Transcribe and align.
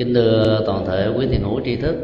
kính 0.00 0.14
thưa 0.14 0.62
toàn 0.66 0.86
thể 0.86 1.08
quý 1.16 1.26
thiền 1.26 1.42
hữu 1.42 1.60
tri 1.64 1.76
thức. 1.76 1.96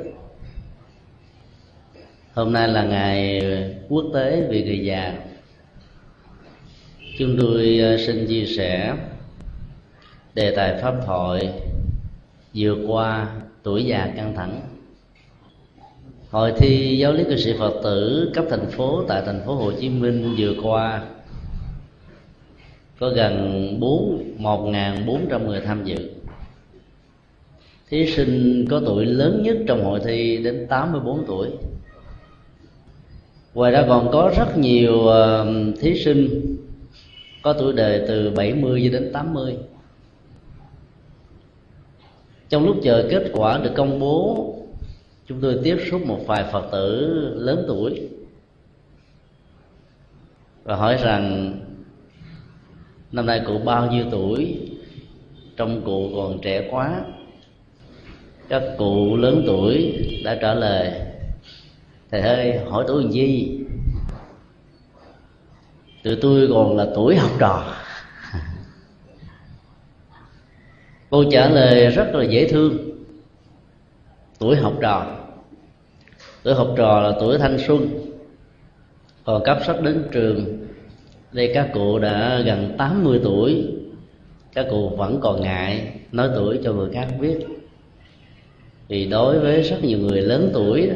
Hôm 2.35 2.53
nay 2.53 2.69
là 2.69 2.85
ngày 2.85 3.43
quốc 3.89 4.05
tế 4.15 4.47
vì 4.51 4.65
người 4.65 4.85
già. 4.85 5.15
Chúng 7.19 7.37
tôi 7.41 7.79
ờ, 7.79 7.97
xin 8.07 8.27
chia 8.27 8.47
sẻ 8.47 8.95
đề 10.35 10.57
tài 10.57 10.83
pháp 10.83 10.95
thoại 11.07 11.53
vượt 12.55 12.79
qua 12.87 13.29
tuổi 13.63 13.85
già 13.85 14.13
căng 14.17 14.35
thẳng. 14.37 14.61
Hội 16.31 16.53
thi 16.57 16.99
giáo 16.99 17.13
lý 17.13 17.25
cư 17.25 17.37
sĩ 17.37 17.55
phật 17.59 17.81
tử 17.85 18.31
cấp 18.35 18.45
thành 18.51 18.71
phố 18.71 19.05
tại 19.09 19.23
thành 19.27 19.43
phố 19.47 19.55
hồ 19.55 19.73
chí 19.81 19.89
minh 19.89 20.35
vừa 20.39 20.55
qua 20.63 21.03
có 22.99 23.09
gần 23.09 23.77
bốn, 23.81 24.35
một 24.39 24.73
bốn 25.07 25.27
trăm 25.31 25.47
người 25.47 25.61
tham 25.61 25.85
dự 25.85 26.16
thí 27.89 28.07
sinh 28.07 28.65
có 28.71 28.81
tuổi 28.87 29.07
lớn 29.07 29.43
nhất 29.43 29.57
trong 29.67 29.85
hội 29.85 30.01
thi 30.05 30.37
đến 30.45 30.67
84 30.69 31.25
tuổi. 31.27 31.51
Ngoài 33.55 33.73
ra 33.73 33.85
còn 33.89 34.11
có 34.13 34.33
rất 34.37 34.59
nhiều 34.59 35.07
ờ, 35.07 35.47
thí 35.81 36.05
sinh 36.05 36.57
có 37.43 37.53
tuổi 37.53 37.73
đời 37.73 38.05
từ 38.09 38.31
70 38.31 38.83
cho 38.85 38.99
đến 38.99 39.13
80 39.13 39.57
trong 42.49 42.67
lúc 42.67 42.77
chờ 42.83 43.09
kết 43.11 43.31
quả 43.33 43.59
được 43.59 43.73
công 43.77 44.01
bố, 44.01 44.55
chúng 45.27 45.41
tôi 45.41 45.61
tiếp 45.65 45.77
xúc 45.91 46.07
một 46.07 46.21
vài 46.27 46.45
phật 46.53 46.69
tử 46.73 47.11
lớn 47.35 47.65
tuổi 47.69 48.09
và 50.65 50.77
hỏi 50.77 50.97
rằng, 50.97 51.55
năm 53.13 53.27
nay 53.27 53.43
cụ 53.47 53.59
bao 53.59 53.91
nhiêu 53.91 54.05
tuổi? 54.11 54.71
Trong 55.57 55.83
cụ 55.85 56.11
còn 56.15 56.39
trẻ 56.43 56.69
quá 56.71 57.05
các 58.49 58.63
cụ 58.79 59.17
lớn 59.17 59.43
tuổi 59.47 59.95
đã 60.25 60.39
trả 60.41 60.55
lời, 60.55 60.93
thầy 62.11 62.21
ơi, 62.21 62.59
hỏi 62.69 62.85
tuổi 62.89 63.05
gì? 63.11 63.59
Tụi 66.03 66.17
tôi 66.17 66.49
còn 66.51 66.77
là 66.77 66.87
tuổi 66.95 67.17
học 67.17 67.31
trò. 67.39 67.75
Câu 71.11 71.25
trả 71.31 71.49
lời 71.49 71.87
rất 71.87 72.07
là 72.13 72.25
dễ 72.25 72.49
thương. 72.49 72.79
Tuổi 74.39 74.57
học 74.57 74.73
trò. 74.81 75.07
Tuổi 76.43 76.55
học 76.55 76.69
trò 76.77 77.01
là 77.01 77.13
tuổi 77.21 77.39
thanh 77.39 77.59
xuân. 77.67 77.89
Còn 79.25 79.45
cấp 79.45 79.59
sách 79.67 79.83
đến 79.83 80.09
trường, 80.13 80.67
đây 81.33 81.51
các 81.55 81.71
cụ 81.75 81.99
đã 81.99 82.41
gần 82.47 82.75
80 82.79 83.21
tuổi. 83.25 83.67
Các 84.53 84.67
cụ 84.71 84.89
vẫn 84.89 85.21
còn 85.23 85.41
ngại 85.41 86.01
nói 86.13 86.29
tuổi 86.35 86.61
cho 86.65 86.73
người 86.73 86.91
khác 86.93 87.09
biết 87.21 87.56
thì 88.89 89.07
đối 89.07 89.39
với 89.39 89.63
rất 89.63 89.85
nhiều 89.85 89.99
người 89.99 90.21
lớn 90.21 90.51
tuổi 90.55 90.87
đó, 90.87 90.95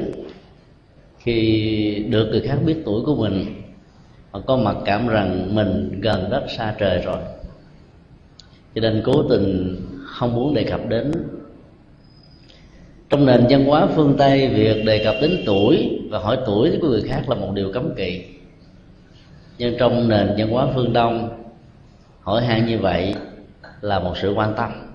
khi 1.18 2.04
được 2.08 2.28
người 2.30 2.40
khác 2.40 2.58
biết 2.64 2.76
tuổi 2.84 3.02
của 3.06 3.14
mình 3.14 3.44
họ 4.30 4.40
có 4.46 4.56
mặc 4.56 4.76
cảm 4.84 5.08
rằng 5.08 5.54
mình 5.54 6.00
gần 6.00 6.30
rất 6.30 6.42
xa 6.56 6.74
trời 6.78 6.98
rồi. 6.98 7.18
Cho 8.74 8.80
nên 8.80 9.02
cố 9.04 9.22
tình 9.22 9.76
không 10.04 10.34
muốn 10.34 10.54
đề 10.54 10.64
cập 10.64 10.80
đến. 10.88 11.12
Trong 13.08 13.26
nền 13.26 13.46
văn 13.50 13.64
hóa 13.64 13.86
phương 13.94 14.14
tây 14.18 14.48
việc 14.48 14.84
đề 14.84 15.04
cập 15.04 15.14
đến 15.20 15.42
tuổi 15.46 16.00
và 16.10 16.18
hỏi 16.18 16.38
tuổi 16.46 16.78
của 16.80 16.88
người 16.88 17.02
khác 17.02 17.28
là 17.28 17.34
một 17.34 17.52
điều 17.54 17.72
cấm 17.72 17.94
kỵ. 17.96 18.24
Nhưng 19.58 19.76
trong 19.78 20.08
nền 20.08 20.34
văn 20.38 20.50
hóa 20.50 20.66
phương 20.74 20.92
đông 20.92 21.42
hỏi 22.20 22.44
han 22.44 22.66
như 22.66 22.78
vậy 22.78 23.14
là 23.80 24.00
một 24.00 24.14
sự 24.22 24.32
quan 24.32 24.54
tâm 24.56 24.89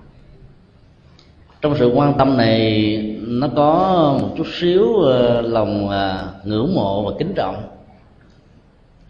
trong 1.66 1.78
sự 1.78 1.92
quan 1.94 2.14
tâm 2.18 2.36
này, 2.36 2.96
nó 3.20 3.48
có 3.56 4.18
một 4.20 4.28
chút 4.36 4.46
xíu 4.60 4.96
ờ, 4.96 5.40
lòng 5.40 5.88
ờ, 5.88 6.28
ngưỡng 6.44 6.74
mộ 6.74 7.02
và 7.02 7.16
kính 7.18 7.32
trọng 7.36 7.62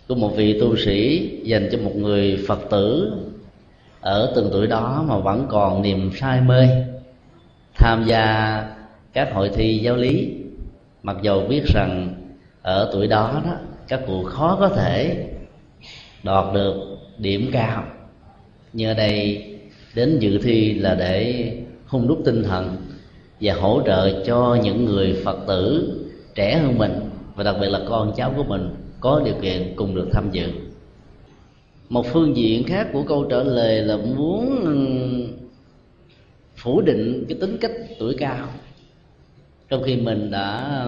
của 0.08 0.14
một 0.14 0.36
vị 0.36 0.60
tu 0.60 0.76
sĩ 0.76 1.30
dành 1.42 1.68
cho 1.72 1.78
một 1.78 1.92
người 1.96 2.44
phật 2.48 2.58
tử 2.70 3.12
ở 4.00 4.32
từng 4.36 4.48
tuổi 4.52 4.66
đó 4.66 5.04
mà 5.08 5.18
vẫn 5.18 5.46
còn 5.48 5.82
niềm 5.82 6.10
say 6.14 6.40
mê 6.40 6.68
tham 7.74 8.04
gia 8.06 8.62
các 9.12 9.34
hội 9.34 9.50
thi 9.54 9.78
giáo 9.78 9.96
lý. 9.96 10.34
Mặc 11.02 11.16
dầu 11.22 11.40
biết 11.48 11.62
rằng 11.74 12.14
ở 12.62 12.90
tuổi 12.92 13.06
đó 13.06 13.42
đó, 13.44 13.52
các 13.88 14.00
cụ 14.06 14.24
khó 14.24 14.56
có 14.60 14.68
thể 14.68 15.26
đoạt 16.22 16.54
được 16.54 16.74
điểm 17.18 17.50
cao. 17.52 17.84
Nhưng 18.72 18.88
ở 18.88 18.94
đây, 18.94 19.44
đến 19.94 20.18
dự 20.18 20.38
thi 20.38 20.74
là 20.74 20.94
để 20.94 21.52
hung 21.86 22.08
đúc 22.08 22.22
tinh 22.24 22.42
thần 22.42 22.76
và 23.40 23.54
hỗ 23.54 23.82
trợ 23.86 24.24
cho 24.26 24.58
những 24.62 24.84
người 24.84 25.20
phật 25.24 25.38
tử 25.46 25.92
trẻ 26.34 26.58
hơn 26.58 26.78
mình 26.78 27.10
và 27.34 27.44
đặc 27.44 27.56
biệt 27.60 27.68
là 27.68 27.80
con 27.88 28.12
cháu 28.16 28.32
của 28.36 28.44
mình 28.44 28.74
có 29.00 29.22
điều 29.24 29.34
kiện 29.42 29.72
cùng 29.76 29.94
được 29.94 30.08
tham 30.12 30.30
dự. 30.30 30.50
Một 31.88 32.06
phương 32.12 32.36
diện 32.36 32.64
khác 32.64 32.88
của 32.92 33.02
câu 33.02 33.26
trả 33.30 33.36
lời 33.36 33.82
là 33.82 33.96
muốn 33.96 34.66
phủ 36.56 36.80
định 36.80 37.24
cái 37.28 37.38
tính 37.40 37.58
cách 37.60 37.72
tuổi 37.98 38.14
cao. 38.18 38.48
Trong 39.68 39.82
khi 39.82 39.96
mình 39.96 40.30
đã 40.30 40.82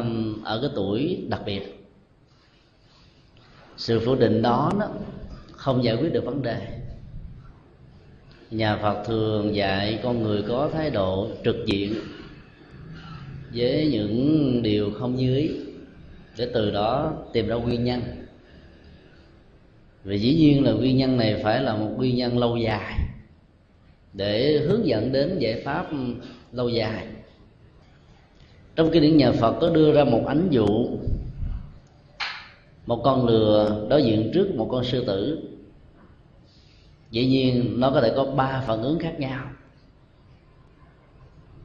ở 0.45 0.61
cái 0.61 0.71
tuổi 0.75 1.25
đặc 1.29 1.43
biệt 1.47 1.75
sự 3.77 4.01
phủ 4.01 4.15
định 4.15 4.43
đó, 4.43 4.73
đó 4.81 4.89
không 5.53 5.85
giải 5.85 5.97
quyết 5.97 6.13
được 6.13 6.25
vấn 6.25 6.43
đề 6.43 6.78
nhà 8.51 8.77
phật 8.77 9.05
thường 9.07 9.55
dạy 9.55 9.99
con 10.03 10.23
người 10.23 10.43
có 10.43 10.71
thái 10.73 10.91
độ 10.91 11.29
trực 11.45 11.57
diện 11.67 11.95
với 13.55 13.89
những 13.93 14.63
điều 14.63 14.91
không 14.91 15.17
như 15.17 15.37
ý, 15.37 15.51
để 16.39 16.49
từ 16.55 16.71
đó 16.71 17.13
tìm 17.33 17.49
ra 17.49 17.57
nguyên 17.57 17.85
nhân. 17.85 18.01
Vì 20.05 20.19
dĩ 20.19 20.35
nhiên 20.35 20.65
là 20.65 20.73
nguyên 20.73 20.97
nhân 20.97 21.17
này 21.17 21.41
phải 21.43 21.63
là 21.63 21.77
một 21.77 21.91
nguyên 21.97 22.17
nhân 22.17 22.39
lâu 22.39 22.57
dài 22.57 22.99
để 24.13 24.59
hướng 24.59 24.87
dẫn 24.87 25.13
đến 25.13 25.39
giải 25.39 25.63
pháp 25.65 25.91
lâu 26.53 26.69
dài. 26.69 27.07
Trong 28.77 28.91
kinh 28.93 29.03
điển 29.03 29.17
nhà 29.17 29.33
phật 29.33 29.53
có 29.61 29.71
đưa 29.71 29.93
ra 29.93 30.05
một 30.05 30.23
ánh 30.27 30.49
dụ, 30.51 30.89
một 32.87 33.01
con 33.05 33.27
lừa 33.27 33.87
đối 33.91 34.03
diện 34.03 34.31
trước 34.35 34.55
một 34.55 34.69
con 34.71 34.85
sư 34.85 35.05
tử 35.07 35.48
dĩ 37.11 37.27
nhiên, 37.27 37.81
nó 37.81 37.91
có 37.91 38.01
thể 38.01 38.13
có 38.17 38.25
ba 38.25 38.63
phản 38.67 38.83
ứng 38.83 38.99
khác 38.99 39.15
nhau. 39.21 39.45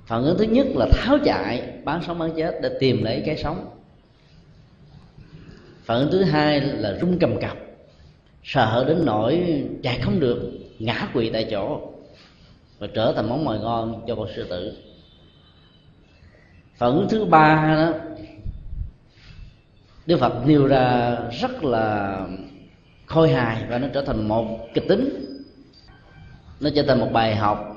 Phản 0.05 0.23
ứng 0.23 0.37
thứ 0.37 0.43
nhất 0.43 0.67
là 0.75 0.87
tháo 0.91 1.17
chạy, 1.25 1.73
bán 1.83 2.01
sống 2.07 2.19
bán 2.19 2.31
chết 2.37 2.59
để 2.61 2.69
tìm 2.79 3.03
lấy 3.03 3.23
cái 3.25 3.37
sống. 3.37 3.69
Phản 5.83 5.99
ứng 5.99 6.11
thứ 6.11 6.23
hai 6.23 6.61
là 6.61 6.97
rung 7.01 7.19
cầm 7.19 7.39
cập, 7.41 7.57
sợ 8.43 8.85
đến 8.87 9.05
nỗi 9.05 9.63
chạy 9.83 9.99
không 9.99 10.19
được, 10.19 10.51
ngã 10.79 11.07
quỵ 11.13 11.29
tại 11.29 11.47
chỗ 11.51 11.81
và 12.79 12.87
trở 12.93 13.13
thành 13.15 13.29
món 13.29 13.45
mồi 13.45 13.59
ngon 13.59 14.03
cho 14.07 14.15
con 14.15 14.27
sư 14.35 14.47
tử. 14.49 14.77
Phản 16.75 16.91
ứng 16.91 17.07
thứ 17.09 17.25
ba 17.25 17.75
đó, 17.75 17.99
Đức 20.05 20.19
Phật 20.19 20.47
nêu 20.47 20.67
ra 20.67 21.17
rất 21.41 21.63
là 21.63 22.19
khôi 23.05 23.29
hài 23.29 23.63
và 23.69 23.77
nó 23.77 23.87
trở 23.93 24.01
thành 24.01 24.27
một 24.27 24.59
kịch 24.73 24.85
tính 24.89 25.32
nó 26.59 26.69
trở 26.75 26.83
thành 26.83 26.99
một 26.99 27.09
bài 27.13 27.35
học 27.35 27.69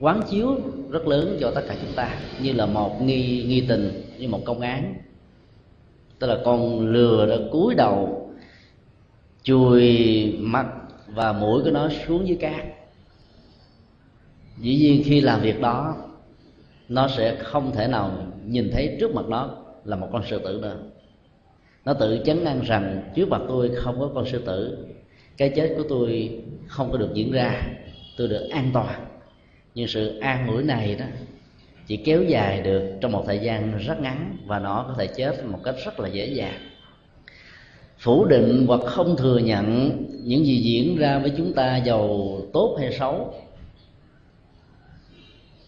quán 0.00 0.22
chiếu 0.30 0.56
rất 0.90 1.06
lớn 1.06 1.36
cho 1.40 1.52
tất 1.54 1.62
cả 1.68 1.76
chúng 1.82 1.92
ta, 1.96 2.18
như 2.42 2.52
là 2.52 2.66
một 2.66 3.02
nghi 3.02 3.44
nghi 3.44 3.64
tình, 3.68 4.02
như 4.18 4.28
một 4.28 4.40
công 4.44 4.60
án. 4.60 4.94
Tức 6.18 6.26
là 6.26 6.38
con 6.44 6.88
lừa 6.92 7.26
đã 7.26 7.36
cúi 7.52 7.74
đầu, 7.74 8.30
chùi 9.42 10.32
mặt 10.40 10.66
và 11.06 11.32
mũi 11.32 11.62
của 11.64 11.70
nó 11.70 11.88
xuống 12.06 12.28
dưới 12.28 12.36
cát. 12.36 12.64
Dĩ 14.58 14.76
nhiên 14.76 15.02
khi 15.04 15.20
làm 15.20 15.40
việc 15.40 15.60
đó, 15.60 15.96
nó 16.88 17.08
sẽ 17.08 17.36
không 17.42 17.72
thể 17.72 17.88
nào 17.88 18.26
nhìn 18.46 18.70
thấy 18.72 18.96
trước 19.00 19.14
mặt 19.14 19.24
nó 19.28 19.50
là 19.84 19.96
một 19.96 20.08
con 20.12 20.22
sư 20.30 20.40
tử 20.44 20.58
nữa. 20.62 20.76
Nó 21.84 21.94
tự 21.94 22.18
chấn 22.24 22.44
an 22.44 22.60
rằng 22.60 23.10
trước 23.14 23.28
mặt 23.28 23.42
tôi 23.48 23.70
không 23.76 24.00
có 24.00 24.10
con 24.14 24.26
sư 24.26 24.42
tử, 24.46 24.86
cái 25.36 25.52
chết 25.56 25.74
của 25.76 25.84
tôi 25.88 26.40
không 26.66 26.92
có 26.92 26.98
được 26.98 27.10
diễn 27.14 27.32
ra 27.32 27.62
tôi 28.16 28.28
được 28.28 28.48
an 28.50 28.70
toàn. 28.72 29.06
Nhưng 29.74 29.88
sự 29.88 30.18
an 30.18 30.48
ủi 30.48 30.62
này 30.62 30.94
đó 30.94 31.04
chỉ 31.86 31.96
kéo 31.96 32.22
dài 32.22 32.60
được 32.60 32.92
trong 33.00 33.12
một 33.12 33.24
thời 33.26 33.38
gian 33.38 33.78
rất 33.78 34.00
ngắn 34.00 34.36
và 34.46 34.58
nó 34.58 34.84
có 34.88 34.94
thể 34.98 35.06
chết 35.06 35.44
một 35.44 35.58
cách 35.64 35.74
rất 35.84 36.00
là 36.00 36.08
dễ 36.08 36.26
dàng. 36.26 36.60
Phủ 37.98 38.24
định 38.24 38.64
hoặc 38.68 38.80
không 38.84 39.16
thừa 39.16 39.38
nhận 39.38 39.90
những 40.24 40.46
gì 40.46 40.56
diễn 40.56 40.98
ra 40.98 41.18
với 41.18 41.32
chúng 41.36 41.52
ta 41.52 41.76
giàu, 41.76 42.38
tốt 42.52 42.76
hay 42.80 42.92
xấu, 42.92 43.34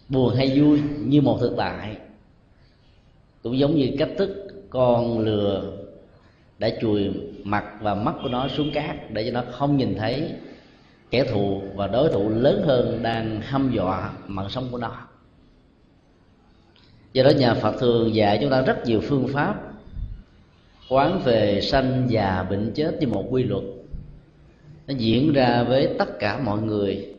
buồn 0.09 0.35
hay 0.35 0.61
vui 0.61 0.81
như 1.05 1.21
một 1.21 1.39
thực 1.41 1.55
tại, 1.57 1.97
cũng 3.43 3.59
giống 3.59 3.77
như 3.77 3.91
cách 3.99 4.11
thức 4.19 4.47
con 4.71 5.19
lừa 5.19 5.73
đã 6.59 6.71
chùi 6.81 7.11
mặt 7.45 7.65
và 7.81 7.95
mắt 7.95 8.15
của 8.23 8.29
nó 8.29 8.49
xuống 8.49 8.71
cát 8.73 9.11
để 9.11 9.25
cho 9.25 9.31
nó 9.31 9.45
không 9.51 9.77
nhìn 9.77 9.95
thấy 9.99 10.31
kẻ 11.11 11.25
thù 11.25 11.63
và 11.75 11.87
đối 11.87 12.09
thủ 12.09 12.29
lớn 12.29 12.63
hơn 12.67 13.03
đang 13.03 13.41
hăm 13.41 13.71
dọa 13.73 14.13
mạng 14.27 14.49
sống 14.51 14.69
của 14.71 14.79
nó. 14.79 14.93
Do 17.13 17.23
đó 17.23 17.31
nhà 17.31 17.55
phật 17.55 17.75
thường 17.79 18.15
dạy 18.15 18.39
chúng 18.41 18.51
ta 18.51 18.63
rất 18.63 18.85
nhiều 18.85 19.01
phương 19.01 19.29
pháp 19.29 19.55
quán 20.89 21.21
về 21.25 21.61
sanh 21.61 22.07
già 22.09 22.47
bệnh 22.51 22.73
chết 22.75 22.97
như 23.01 23.07
một 23.07 23.25
quy 23.31 23.43
luật. 23.43 23.65
Nó 24.87 24.95
diễn 24.99 25.33
ra 25.33 25.63
với 25.63 25.95
tất 25.99 26.19
cả 26.19 26.41
mọi 26.45 26.59
người 26.63 27.15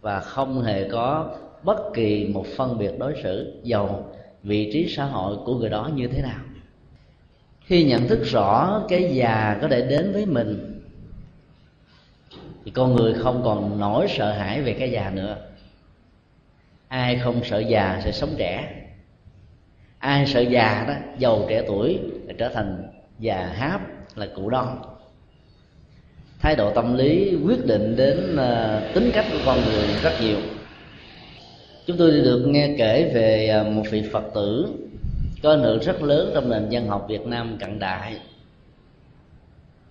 và 0.00 0.20
không 0.20 0.62
hề 0.62 0.88
có 0.88 1.34
bất 1.62 1.76
kỳ 1.94 2.24
một 2.24 2.46
phân 2.56 2.78
biệt 2.78 2.98
đối 2.98 3.14
xử, 3.22 3.60
giàu 3.62 4.12
vị 4.42 4.70
trí 4.72 4.94
xã 4.96 5.04
hội 5.04 5.36
của 5.44 5.54
người 5.54 5.68
đó 5.68 5.90
như 5.94 6.08
thế 6.08 6.22
nào. 6.22 6.40
Khi 7.60 7.84
nhận 7.84 8.08
thức 8.08 8.20
rõ 8.24 8.82
cái 8.88 9.14
già 9.14 9.58
có 9.62 9.68
thể 9.68 9.82
đến 9.82 10.12
với 10.12 10.26
mình 10.26 10.75
thì 12.66 12.72
con 12.72 12.94
người 12.94 13.14
không 13.14 13.42
còn 13.44 13.80
nỗi 13.80 14.06
sợ 14.08 14.32
hãi 14.32 14.62
về 14.62 14.72
cái 14.72 14.90
già 14.90 15.10
nữa. 15.10 15.36
Ai 16.88 17.18
không 17.18 17.44
sợ 17.44 17.58
già 17.58 18.00
sẽ 18.04 18.12
sống 18.12 18.34
trẻ. 18.38 18.82
Ai 19.98 20.26
sợ 20.26 20.40
già 20.40 20.84
đó 20.88 20.94
giàu 21.18 21.44
trẻ 21.48 21.62
tuổi 21.68 21.98
là 22.26 22.34
trở 22.38 22.48
thành 22.48 22.88
già 23.18 23.46
háp 23.46 23.80
là 24.16 24.26
cụ 24.34 24.50
đon. 24.50 24.78
Thái 26.40 26.56
độ 26.56 26.72
tâm 26.74 26.96
lý 26.96 27.36
quyết 27.46 27.66
định 27.66 27.96
đến 27.96 28.34
uh, 28.34 28.94
tính 28.94 29.10
cách 29.14 29.26
của 29.32 29.38
con 29.46 29.58
người 29.64 29.86
rất 30.02 30.12
nhiều. 30.20 30.38
Chúng 31.86 31.96
tôi 31.96 32.10
được 32.10 32.44
nghe 32.46 32.74
kể 32.78 33.10
về 33.14 33.60
uh, 33.60 33.72
một 33.72 33.82
vị 33.90 34.08
phật 34.12 34.24
tử 34.34 34.66
có 35.42 35.50
ảnh 35.50 35.62
hưởng 35.62 35.78
rất 35.78 36.02
lớn 36.02 36.30
trong 36.34 36.50
nền 36.50 36.68
dân 36.68 36.88
học 36.88 37.06
việt 37.08 37.26
nam 37.26 37.56
cận 37.60 37.78
đại. 37.78 38.16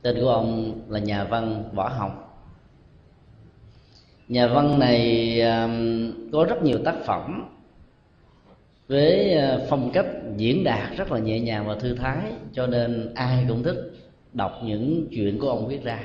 Tên 0.02 0.16
của 0.22 0.30
ông 0.30 0.80
là 0.90 1.00
nhà 1.00 1.24
văn 1.24 1.64
võ 1.74 1.88
hồng 1.88 2.25
nhà 4.28 4.48
văn 4.48 4.80
này 4.80 5.42
có 6.32 6.46
rất 6.50 6.64
nhiều 6.64 6.80
tác 6.86 6.96
phẩm 7.06 7.56
với 8.88 9.34
ờ, 9.34 9.66
phong 9.70 9.92
cách 9.94 10.06
diễn 10.38 10.64
đạt 10.64 10.98
rất 10.98 11.12
là 11.12 11.20
nhẹ 11.20 11.40
nhàng 11.40 11.68
và 11.68 11.76
thư 11.76 11.96
thái, 11.96 12.18
cho 12.54 12.68
nên 12.68 13.14
ai 13.16 13.46
cũng 13.48 13.64
thích 13.64 13.92
đọc 14.34 14.52
những 14.64 15.08
chuyện 15.12 15.40
của 15.40 15.50
ông 15.50 15.68
viết 15.68 15.84
ra. 15.84 16.00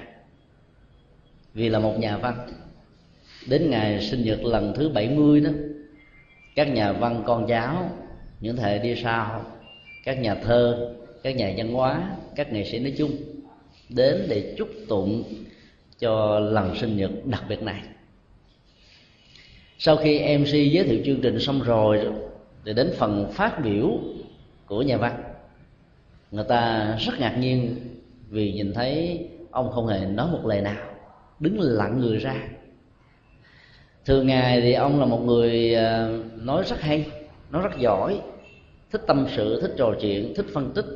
Vì 1.54 1.68
là 1.68 1.78
một 1.78 1.98
nhà 1.98 2.16
văn, 2.16 2.34
đến 3.48 3.70
ngày 3.70 4.00
sinh 4.00 4.24
nhật 4.24 4.44
lần 4.44 4.72
thứ 4.76 4.88
70 4.88 5.40
đó, 5.40 5.50
các 6.54 6.68
nhà 6.68 6.92
văn 6.92 7.22
con 7.26 7.46
cháu 7.48 7.90
những 8.40 8.56
thế 8.56 8.78
đi 8.78 9.02
sau, 9.02 9.44
các 10.04 10.20
nhà 10.20 10.34
thơ, 10.34 10.94
các 11.22 11.36
nhà 11.36 11.52
văn 11.56 11.72
hóa, 11.72 12.16
các 12.36 12.52
nghệ 12.52 12.64
sĩ 12.64 12.78
nói 12.78 12.94
chung, 12.98 13.10
đến 13.88 14.26
để 14.28 14.54
chúc 14.58 14.68
tụng 14.88 15.24
cho 15.98 16.38
lần 16.40 16.76
sinh 16.76 16.96
nhật 16.96 17.10
đặc 17.24 17.44
biệt 17.48 17.62
này 17.62 17.82
sau 19.82 19.96
khi 19.96 20.38
mc 20.38 20.46
giới 20.46 20.84
thiệu 20.84 21.00
chương 21.04 21.20
trình 21.20 21.40
xong 21.40 21.62
rồi, 21.62 22.00
thì 22.64 22.72
đến 22.72 22.92
phần 22.96 23.32
phát 23.32 23.64
biểu 23.64 23.98
của 24.66 24.82
nhà 24.82 24.96
văn, 24.96 25.22
người 26.30 26.44
ta 26.48 26.96
rất 27.00 27.12
ngạc 27.18 27.36
nhiên 27.38 27.76
vì 28.28 28.52
nhìn 28.52 28.72
thấy 28.74 29.26
ông 29.50 29.70
không 29.72 29.86
hề 29.86 30.06
nói 30.06 30.28
một 30.32 30.46
lời 30.46 30.60
nào, 30.60 30.86
đứng 31.38 31.60
lặng 31.60 32.00
người 32.00 32.18
ra. 32.18 32.34
Thường 34.04 34.26
ngày 34.26 34.60
thì 34.60 34.72
ông 34.72 35.00
là 35.00 35.06
một 35.06 35.20
người 35.24 35.74
ờ, 35.74 36.18
nói 36.36 36.64
rất 36.66 36.80
hay, 36.80 37.06
nói 37.50 37.62
rất 37.62 37.78
giỏi, 37.78 38.20
thích 38.90 39.02
tâm 39.06 39.26
sự, 39.36 39.60
thích 39.60 39.74
trò 39.76 39.94
chuyện, 40.00 40.34
thích 40.36 40.46
phân 40.54 40.72
tích, 40.74 40.86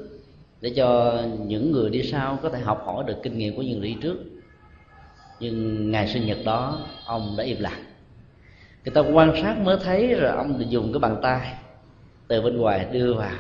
để 0.60 0.72
cho 0.76 1.20
những 1.46 1.72
người 1.72 1.90
đi 1.90 2.02
sau 2.02 2.38
có 2.42 2.48
thể 2.48 2.58
học 2.58 2.82
hỏi 2.86 3.04
được 3.06 3.16
kinh 3.22 3.38
nghiệm 3.38 3.56
của 3.56 3.62
những 3.62 3.81
người 3.81 3.88
đi 3.88 3.96
trước. 4.02 4.16
Nhưng 5.40 5.90
ngày 5.90 6.08
sinh 6.08 6.26
nhật 6.26 6.38
đó, 6.44 6.86
ông 7.06 7.34
đã 7.38 7.44
im 7.44 7.60
lặng 7.60 7.94
người 8.84 8.94
ta 8.94 9.00
quan 9.00 9.32
sát 9.42 9.58
mới 9.58 9.76
thấy 9.84 10.14
rồi 10.14 10.31
ông 10.31 10.64
dùng 10.69 10.92
cái 10.92 11.00
bàn 11.00 11.16
tay 11.22 11.54
từ 12.28 12.42
bên 12.42 12.56
ngoài 12.56 12.86
đưa 12.92 13.14
vào 13.14 13.36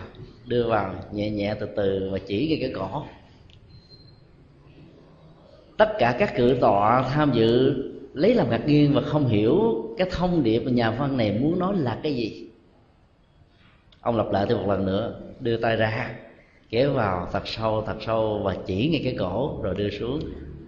đưa 0.46 0.66
vào 0.68 0.94
nhẹ 1.12 1.30
nhẹ 1.30 1.54
từ 1.60 1.66
từ 1.76 2.08
và 2.12 2.18
chỉ 2.26 2.48
cái 2.48 2.58
cái 2.60 2.72
cổ. 2.74 3.04
Tất 5.76 5.92
cả 5.98 6.16
các 6.18 6.36
cử 6.36 6.56
tọa 6.60 7.02
tham 7.02 7.32
dự 7.32 7.74
lấy 8.14 8.34
làm 8.34 8.50
ngạc 8.50 8.66
nhiên 8.66 8.92
và 8.94 9.00
không 9.00 9.26
hiểu 9.26 9.84
cái 9.98 10.08
thông 10.10 10.42
điệp 10.42 10.60
mà 10.60 10.70
nhà 10.70 10.90
văn 10.90 11.16
này 11.16 11.32
muốn 11.32 11.58
nói 11.58 11.76
là 11.76 11.98
cái 12.02 12.14
gì. 12.14 12.48
Ông 14.00 14.16
lặp 14.16 14.30
lại 14.32 14.46
thêm 14.48 14.58
một 14.58 14.68
lần 14.68 14.86
nữa, 14.86 15.20
đưa 15.40 15.56
tay 15.56 15.76
ra, 15.76 16.14
kéo 16.70 16.92
vào 16.92 17.28
thật 17.32 17.48
sâu 17.48 17.82
thật 17.86 17.96
sâu 18.06 18.40
và 18.44 18.56
chỉ 18.66 18.88
ngay 18.88 19.00
cái 19.04 19.16
cổ 19.18 19.60
rồi 19.62 19.74
đưa 19.74 19.90
xuống, 19.90 20.20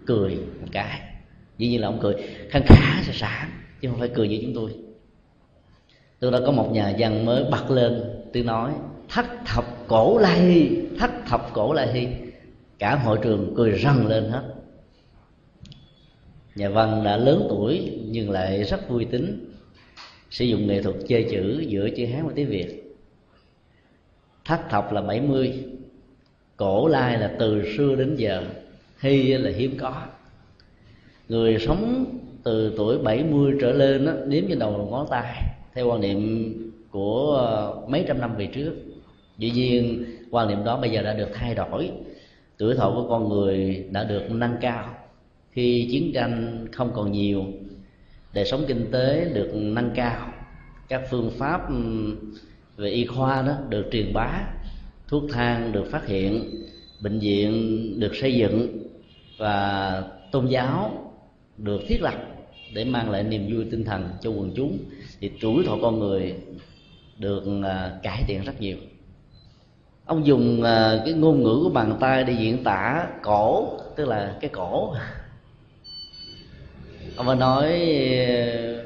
cười 0.06 0.36
một 0.60 0.68
cái. 0.72 1.00
Dĩ 1.58 1.68
nhiên 1.68 1.80
là 1.80 1.88
ông 1.88 1.98
cười 2.02 2.14
khăn 2.48 2.62
khá 2.66 3.02
sẽ 3.02 3.12
sáng 3.12 3.50
chứ 3.80 3.88
không 3.88 3.98
phải 3.98 4.10
cười 4.14 4.28
như 4.28 4.38
chúng 4.42 4.54
tôi. 4.54 4.74
Tôi 6.20 6.30
đã 6.30 6.40
có 6.46 6.52
một 6.52 6.70
nhà 6.72 6.94
văn 6.98 7.24
mới 7.24 7.44
bật 7.50 7.70
lên 7.70 8.02
tiếng 8.32 8.46
nói, 8.46 8.72
thất 9.08 9.26
thập 9.46 9.64
cổ 9.88 10.18
la 10.18 10.34
hi, 10.34 10.68
thất 10.98 11.10
thập 11.26 11.50
cổ 11.52 11.72
la 11.72 11.86
hi. 11.92 12.06
Cả 12.78 12.94
hội 12.94 13.18
trường 13.22 13.54
cười 13.56 13.78
rần 13.78 14.06
lên 14.08 14.24
hết. 14.24 14.42
Nhà 16.54 16.68
văn 16.68 17.04
đã 17.04 17.16
lớn 17.16 17.46
tuổi 17.48 18.00
nhưng 18.04 18.30
lại 18.30 18.64
rất 18.64 18.88
vui 18.88 19.04
tính, 19.04 19.54
sử 20.30 20.44
dụng 20.44 20.66
nghệ 20.66 20.82
thuật 20.82 20.96
chơi 21.08 21.26
chữ 21.30 21.64
giữa 21.68 21.88
chữ 21.96 22.06
hán 22.06 22.26
và 22.26 22.32
tiếng 22.36 22.48
việt. 22.48 22.96
Thất 24.44 24.60
thập 24.70 24.92
là 24.92 25.02
70 25.02 25.64
cổ 26.56 26.88
lai 26.88 27.18
là 27.18 27.36
từ 27.38 27.62
xưa 27.76 27.94
đến 27.94 28.16
giờ 28.16 28.42
hy 29.00 29.32
là 29.32 29.50
hiếm 29.50 29.78
có. 29.78 30.02
Người 31.28 31.58
sống 31.58 32.04
từ 32.46 32.74
tuổi 32.76 32.98
70 32.98 33.54
trở 33.60 33.72
lên 33.72 34.06
đó, 34.06 34.12
đếm 34.26 34.44
trên 34.48 34.58
đầu 34.58 34.88
ngón 34.90 35.06
tay 35.10 35.42
theo 35.74 35.88
quan 35.88 36.00
niệm 36.00 36.52
của 36.90 37.36
ờ, 37.38 37.80
mấy 37.88 38.04
trăm 38.08 38.20
năm 38.20 38.36
về 38.36 38.46
trước. 38.46 38.74
Dĩ 39.38 39.50
nhiên 39.50 40.04
quan 40.30 40.48
niệm 40.48 40.64
đó 40.64 40.80
bây 40.80 40.90
giờ 40.90 41.02
đã 41.02 41.14
được 41.14 41.28
thay 41.34 41.54
đổi. 41.54 41.90
Tuổi 42.58 42.74
thọ 42.74 42.90
của 42.90 43.06
con 43.08 43.28
người 43.28 43.86
đã 43.90 44.04
được 44.04 44.22
nâng 44.30 44.56
cao. 44.60 44.94
Khi 45.52 45.88
chiến 45.90 46.10
tranh 46.14 46.66
không 46.72 46.90
còn 46.94 47.12
nhiều 47.12 47.44
đời 48.34 48.44
sống 48.44 48.64
kinh 48.68 48.90
tế 48.92 49.30
được 49.34 49.50
nâng 49.54 49.90
cao. 49.94 50.32
Các 50.88 51.02
phương 51.10 51.30
pháp 51.38 51.60
về 52.76 52.90
y 52.90 53.06
khoa 53.06 53.42
đó 53.42 53.52
được 53.68 53.86
truyền 53.92 54.12
bá 54.12 54.48
thuốc 55.08 55.24
thang 55.32 55.72
được 55.72 55.90
phát 55.90 56.06
hiện 56.06 56.50
bệnh 57.00 57.18
viện 57.18 57.92
được 58.00 58.16
xây 58.16 58.34
dựng 58.34 58.68
và 59.38 60.02
tôn 60.32 60.46
giáo 60.46 61.12
được 61.58 61.80
thiết 61.88 62.02
lập 62.02 62.35
để 62.74 62.84
mang 62.84 63.10
lại 63.10 63.22
niềm 63.22 63.48
vui 63.54 63.66
tinh 63.70 63.84
thần 63.84 64.08
cho 64.20 64.30
quần 64.30 64.52
chúng, 64.56 64.78
thì 65.20 65.30
tuổi 65.40 65.64
thọ 65.66 65.76
con 65.82 65.98
người 65.98 66.34
được 67.18 67.44
à, 67.64 67.98
cải 68.02 68.22
thiện 68.26 68.44
rất 68.44 68.60
nhiều. 68.60 68.76
Ông 70.06 70.26
dùng 70.26 70.62
à, 70.62 71.02
cái 71.04 71.14
ngôn 71.14 71.42
ngữ 71.42 71.60
của 71.64 71.70
bàn 71.70 71.96
tay 72.00 72.24
để 72.24 72.32
diễn 72.32 72.64
tả 72.64 73.08
cổ, 73.22 73.78
tức 73.96 74.08
là 74.08 74.36
cái 74.40 74.50
cổ. 74.50 74.94
Ông 77.16 77.28
ấy 77.28 77.36
nói 77.36 77.72
à, 78.28 78.76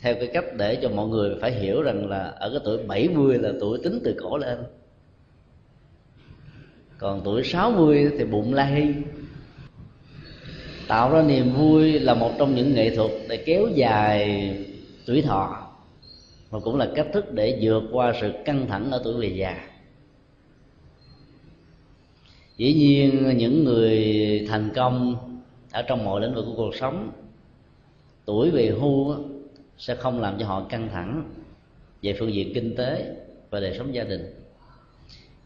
theo 0.00 0.14
cái 0.14 0.28
cách 0.32 0.44
để 0.56 0.78
cho 0.82 0.88
mọi 0.88 1.08
người 1.08 1.34
phải 1.40 1.52
hiểu 1.52 1.82
rằng 1.82 2.08
là 2.08 2.24
ở 2.24 2.50
cái 2.50 2.60
tuổi 2.64 2.78
70 2.86 3.38
là 3.38 3.52
tuổi 3.60 3.78
tính 3.84 4.00
từ 4.04 4.16
cổ 4.22 4.38
lên. 4.38 4.58
Còn 6.98 7.20
tuổi 7.24 7.42
60 7.44 8.10
thì 8.18 8.24
bụng 8.24 8.54
la 8.54 8.64
hi 8.64 8.84
tạo 10.88 11.10
ra 11.10 11.22
niềm 11.22 11.52
vui 11.52 11.98
là 12.00 12.14
một 12.14 12.32
trong 12.38 12.54
những 12.54 12.74
nghệ 12.74 12.96
thuật 12.96 13.10
để 13.28 13.36
kéo 13.36 13.68
dài 13.74 14.50
tuổi 15.06 15.22
thọ 15.22 15.66
và 16.50 16.60
cũng 16.60 16.76
là 16.76 16.88
cách 16.94 17.06
thức 17.12 17.32
để 17.32 17.58
vượt 17.62 17.82
qua 17.92 18.12
sự 18.20 18.32
căng 18.44 18.66
thẳng 18.68 18.90
ở 18.90 19.00
tuổi 19.04 19.20
về 19.20 19.28
già. 19.36 19.68
Dĩ 22.56 22.74
nhiên, 22.74 23.36
những 23.36 23.64
người 23.64 24.46
thành 24.48 24.70
công 24.74 25.16
ở 25.72 25.82
trong 25.82 26.04
mọi 26.04 26.20
lĩnh 26.20 26.34
vực 26.34 26.44
của 26.48 26.54
cuộc 26.56 26.74
sống, 26.74 27.10
tuổi 28.24 28.50
về 28.50 28.66
hưu 28.80 29.14
sẽ 29.78 29.94
không 29.94 30.20
làm 30.20 30.38
cho 30.38 30.46
họ 30.46 30.66
căng 30.68 30.88
thẳng 30.92 31.30
về 32.02 32.16
phương 32.18 32.34
diện 32.34 32.52
kinh 32.54 32.76
tế 32.76 33.16
và 33.50 33.60
đời 33.60 33.74
sống 33.78 33.94
gia 33.94 34.04
đình. 34.04 34.34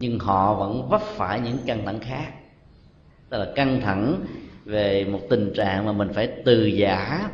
Nhưng 0.01 0.19
họ 0.19 0.55
vẫn 0.55 0.89
vấp 0.89 1.03
phải 1.03 1.41
những 1.41 1.59
căng 1.67 1.87
thẳng 1.87 2.01
khác 2.01 2.33
tức 3.31 3.39
là 3.39 3.53
căng 3.55 3.81
thẳng 3.81 4.25
về 4.65 5.05
một 5.05 5.21
tình 5.31 5.53
trạng 5.55 5.87
mà 5.87 5.93
mình 5.93 6.09
phải 6.13 6.29
từ 6.45 6.67
giả 6.67 7.31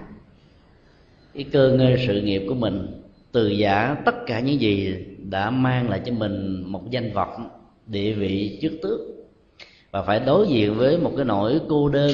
cái 1.35 1.45
cơ 1.53 1.73
ngơi 1.79 2.05
sự 2.07 2.21
nghiệp 2.21 2.43
của 2.49 2.55
mình 2.55 2.87
từ 3.33 3.49
giả 3.49 3.97
tất 4.05 4.15
cả 4.27 4.41
những 4.41 4.61
gì 4.61 4.95
đã 5.31 5.51
mang 5.51 5.91
lại 5.91 6.01
cho 6.05 6.13
mình 6.13 6.63
một 6.67 6.91
danh 6.91 7.13
vọng 7.13 7.49
địa 7.87 8.13
vị 8.13 8.59
chức 8.63 8.73
tước. 8.83 9.01
Và 9.91 10.03
phải 10.03 10.21
đối 10.21 10.49
diện 10.49 10.75
với 10.75 10.99
một 10.99 11.13
cái 11.17 11.25
nỗi 11.25 11.61
cô 11.69 11.89
đơn 11.89 12.11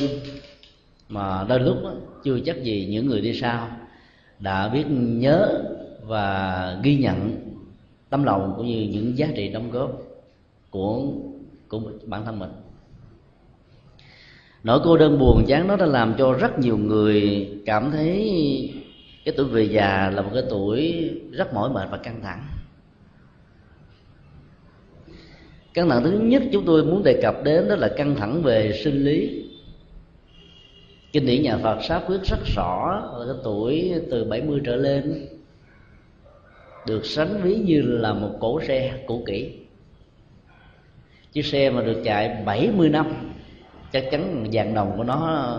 mà 1.09 1.45
đôi 1.49 1.61
lúc 1.61 1.77
đó, 1.85 1.93
chưa 2.25 2.41
chắc 2.41 2.63
gì 2.63 2.87
những 2.91 3.07
người 3.07 3.21
đi 3.21 3.35
sau 3.35 3.69
đã 4.39 4.69
biết 4.69 4.85
nhớ 4.89 5.63
và 6.07 6.81
ghi 6.83 6.97
nhận 6.97 7.37
tấm 8.11 8.25
lòng 8.25 8.55
cũng 8.57 8.67
như 8.67 8.81
những 8.81 9.19
giá 9.19 9.29
trị 9.35 9.49
đóng 9.49 9.71
góp 9.71 10.03
của 10.71 11.03
của 11.69 11.81
bản 12.07 12.25
thân 12.25 12.39
mình 12.39 12.51
nỗi 14.65 14.81
cô 14.85 14.97
đơn 14.97 15.19
buồn 15.19 15.45
chán 15.47 15.69
đó 15.69 15.77
đã 15.77 15.87
làm 15.87 16.15
cho 16.19 16.33
rất 16.33 16.59
nhiều 16.59 16.79
người 16.79 17.49
cảm 17.67 17.91
thấy 17.91 18.19
cái 19.25 19.35
tuổi 19.37 19.47
về 19.47 19.63
già 19.63 20.11
là 20.15 20.23
một 20.23 20.31
cái 20.35 20.43
tuổi 20.51 21.11
rất 21.31 21.55
mỏi 21.55 21.71
mệt 21.71 21.89
và 21.91 21.99
căng 21.99 22.21
thẳng. 22.23 22.43
Căng 25.75 25.89
thẳng 25.89 26.05
thứ 26.05 26.11
nhất 26.11 26.43
chúng 26.53 26.65
tôi 26.65 26.85
muốn 26.85 27.03
đề 27.03 27.21
cập 27.23 27.45
đến 27.45 27.69
đó 27.69 27.77
là 27.77 27.89
căng 27.89 28.15
thẳng 28.15 28.43
về 28.43 28.81
sinh 28.85 29.05
lý. 29.05 29.45
Kinh 31.13 31.27
điển 31.27 31.43
nhà 31.43 31.57
Phật 31.57 31.83
xác 31.83 32.01
quyết 32.07 32.23
rất 32.25 32.39
rõ 32.57 33.03
ở 33.13 33.27
cái 33.27 33.37
tuổi 33.45 33.93
từ 34.11 34.25
70 34.25 34.61
trở 34.65 34.77
lên 34.77 35.27
được 36.87 37.07
sánh 37.07 37.43
ví 37.43 37.55
như 37.55 37.81
là 37.81 38.13
một 38.13 38.31
cổ 38.41 38.61
xe 38.61 39.03
cũ 39.07 39.23
kỹ. 39.27 39.53
Chiếc 41.33 41.45
xe 41.45 41.71
mà 41.71 41.83
được 41.83 42.03
chạy 42.05 42.43
70 42.47 42.89
năm 42.89 43.32
chắc 43.93 44.05
chắn 44.11 44.47
dạng 44.53 44.75
đồng 44.75 44.95
của 44.97 45.05
nó 45.05 45.59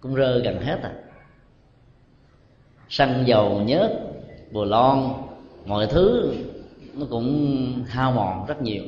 cũng 0.00 0.14
rơi 0.14 0.40
gần 0.44 0.62
hết 0.62 0.78
à. 0.82 0.92
Xăng 2.88 3.24
dầu 3.26 3.60
nhớt 3.60 4.00
bồ 4.50 4.64
lon, 4.64 5.12
mọi 5.66 5.86
thứ 5.86 6.34
nó 6.94 7.06
cũng 7.10 7.84
hao 7.86 8.12
mòn 8.12 8.46
rất 8.46 8.62
nhiều. 8.62 8.82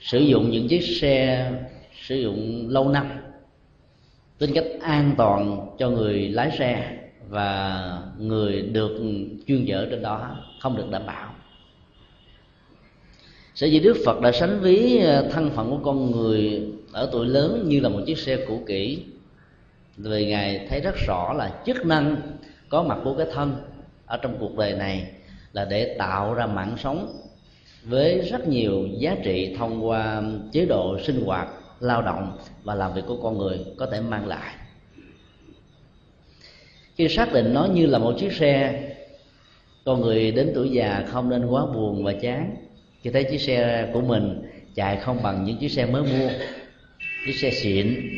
Sử 0.00 0.18
dụng 0.18 0.50
những 0.50 0.68
chiếc 0.68 0.82
xe 1.00 1.50
sử 2.02 2.14
dụng 2.14 2.68
lâu 2.68 2.88
năm, 2.88 3.10
tính 4.38 4.50
cách 4.54 4.66
an 4.80 5.14
toàn 5.16 5.66
cho 5.78 5.90
người 5.90 6.28
lái 6.28 6.50
xe 6.58 6.98
và 7.28 8.02
người 8.18 8.62
được 8.62 9.00
chuyên 9.46 9.66
chở 9.68 9.86
trên 9.90 10.02
đó 10.02 10.36
không 10.60 10.76
được 10.76 10.90
đảm 10.90 11.06
bảo. 11.06 11.32
Sở 13.54 13.66
dĩ 13.66 13.80
đức 13.80 13.96
phật 14.06 14.20
đã 14.20 14.32
sánh 14.32 14.60
ví 14.60 15.00
thân 15.30 15.50
phận 15.50 15.70
của 15.70 15.80
con 15.84 16.10
người 16.10 16.72
ở 16.92 17.08
tuổi 17.12 17.26
lớn 17.26 17.64
như 17.68 17.80
là 17.80 17.88
một 17.88 18.00
chiếc 18.06 18.18
xe 18.18 18.36
cũ 18.48 18.62
kỹ. 18.66 19.04
Vì 19.96 20.26
ngài 20.26 20.66
thấy 20.70 20.80
rất 20.80 20.94
rõ 21.06 21.32
là 21.32 21.60
chức 21.66 21.86
năng 21.86 22.16
có 22.68 22.82
mặt 22.82 22.98
của 23.04 23.14
cái 23.14 23.26
thân 23.32 23.56
ở 24.06 24.16
trong 24.16 24.36
cuộc 24.40 24.56
đời 24.56 24.72
này 24.72 25.10
là 25.52 25.64
để 25.64 25.96
tạo 25.98 26.34
ra 26.34 26.46
mạng 26.46 26.76
sống 26.82 27.22
với 27.84 28.20
rất 28.20 28.48
nhiều 28.48 28.88
giá 28.98 29.16
trị 29.22 29.54
thông 29.58 29.86
qua 29.86 30.22
chế 30.52 30.66
độ 30.66 30.98
sinh 30.98 31.24
hoạt, 31.24 31.48
lao 31.80 32.02
động 32.02 32.38
và 32.64 32.74
làm 32.74 32.94
việc 32.94 33.02
của 33.06 33.16
con 33.22 33.38
người 33.38 33.58
có 33.76 33.86
thể 33.86 34.00
mang 34.00 34.26
lại. 34.26 34.54
Khi 36.96 37.08
xác 37.08 37.32
định 37.32 37.54
nó 37.54 37.64
như 37.64 37.86
là 37.86 37.98
một 37.98 38.14
chiếc 38.18 38.32
xe, 38.32 38.82
con 39.84 40.00
người 40.00 40.32
đến 40.32 40.52
tuổi 40.54 40.70
già 40.70 41.04
không 41.08 41.28
nên 41.28 41.46
quá 41.46 41.66
buồn 41.66 42.04
và 42.04 42.12
chán. 42.12 42.56
Khi 43.02 43.10
thấy 43.10 43.24
chiếc 43.24 43.40
xe 43.40 43.88
của 43.92 44.00
mình 44.00 44.42
chạy 44.74 44.96
không 44.96 45.22
bằng 45.22 45.44
những 45.44 45.56
chiếc 45.56 45.70
xe 45.70 45.86
mới 45.86 46.02
mua 46.02 46.28
chiếc 47.26 47.36
xe 47.36 47.50
xịn 47.50 48.10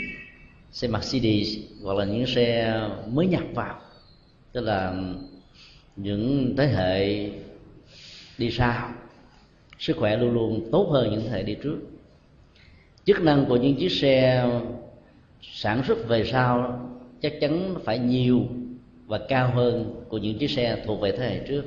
xe 0.73 0.89
Mercedes 0.89 1.59
hoặc 1.83 1.99
là 1.99 2.05
những 2.05 2.27
xe 2.27 2.81
mới 3.13 3.27
nhập 3.27 3.45
vào 3.55 3.81
tức 4.53 4.61
là 4.61 4.95
những 5.97 6.55
thế 6.57 6.67
hệ 6.67 7.31
đi 8.39 8.51
sau 8.51 8.91
sức 9.79 9.97
khỏe 9.97 10.17
luôn 10.17 10.33
luôn 10.33 10.69
tốt 10.73 10.89
hơn 10.93 11.11
những 11.11 11.23
thế 11.25 11.31
hệ 11.31 11.43
đi 11.43 11.57
trước. 11.63 11.79
Chức 13.05 13.21
năng 13.21 13.45
của 13.49 13.57
những 13.57 13.77
chiếc 13.77 13.93
xe 13.93 14.47
sản 15.43 15.83
xuất 15.87 16.09
về 16.09 16.25
sau 16.25 16.81
chắc 17.21 17.33
chắn 17.41 17.75
phải 17.85 17.99
nhiều 17.99 18.41
và 19.07 19.19
cao 19.29 19.51
hơn 19.55 20.05
của 20.09 20.19
những 20.19 20.39
chiếc 20.39 20.51
xe 20.51 20.83
thuộc 20.87 21.01
về 21.01 21.13
thế 21.13 21.31
hệ 21.31 21.41
trước. 21.49 21.65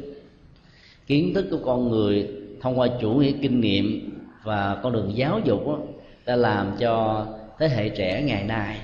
Kiến 1.08 1.34
thức 1.34 1.48
của 1.52 1.60
con 1.66 1.90
người 1.90 2.28
thông 2.62 2.80
qua 2.80 2.88
chủ 3.02 3.14
nghĩa 3.14 3.32
kinh 3.42 3.62
nghiệm 3.62 4.12
và 4.44 4.80
con 4.84 4.94
đường 4.94 5.12
giáo 5.16 5.42
dục 5.46 5.68
đó, 5.68 5.80
đã 6.26 6.36
làm 6.36 6.76
cho 6.80 7.26
thế 7.60 7.68
hệ 7.68 7.90
trẻ 7.90 8.22
ngày 8.22 8.44
nay 8.44 8.78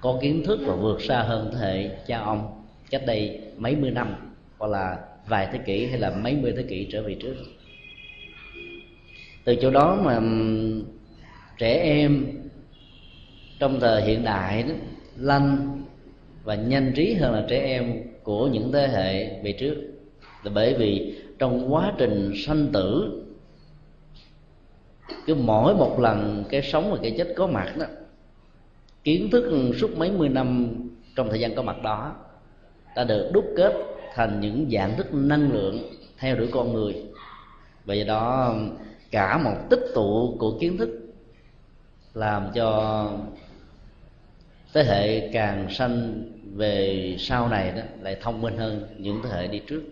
có 0.00 0.18
kiến 0.22 0.42
thức 0.46 0.60
và 0.66 0.74
vượt 0.74 1.02
xa 1.02 1.22
hơn 1.22 1.50
thế 1.52 1.58
hệ 1.58 1.90
cha 2.06 2.18
ông 2.18 2.64
cách 2.90 3.02
đây 3.06 3.40
mấy 3.56 3.76
mươi 3.76 3.90
năm, 3.90 4.14
hoặc 4.58 4.68
là 4.68 4.98
vài 5.28 5.48
thế 5.52 5.58
kỷ 5.58 5.86
hay 5.86 5.98
là 5.98 6.10
mấy 6.10 6.36
mươi 6.36 6.52
thế 6.56 6.62
kỷ 6.62 6.88
trở 6.92 7.02
về 7.02 7.16
trước. 7.20 7.34
Từ 9.44 9.56
chỗ 9.62 9.70
đó 9.70 10.00
mà 10.04 10.20
trẻ 11.58 11.82
em 11.82 12.26
trong 13.58 13.80
thời 13.80 14.02
hiện 14.02 14.24
đại 14.24 14.62
đó, 14.62 14.74
lanh 15.16 15.82
và 16.44 16.54
nhanh 16.54 16.92
trí 16.96 17.14
hơn 17.14 17.34
là 17.34 17.44
trẻ 17.48 17.60
em 17.60 18.02
của 18.22 18.46
những 18.46 18.72
thế 18.72 18.88
hệ 18.88 19.42
về 19.42 19.52
trước. 19.52 19.76
Là 20.44 20.50
bởi 20.54 20.74
vì 20.74 21.14
trong 21.38 21.74
quá 21.74 21.92
trình 21.98 22.32
sanh 22.46 22.66
tử 22.72 23.19
cứ 25.26 25.34
mỗi 25.34 25.74
một 25.74 26.00
lần 26.00 26.44
cái 26.48 26.62
sống 26.62 26.90
và 26.92 26.98
cái 27.02 27.14
chết 27.18 27.34
có 27.36 27.46
mặt 27.46 27.74
đó, 27.78 27.86
kiến 29.04 29.30
thức 29.30 29.72
suốt 29.80 29.96
mấy 29.96 30.10
mươi 30.10 30.28
năm 30.28 30.74
trong 31.16 31.28
thời 31.28 31.40
gian 31.40 31.54
có 31.54 31.62
mặt 31.62 31.82
đó 31.82 32.12
đã 32.96 33.04
được 33.04 33.30
đúc 33.32 33.44
kết 33.56 33.72
thành 34.14 34.40
những 34.40 34.68
dạng 34.72 34.96
thức 34.96 35.14
năng 35.14 35.52
lượng 35.52 35.78
theo 36.18 36.36
đuổi 36.36 36.48
con 36.52 36.72
người. 36.72 36.94
Và 37.84 37.94
do 37.94 38.04
đó, 38.04 38.54
cả 39.10 39.38
một 39.38 39.56
tích 39.70 39.82
tụ 39.94 40.36
của 40.38 40.58
kiến 40.60 40.76
thức 40.76 40.90
làm 42.14 42.46
cho 42.54 43.04
thế 44.74 44.84
hệ 44.84 45.30
càng 45.32 45.66
sanh 45.70 46.22
về 46.54 47.16
sau 47.18 47.48
này 47.48 47.72
đó 47.72 47.82
lại 48.00 48.16
thông 48.20 48.40
minh 48.40 48.56
hơn 48.56 48.86
những 48.98 49.20
thế 49.22 49.30
hệ 49.30 49.46
đi 49.46 49.60
trước 49.66 49.82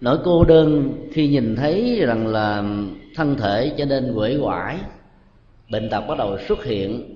nỗi 0.00 0.18
cô 0.24 0.44
đơn 0.44 0.94
khi 1.12 1.28
nhìn 1.28 1.56
thấy 1.56 2.00
rằng 2.06 2.26
là 2.26 2.64
thân 3.14 3.36
thể 3.36 3.74
trở 3.78 3.84
nên 3.84 4.12
quể 4.14 4.38
quải 4.42 4.78
bệnh 5.70 5.90
tật 5.90 6.00
bắt 6.08 6.18
đầu 6.18 6.38
xuất 6.48 6.64
hiện. 6.64 7.14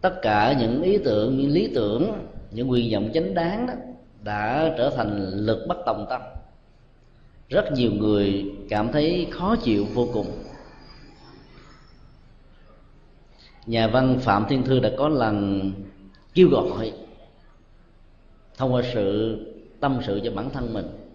Tất 0.00 0.22
cả 0.22 0.56
những 0.60 0.82
ý 0.82 0.98
tưởng, 0.98 1.38
những 1.38 1.50
lý 1.50 1.70
tưởng, 1.74 2.12
những 2.50 2.66
nguyện 2.66 2.92
vọng 2.92 3.10
chánh 3.14 3.34
đáng 3.34 3.66
đó 3.66 3.74
đã 4.22 4.74
trở 4.78 4.90
thành 4.96 5.30
lực 5.30 5.66
bất 5.68 5.76
tòng 5.86 6.06
tâm. 6.10 6.20
Rất 7.48 7.72
nhiều 7.72 7.90
người 7.92 8.44
cảm 8.68 8.92
thấy 8.92 9.26
khó 9.30 9.56
chịu 9.56 9.86
vô 9.94 10.08
cùng. 10.12 10.26
Nhà 13.66 13.88
văn 13.88 14.18
phạm 14.20 14.46
thiên 14.48 14.62
thư 14.62 14.80
đã 14.80 14.90
có 14.96 15.08
lần 15.08 15.72
kêu 16.34 16.48
gọi 16.48 16.92
thông 18.56 18.74
qua 18.74 18.82
sự 18.94 19.36
tâm 19.80 19.98
sự 20.06 20.20
cho 20.24 20.30
bản 20.30 20.50
thân 20.50 20.74
mình 20.74 21.05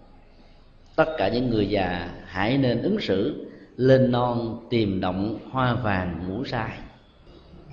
tất 0.96 1.14
cả 1.18 1.28
những 1.28 1.50
người 1.50 1.68
già 1.68 2.10
hãy 2.26 2.58
nên 2.58 2.82
ứng 2.82 3.00
xử 3.00 3.46
lên 3.76 4.12
non 4.12 4.66
tìm 4.70 5.00
động 5.00 5.38
hoa 5.50 5.74
vàng 5.74 6.28
ngủ 6.28 6.44
sai. 6.44 6.78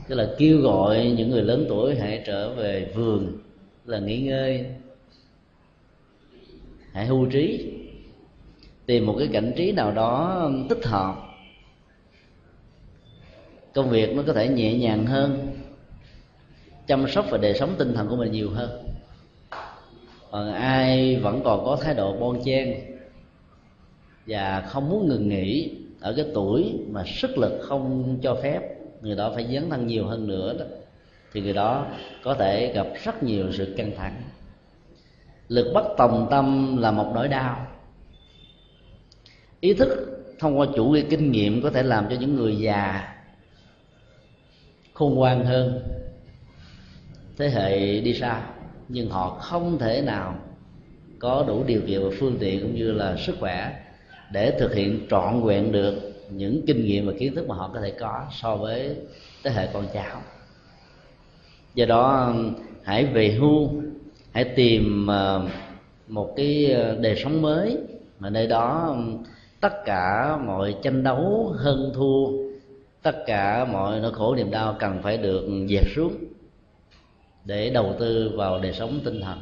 Tức 0.07 0.15
là 0.15 0.29
kêu 0.37 0.61
gọi 0.61 1.13
những 1.17 1.29
người 1.29 1.41
lớn 1.41 1.65
tuổi 1.69 1.95
hãy 1.95 2.23
trở 2.25 2.53
về 2.53 2.91
vườn, 2.95 3.37
là 3.85 3.99
nghỉ 3.99 4.21
ngơi, 4.21 4.65
hãy 6.93 7.05
hưu 7.05 7.25
trí, 7.25 7.73
tìm 8.85 9.05
một 9.05 9.15
cái 9.19 9.27
cảnh 9.33 9.53
trí 9.55 9.71
nào 9.71 9.91
đó 9.91 10.49
thích 10.69 10.85
hợp. 10.85 11.15
Công 13.73 13.89
việc 13.89 14.15
nó 14.15 14.23
có 14.27 14.33
thể 14.33 14.47
nhẹ 14.47 14.73
nhàng 14.73 15.05
hơn, 15.05 15.57
chăm 16.87 17.07
sóc 17.07 17.25
và 17.29 17.37
đời 17.37 17.53
sống 17.53 17.75
tinh 17.77 17.93
thần 17.93 18.07
của 18.07 18.15
mình 18.15 18.31
nhiều 18.31 18.49
hơn. 18.49 18.69
Còn 20.31 20.53
ai 20.53 21.15
vẫn 21.15 21.41
còn 21.43 21.65
có 21.65 21.77
thái 21.81 21.93
độ 21.93 22.17
bon 22.19 22.41
chen 22.45 22.73
và 24.29 24.61
không 24.61 24.89
muốn 24.89 25.07
ngừng 25.07 25.29
nghỉ 25.29 25.71
ở 25.99 26.13
cái 26.13 26.25
tuổi 26.33 26.79
mà 26.89 27.03
sức 27.05 27.37
lực 27.37 27.59
không 27.61 28.17
cho 28.21 28.35
phép, 28.43 28.61
người 29.01 29.15
đó 29.15 29.31
phải 29.35 29.47
dấn 29.53 29.69
thân 29.69 29.87
nhiều 29.87 30.05
hơn 30.05 30.27
nữa 30.27 30.55
đó, 30.59 30.65
thì 31.33 31.41
người 31.41 31.53
đó 31.53 31.85
có 32.23 32.33
thể 32.33 32.73
gặp 32.73 32.87
rất 33.03 33.23
nhiều 33.23 33.51
sự 33.51 33.73
căng 33.77 33.91
thẳng. 33.97 34.21
Lực 35.47 35.71
bất 35.73 35.83
tòng 35.97 36.27
tâm 36.31 36.77
là 36.77 36.91
một 36.91 37.11
nỗi 37.13 37.27
đau. 37.27 37.67
Ý 39.59 39.73
thức 39.73 39.89
thông 40.39 40.59
qua 40.59 40.67
chủ 40.75 40.85
nghĩa 40.85 41.03
kinh 41.09 41.31
nghiệm 41.31 41.61
có 41.61 41.69
thể 41.69 41.83
làm 41.83 42.07
cho 42.09 42.15
những 42.19 42.35
người 42.35 42.55
già 42.55 43.15
khôn 44.93 45.15
ngoan 45.15 45.45
hơn, 45.45 45.81
thế 47.37 47.49
hệ 47.49 48.01
đi 48.01 48.13
xa 48.13 48.41
nhưng 48.89 49.09
họ 49.09 49.29
không 49.29 49.77
thể 49.77 50.01
nào 50.01 50.39
có 51.19 51.43
đủ 51.47 51.63
điều 51.63 51.81
kiện 51.87 52.03
và 52.03 52.09
phương 52.19 52.37
tiện 52.39 52.61
cũng 52.61 52.75
như 52.75 52.91
là 52.91 53.15
sức 53.17 53.35
khỏe 53.39 53.88
để 54.31 54.57
thực 54.59 54.73
hiện 54.73 55.07
trọn 55.09 55.43
vẹn 55.43 55.71
được 55.71 55.95
những 56.29 56.61
kinh 56.67 56.85
nghiệm 56.85 57.07
và 57.07 57.13
kiến 57.19 57.35
thức 57.35 57.47
mà 57.47 57.55
họ 57.55 57.71
có 57.73 57.81
thể 57.81 57.91
có 57.99 58.25
so 58.31 58.55
với 58.55 58.95
thế 59.43 59.51
hệ 59.51 59.67
con 59.73 59.85
cháu. 59.93 60.21
Do 61.75 61.85
đó, 61.85 62.33
hãy 62.83 63.05
về 63.05 63.31
hưu, 63.31 63.69
hãy 64.31 64.43
tìm 64.43 65.07
ờ, 65.07 65.47
một 66.07 66.33
cái 66.35 66.71
ờ, 66.71 66.97
đời 67.01 67.15
sống 67.23 67.41
mới 67.41 67.77
mà 68.19 68.29
nơi 68.29 68.47
đó 68.47 68.97
tất 69.59 69.85
cả 69.85 70.37
mọi 70.45 70.75
tranh 70.83 71.03
đấu 71.03 71.53
hơn 71.57 71.91
thua, 71.95 72.27
tất 73.01 73.15
cả 73.25 73.65
mọi 73.65 73.99
nỗi 73.99 74.13
khổ 74.13 74.35
niềm 74.35 74.51
đau 74.51 74.75
cần 74.79 75.01
phải 75.01 75.17
được 75.17 75.65
dẹp 75.69 75.85
xuống 75.95 76.13
để 77.45 77.69
đầu 77.69 77.95
tư 77.99 78.31
vào 78.35 78.59
đời 78.59 78.73
sống 78.73 78.99
tinh 79.03 79.21
thần. 79.21 79.41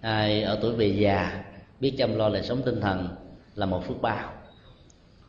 Ai 0.00 0.42
ở 0.42 0.58
tuổi 0.62 0.72
về 0.72 0.86
già 0.86 1.44
biết 1.80 1.94
chăm 1.98 2.16
lo 2.16 2.28
đời 2.28 2.42
sống 2.42 2.62
tinh 2.64 2.80
thần 2.80 3.08
là 3.54 3.66
một 3.66 3.86
phước 3.88 4.02
báo. 4.02 4.32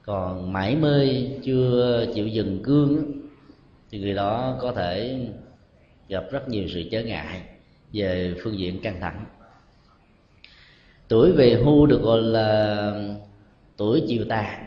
Còn 0.05 0.53
mãi 0.53 0.75
mê 0.75 1.27
chưa 1.43 2.05
chịu 2.15 2.27
dừng 2.27 2.63
cương 2.63 3.11
thì 3.91 3.99
người 3.99 4.13
đó 4.13 4.57
có 4.61 4.71
thể 4.71 5.19
gặp 6.07 6.23
rất 6.31 6.49
nhiều 6.49 6.67
sự 6.73 6.83
trở 6.91 7.03
ngại 7.03 7.41
về 7.93 8.35
phương 8.43 8.57
diện 8.59 8.81
căng 8.81 8.99
thẳng. 9.01 9.25
Tuổi 11.07 11.31
về 11.31 11.53
hưu 11.53 11.85
được 11.85 12.01
gọi 12.01 12.21
là 12.21 12.91
tuổi 13.77 14.03
chiều 14.07 14.25
tàn. 14.29 14.65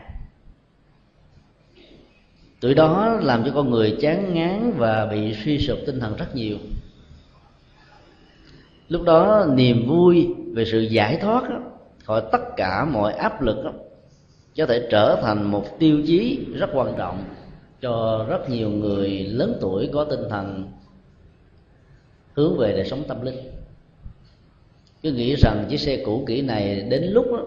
Tuổi 2.59 2.73
đó 2.73 3.19
làm 3.21 3.43
cho 3.45 3.51
con 3.55 3.69
người 3.69 3.97
chán 4.01 4.33
ngán 4.33 4.73
và 4.77 5.05
bị 5.05 5.35
suy 5.43 5.59
sụp 5.59 5.77
tinh 5.85 5.99
thần 5.99 6.15
rất 6.15 6.35
nhiều. 6.35 6.57
Lúc 8.89 9.03
đó 9.03 9.45
niềm 9.53 9.87
vui 9.87 10.27
về 10.53 10.65
sự 10.65 10.79
giải 10.79 11.17
thoát 11.21 11.43
khỏi 12.07 12.21
tất 12.31 12.55
cả 12.57 12.85
mọi 12.85 13.13
áp 13.13 13.41
lực 13.41 13.57
có 14.57 14.65
thể 14.65 14.87
trở 14.91 15.19
thành 15.21 15.43
một 15.43 15.79
tiêu 15.79 16.01
chí 16.07 16.45
rất 16.53 16.69
quan 16.73 16.93
trọng 16.97 17.23
cho 17.81 18.25
rất 18.29 18.49
nhiều 18.49 18.69
người 18.69 19.09
lớn 19.09 19.57
tuổi 19.61 19.89
có 19.93 20.03
tinh 20.03 20.29
thần 20.29 20.71
hướng 22.33 22.57
về 22.57 22.71
đời 22.71 22.85
sống 22.85 23.03
tâm 23.07 23.21
linh. 23.21 23.37
Cứ 25.03 25.11
nghĩ 25.11 25.35
rằng 25.35 25.65
chiếc 25.69 25.77
xe 25.77 26.03
cũ 26.05 26.23
kỹ 26.27 26.41
này 26.41 26.81
đến 26.89 27.03
lúc 27.03 27.25
đó, 27.31 27.43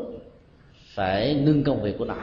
phải 0.95 1.35
ngưng 1.35 1.65
công 1.65 1.83
việc 1.83 1.99
của 1.99 2.05
nó. 2.05 2.17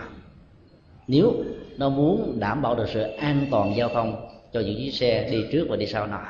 Nếu 1.07 1.33
nó 1.77 1.89
muốn 1.89 2.39
đảm 2.39 2.61
bảo 2.61 2.75
được 2.75 2.89
sự 2.93 3.01
an 3.01 3.47
toàn 3.51 3.75
giao 3.77 3.89
thông 3.89 4.29
cho 4.53 4.59
những 4.59 4.77
chiếc 4.77 4.91
xe 4.91 5.29
đi 5.31 5.45
trước 5.51 5.67
và 5.69 5.75
đi 5.75 5.85
sau 5.85 6.07
nó. 6.07 6.21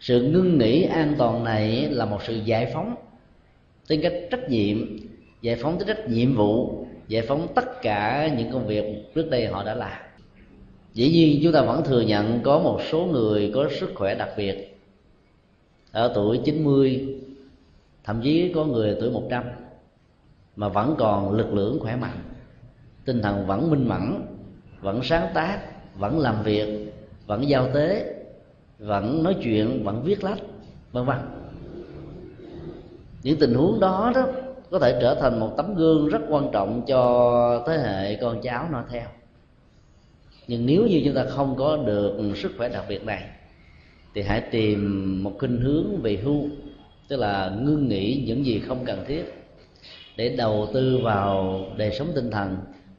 Sự 0.00 0.22
ngưng 0.22 0.58
nghỉ 0.58 0.82
an 0.82 1.14
toàn 1.18 1.44
này 1.44 1.88
là 1.90 2.04
một 2.04 2.18
sự 2.26 2.34
giải 2.44 2.70
phóng 2.74 2.94
tính 3.88 4.00
cách 4.02 4.12
trách 4.30 4.48
nhiệm, 4.48 4.98
giải 5.42 5.56
phóng 5.56 5.78
tính 5.78 5.88
cách 5.88 6.08
nhiệm 6.08 6.34
vụ, 6.34 6.86
giải 7.08 7.22
phóng 7.22 7.48
tất 7.54 7.82
cả 7.82 8.30
những 8.36 8.52
công 8.52 8.66
việc 8.66 9.14
trước 9.14 9.30
đây 9.30 9.46
họ 9.46 9.64
đã 9.64 9.74
làm. 9.74 9.98
Dĩ 10.94 11.10
nhiên, 11.10 11.40
chúng 11.42 11.52
ta 11.52 11.62
vẫn 11.62 11.84
thừa 11.84 12.00
nhận 12.00 12.40
có 12.42 12.58
một 12.58 12.80
số 12.90 13.06
người 13.06 13.50
có 13.54 13.68
sức 13.80 13.90
khỏe 13.94 14.14
đặc 14.14 14.28
biệt. 14.36 14.78
Ở 15.92 16.12
tuổi 16.14 16.40
90 16.44 17.16
thậm 18.04 18.20
chí 18.22 18.52
có 18.54 18.64
người 18.64 18.96
tuổi 19.00 19.10
100 19.10 19.44
mà 20.56 20.68
vẫn 20.68 20.94
còn 20.98 21.32
lực 21.32 21.54
lượng 21.54 21.78
khỏe 21.80 21.96
mạnh. 21.96 22.18
Tinh 23.04 23.22
thần 23.22 23.46
vẫn 23.46 23.70
minh 23.70 23.88
mẫn, 23.88 24.22
vẫn 24.80 25.00
sáng 25.02 25.28
tác, 25.34 25.60
vẫn 25.98 26.18
làm 26.18 26.42
việc, 26.42 26.92
vẫn 27.26 27.48
giao 27.48 27.70
tế, 27.74 28.14
vẫn 28.78 29.22
nói 29.22 29.36
chuyện, 29.42 29.84
vẫn 29.84 30.02
viết 30.04 30.24
lách, 30.24 30.38
vân 30.92 31.04
vân 31.04 31.18
những 33.22 33.38
tình 33.38 33.54
huống 33.54 33.80
đó 33.80 34.12
đó 34.14 34.26
có 34.70 34.78
thể 34.78 34.98
trở 35.00 35.14
thành 35.14 35.40
một 35.40 35.54
tấm 35.56 35.74
gương 35.74 36.08
rất 36.08 36.20
quan 36.28 36.48
trọng 36.52 36.82
cho 36.86 37.64
thế 37.66 37.78
hệ 37.78 38.16
con 38.16 38.40
cháu 38.42 38.68
noi 38.72 38.82
theo. 38.90 39.06
Nhưng 40.48 40.66
nếu 40.66 40.86
như 40.86 41.02
chúng 41.04 41.14
ta 41.14 41.24
không 41.28 41.56
có 41.56 41.76
được 41.76 42.32
sức 42.36 42.52
khỏe 42.58 42.68
đặc 42.68 42.84
biệt 42.88 43.04
này, 43.04 43.22
thì 44.14 44.22
hãy 44.22 44.40
tìm 44.40 45.22
một 45.22 45.32
khuynh 45.38 45.60
hướng 45.60 46.02
về 46.02 46.16
hưu, 46.16 46.48
tức 47.08 47.16
là 47.16 47.56
ngưng 47.60 47.88
nghỉ 47.88 48.24
những 48.26 48.46
gì 48.46 48.60
không 48.60 48.84
cần 48.84 49.04
thiết 49.06 49.34
để 50.16 50.36
đầu 50.36 50.68
tư 50.74 50.98
vào 51.02 51.60
đời 51.76 51.90
sống 51.98 52.08
tinh 52.14 52.30
thần, 52.30 52.56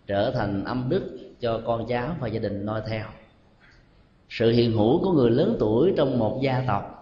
trở 0.08 0.32
thành 0.32 0.64
âm 0.64 0.86
đức 0.90 1.04
cho 1.40 1.62
con 1.66 1.88
cháu 1.88 2.16
và 2.20 2.28
gia 2.28 2.40
đình 2.40 2.66
noi 2.66 2.82
theo. 2.88 3.06
Sự 4.30 4.52
hiện 4.52 4.72
hữu 4.72 5.04
của 5.04 5.12
người 5.12 5.32
lớn 5.32 5.56
tuổi 5.60 5.94
trong 5.98 6.20
một 6.20 6.40
gia 6.44 6.64
tộc 6.68 6.99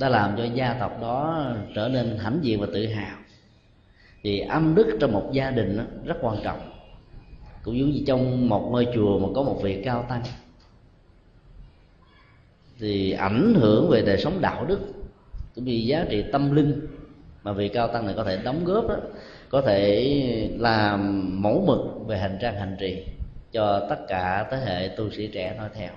đã 0.00 0.08
làm 0.08 0.34
cho 0.36 0.44
gia 0.44 0.72
tộc 0.80 1.00
đó 1.00 1.46
trở 1.74 1.88
nên 1.88 2.16
hãnh 2.18 2.38
diện 2.42 2.60
và 2.60 2.66
tự 2.72 2.86
hào. 2.86 3.18
Thì 4.22 4.40
âm 4.40 4.74
đức 4.74 4.96
trong 5.00 5.12
một 5.12 5.30
gia 5.32 5.50
đình 5.50 5.78
rất 6.04 6.16
quan 6.20 6.36
trọng. 6.44 6.72
Cũng 7.62 7.78
giống 7.78 7.90
như 7.90 8.02
trong 8.06 8.48
một 8.48 8.68
ngôi 8.70 8.86
chùa 8.94 9.18
mà 9.18 9.28
có 9.34 9.42
một 9.42 9.60
vị 9.62 9.82
cao 9.84 10.06
tăng. 10.08 10.22
Thì 12.78 13.12
ảnh 13.12 13.54
hưởng 13.54 13.90
về 13.90 14.02
đời 14.02 14.18
sống 14.18 14.40
đạo 14.40 14.64
đức, 14.64 14.80
cũng 15.54 15.64
như 15.64 15.72
giá 15.72 16.06
trị 16.10 16.24
tâm 16.32 16.54
linh 16.54 16.86
mà 17.42 17.52
vị 17.52 17.68
cao 17.68 17.88
tăng 17.88 18.06
này 18.06 18.14
có 18.16 18.24
thể 18.24 18.36
đóng 18.44 18.64
góp 18.64 18.88
đó 18.88 18.96
có 19.48 19.62
thể 19.62 20.50
làm 20.58 21.42
mẫu 21.42 21.64
mực 21.66 22.06
về 22.06 22.18
hành 22.18 22.38
trang 22.40 22.54
hành 22.54 22.76
trì 22.80 23.04
cho 23.52 23.86
tất 23.90 23.96
cả 24.08 24.48
thế 24.50 24.56
hệ 24.56 24.88
tu 24.96 25.10
sĩ 25.10 25.26
trẻ 25.26 25.54
nói 25.58 25.68
theo 25.74 25.90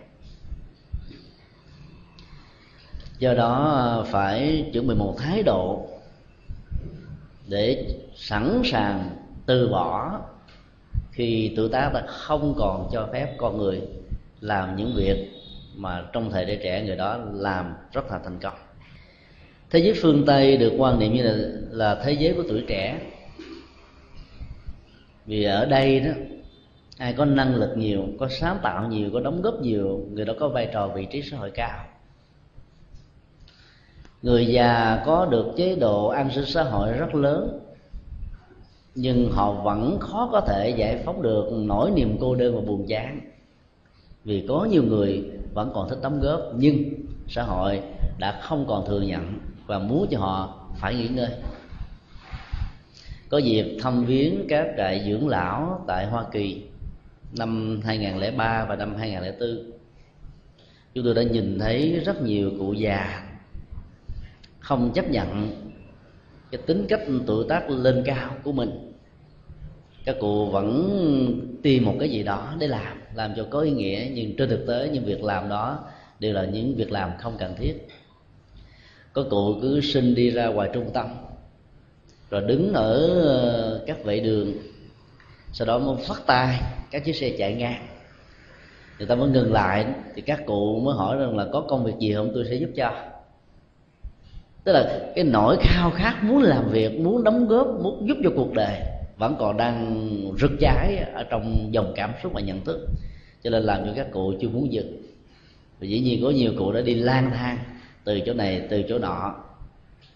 do 3.20 3.34
đó 3.34 3.72
ờ, 3.76 4.04
phải 4.12 4.66
chuẩn 4.74 4.88
bị 4.88 4.96
một 4.96 5.16
thái 5.18 5.44
độ 5.44 5.88
để 7.48 7.96
sẵn 8.16 8.62
sàng 8.66 9.10
từ 9.46 9.68
bỏ 9.68 10.20
khi 11.12 11.54
tuổi 11.56 11.70
tác 11.70 11.92
ta 11.94 12.02
không 12.08 12.56
còn 12.58 12.90
cho 12.92 13.10
phép 13.14 13.36
con 13.38 13.58
người 13.58 13.82
làm 14.42 14.76
những 14.76 14.94
việc 14.96 15.30
mà 15.76 16.04
trong 16.14 16.32
thời 16.32 16.46
đại 16.46 16.60
trẻ 16.64 16.84
người 16.84 16.96
đó 16.96 17.20
làm 17.34 17.74
rất 17.92 18.12
là 18.12 18.20
thành 18.24 18.40
công. 18.42 18.54
Thế 19.70 19.80
giới 19.80 19.94
phương 20.02 20.24
tây 20.26 20.58
được 20.58 20.74
quan 20.78 21.00
niệm 21.00 21.14
như 21.14 21.24
là 21.24 21.34
là 21.72 22.02
thế 22.06 22.14
giới 22.14 22.34
của 22.34 22.44
tuổi 22.50 22.64
trẻ. 22.68 23.00
Vì 25.26 25.44
ở 25.44 25.66
đây 25.66 26.00
đó, 26.00 26.12
ai 26.98 27.14
có 27.14 27.26
năng 27.26 27.56
lực 27.56 27.74
nhiều, 27.78 28.04
có 28.20 28.28
sáng 28.28 28.58
tạo 28.64 28.88
nhiều, 28.88 29.10
có 29.14 29.20
đóng 29.20 29.42
góp 29.42 29.62
nhiều, 29.62 30.08
người 30.12 30.26
đó 30.26 30.34
có 30.40 30.50
vai 30.50 30.70
trò 30.74 30.88
vị 30.88 31.08
trí 31.12 31.22
xã 31.22 31.38
hội 31.38 31.52
cao 31.52 31.86
người 34.24 34.48
già 34.48 35.04
có 35.06 35.26
được 35.26 35.46
chế 35.58 35.76
độ 35.76 36.08
an 36.08 36.30
sinh 36.32 36.46
xã 36.46 36.64
hội 36.64 36.94
rất 36.94 37.16
lớn, 37.16 37.60
nhưng 38.96 39.32
họ 39.32 39.52
vẫn 39.52 40.00
khó 40.00 40.30
có 40.32 40.42
thể 40.42 40.70
giải 40.70 41.02
phóng 41.06 41.22
được 41.22 41.50
nỗi 41.52 41.92
niềm 41.92 42.18
cô 42.22 42.36
đơn 42.36 42.56
và 42.56 42.62
buồn 42.62 42.86
chán. 42.88 43.20
Vì 44.24 44.46
có 44.48 44.68
nhiều 44.72 44.84
người 44.84 45.24
vẫn 45.54 45.72
còn 45.74 45.90
thích 45.90 46.00
đóng 46.02 46.20
góp, 46.22 46.42
nhưng 46.56 46.84
xã 47.28 47.44
hội 47.44 47.82
đã 48.20 48.40
không 48.42 48.66
còn 48.68 48.86
thừa 48.88 49.02
nhận 49.02 49.40
và 49.66 49.80
muốn 49.80 50.08
cho 50.12 50.20
họ 50.20 50.60
phải 50.76 50.96
nghỉ 50.96 51.08
ngơi. 51.08 51.30
Có 53.30 53.38
dịp 53.38 53.78
thăm 53.82 54.06
viếng 54.06 54.46
các 54.50 54.68
trại 54.78 55.06
dưỡng 55.10 55.28
lão 55.28 55.84
tại 55.88 56.06
Hoa 56.06 56.26
Kỳ 56.32 56.64
năm 57.38 57.82
2003 57.84 58.66
và 58.70 58.76
năm 58.76 58.96
2004 58.96 59.72
chúng 60.94 61.06
tôi 61.06 61.14
đã 61.14 61.24
nhìn 61.24 61.60
thấy 61.60 62.02
rất 62.06 62.22
nhiều 62.22 62.52
cụ 62.60 62.74
già 62.74 63.33
không 64.74 64.92
chấp 64.94 65.10
nhận 65.10 65.52
cái 66.52 66.62
tính 66.66 66.86
cách 66.90 67.02
tự 67.28 67.46
tác 67.50 67.70
lên 67.70 68.04
cao 68.06 68.30
của 68.44 68.52
mình. 68.52 68.94
Các 70.06 70.16
cụ 70.20 70.46
vẫn 70.46 71.60
tìm 71.64 71.86
một 71.86 71.96
cái 72.00 72.10
gì 72.10 72.24
đó 72.24 72.54
để 72.60 72.68
làm 72.68 73.02
làm 73.16 73.34
cho 73.36 73.48
có 73.50 73.60
ý 73.60 73.72
nghĩa, 73.72 74.08
nhưng 74.14 74.36
trên 74.38 74.50
thực 74.50 74.68
tế 74.68 74.90
những 74.94 75.06
việc 75.06 75.24
làm 75.24 75.50
đó 75.50 75.80
đều 76.20 76.34
là 76.34 76.46
những 76.46 76.76
việc 76.76 76.92
làm 76.92 77.12
không 77.20 77.36
cần 77.40 77.56
thiết. 77.58 77.88
Có 79.14 79.24
cụ 79.30 79.56
cứ 79.62 79.82
xin 79.82 80.16
đi 80.16 80.30
ra 80.30 80.48
ngoài 80.48 80.70
trung 80.74 80.90
tâm, 80.94 81.08
rồi 82.30 82.42
đứng 82.42 82.74
ở 82.74 83.22
ờ, 83.22 83.84
các 83.88 84.04
vệ 84.04 84.20
đường, 84.20 84.54
sau 85.52 85.68
đó 85.68 85.80
mới 85.80 85.96
phát 86.08 86.22
tay, 86.26 86.60
các 86.92 87.06
chiếc 87.06 87.16
xe 87.16 87.36
chạy 87.38 87.54
ngang. 87.54 87.88
Người 88.98 89.08
ta 89.08 89.16
mới 89.16 89.30
ngừng 89.30 89.54
lại, 89.54 89.86
thì 90.16 90.22
các 90.22 90.46
cụ 90.46 90.80
mới 90.80 90.96
hỏi 90.96 91.18
rằng 91.18 91.38
là 91.38 91.48
có 91.54 91.62
công 91.62 91.84
việc 91.84 91.94
gì 92.00 92.14
không? 92.14 92.32
Tôi 92.34 92.46
sẽ 92.50 92.56
giúp 92.56 92.70
cho 92.76 93.13
tức 94.64 94.74
là 94.74 95.00
cái 95.16 95.24
nỗi 95.24 95.58
khao 95.62 95.92
khát 95.92 96.24
muốn 96.24 96.42
làm 96.42 96.70
việc, 96.70 97.00
muốn 97.00 97.24
đóng 97.24 97.48
góp, 97.48 97.68
muốn 97.68 98.08
giúp 98.08 98.18
cho 98.24 98.30
cuộc 98.36 98.54
đời 98.54 98.80
vẫn 99.18 99.36
còn 99.40 99.58
đang 99.58 100.12
rực 100.40 100.52
cháy 100.60 100.98
ở 101.14 101.24
trong 101.24 101.70
dòng 101.72 101.94
cảm 101.96 102.14
xúc 102.24 102.32
và 102.36 102.42
nhận 102.42 102.66
thức. 102.66 102.88
Cho 103.44 103.50
nên 103.50 103.64
làm 103.64 103.86
cho 103.86 103.92
các 103.96 104.08
cụ 104.12 104.34
chưa 104.42 104.50
muốn 104.50 104.74
dừng. 104.74 105.02
Và 105.80 105.88
dĩ 105.88 106.00
nhiên 106.00 106.24
có 106.24 106.30
nhiều 106.30 106.54
cụ 106.58 106.72
đã 106.72 106.82
đi 106.82 106.96
lang 106.96 107.32
thang 107.34 107.58
từ 108.04 108.20
chỗ 108.26 108.34
này, 108.34 108.68
từ 108.70 108.84
chỗ 108.90 109.00
nọ, 109.00 109.36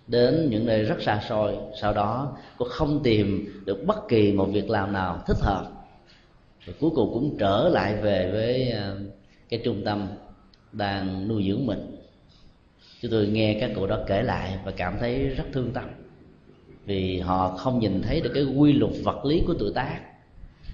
đến 0.07 0.47
những 0.49 0.65
nơi 0.65 0.83
rất 0.83 1.01
xa 1.01 1.21
xôi. 1.29 1.55
Sau 1.81 1.93
đó 1.93 2.37
cũng 2.57 2.67
không 2.69 3.03
tìm 3.03 3.49
được 3.65 3.85
bất 3.85 4.07
kỳ 4.07 4.31
một 4.31 4.45
việc 4.45 4.69
làm 4.69 4.93
nào 4.93 5.23
thích 5.27 5.37
hợp. 5.41 5.65
Và 6.65 6.73
cuối 6.79 6.89
cùng 6.95 7.13
cũng 7.13 7.37
trở 7.39 7.69
lại 7.69 7.95
về 7.95 8.31
với 8.31 8.69
ờ, 8.69 8.97
cái 9.49 9.61
trung 9.63 9.81
tâm 9.85 10.07
đang 10.71 11.27
nuôi 11.27 11.45
dưỡng 11.47 11.65
mình 11.65 11.96
chúng 13.01 13.11
tôi 13.11 13.27
nghe 13.27 13.57
các 13.59 13.71
cụ 13.75 13.87
đó 13.87 13.99
kể 14.07 14.21
lại 14.21 14.57
và 14.65 14.71
cảm 14.71 14.97
thấy 14.99 15.27
rất 15.27 15.43
thương 15.53 15.71
tâm. 15.73 15.83
Vì 16.85 17.19
họ 17.19 17.49
không 17.49 17.79
nhìn 17.79 18.01
thấy 18.01 18.21
được 18.21 18.31
cái 18.33 18.43
quy 18.43 18.73
luật 18.73 18.93
vật 19.03 19.25
lý 19.25 19.43
của 19.47 19.53
tuổi 19.59 19.71
tác, 19.75 19.99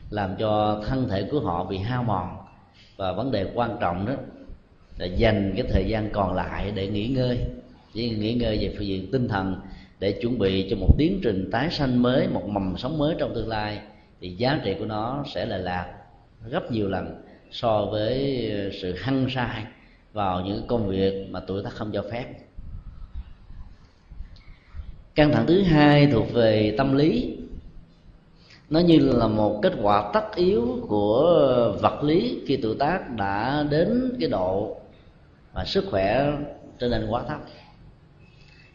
làm 0.09 0.35
cho 0.39 0.83
thân 0.87 1.09
thể 1.09 1.27
của 1.31 1.39
họ 1.39 1.63
bị 1.63 1.77
hao 1.77 2.03
mòn. 2.03 2.37
Và 2.97 3.11
vấn 3.11 3.31
đề 3.31 3.45
quan 3.53 3.77
trọng 3.81 4.05
đó 4.05 4.13
là 4.97 5.05
dành 5.05 5.53
cái 5.57 5.65
thời 5.69 5.85
gian 5.85 6.09
còn 6.09 6.33
lại 6.33 6.71
để 6.75 6.87
nghỉ 6.87 7.07
ngơi. 7.07 7.39
Chỉ 7.93 8.09
nghỉ 8.09 8.33
ngơi 8.33 8.57
về 8.57 8.73
phương 8.77 8.87
diện 8.87 9.11
tinh 9.11 9.27
thần 9.27 9.55
để 9.99 10.11
chuẩn 10.11 10.39
bị 10.39 10.67
cho 10.69 10.75
một 10.75 10.95
tiến 10.97 11.19
trình 11.23 11.49
tái 11.51 11.71
sanh 11.71 12.01
mới, 12.01 12.27
một 12.27 12.47
mầm 12.47 12.77
sống 12.77 12.97
mới 12.97 13.15
trong 13.19 13.35
tương 13.35 13.47
lai, 13.47 13.79
thì 14.21 14.29
giá 14.29 14.59
trị 14.63 14.75
của 14.79 14.85
nó 14.85 15.23
sẽ 15.33 15.45
là 15.45 15.57
lạc 15.57 15.93
gấp 16.49 16.71
nhiều 16.71 16.89
lần 16.89 17.23
so 17.51 17.85
với 17.85 18.49
sự 18.81 18.95
hăng 18.97 19.27
sai 19.29 19.63
vào 20.13 20.41
những 20.41 20.67
công 20.67 20.87
việc 20.87 21.27
mà 21.29 21.39
tuổi 21.39 21.63
tác 21.63 21.73
không 21.73 21.91
cho 21.93 22.03
phép. 22.11 22.25
Căng 25.15 25.31
thẳng 25.31 25.45
thứ 25.47 25.61
hai 25.61 26.07
thuộc 26.11 26.33
về 26.33 26.75
tâm 26.77 26.93
lý. 26.93 27.37
Nó 28.69 28.79
như 28.79 28.99
là 28.99 29.27
một 29.27 29.59
kết 29.63 29.73
quả 29.81 30.11
tất 30.13 30.35
yếu 30.35 30.85
của 30.87 31.23
vật 31.81 32.03
lý 32.03 32.39
khi 32.47 32.57
tuổi 32.57 32.75
tác 32.79 33.15
đã 33.15 33.65
đến 33.69 34.17
cái 34.19 34.29
độ 34.29 34.77
mà 35.53 35.65
sức 35.65 35.85
khỏe 35.91 36.33
trở 36.79 36.89
nên 36.89 37.07
quá 37.09 37.23
thấp. 37.27 37.39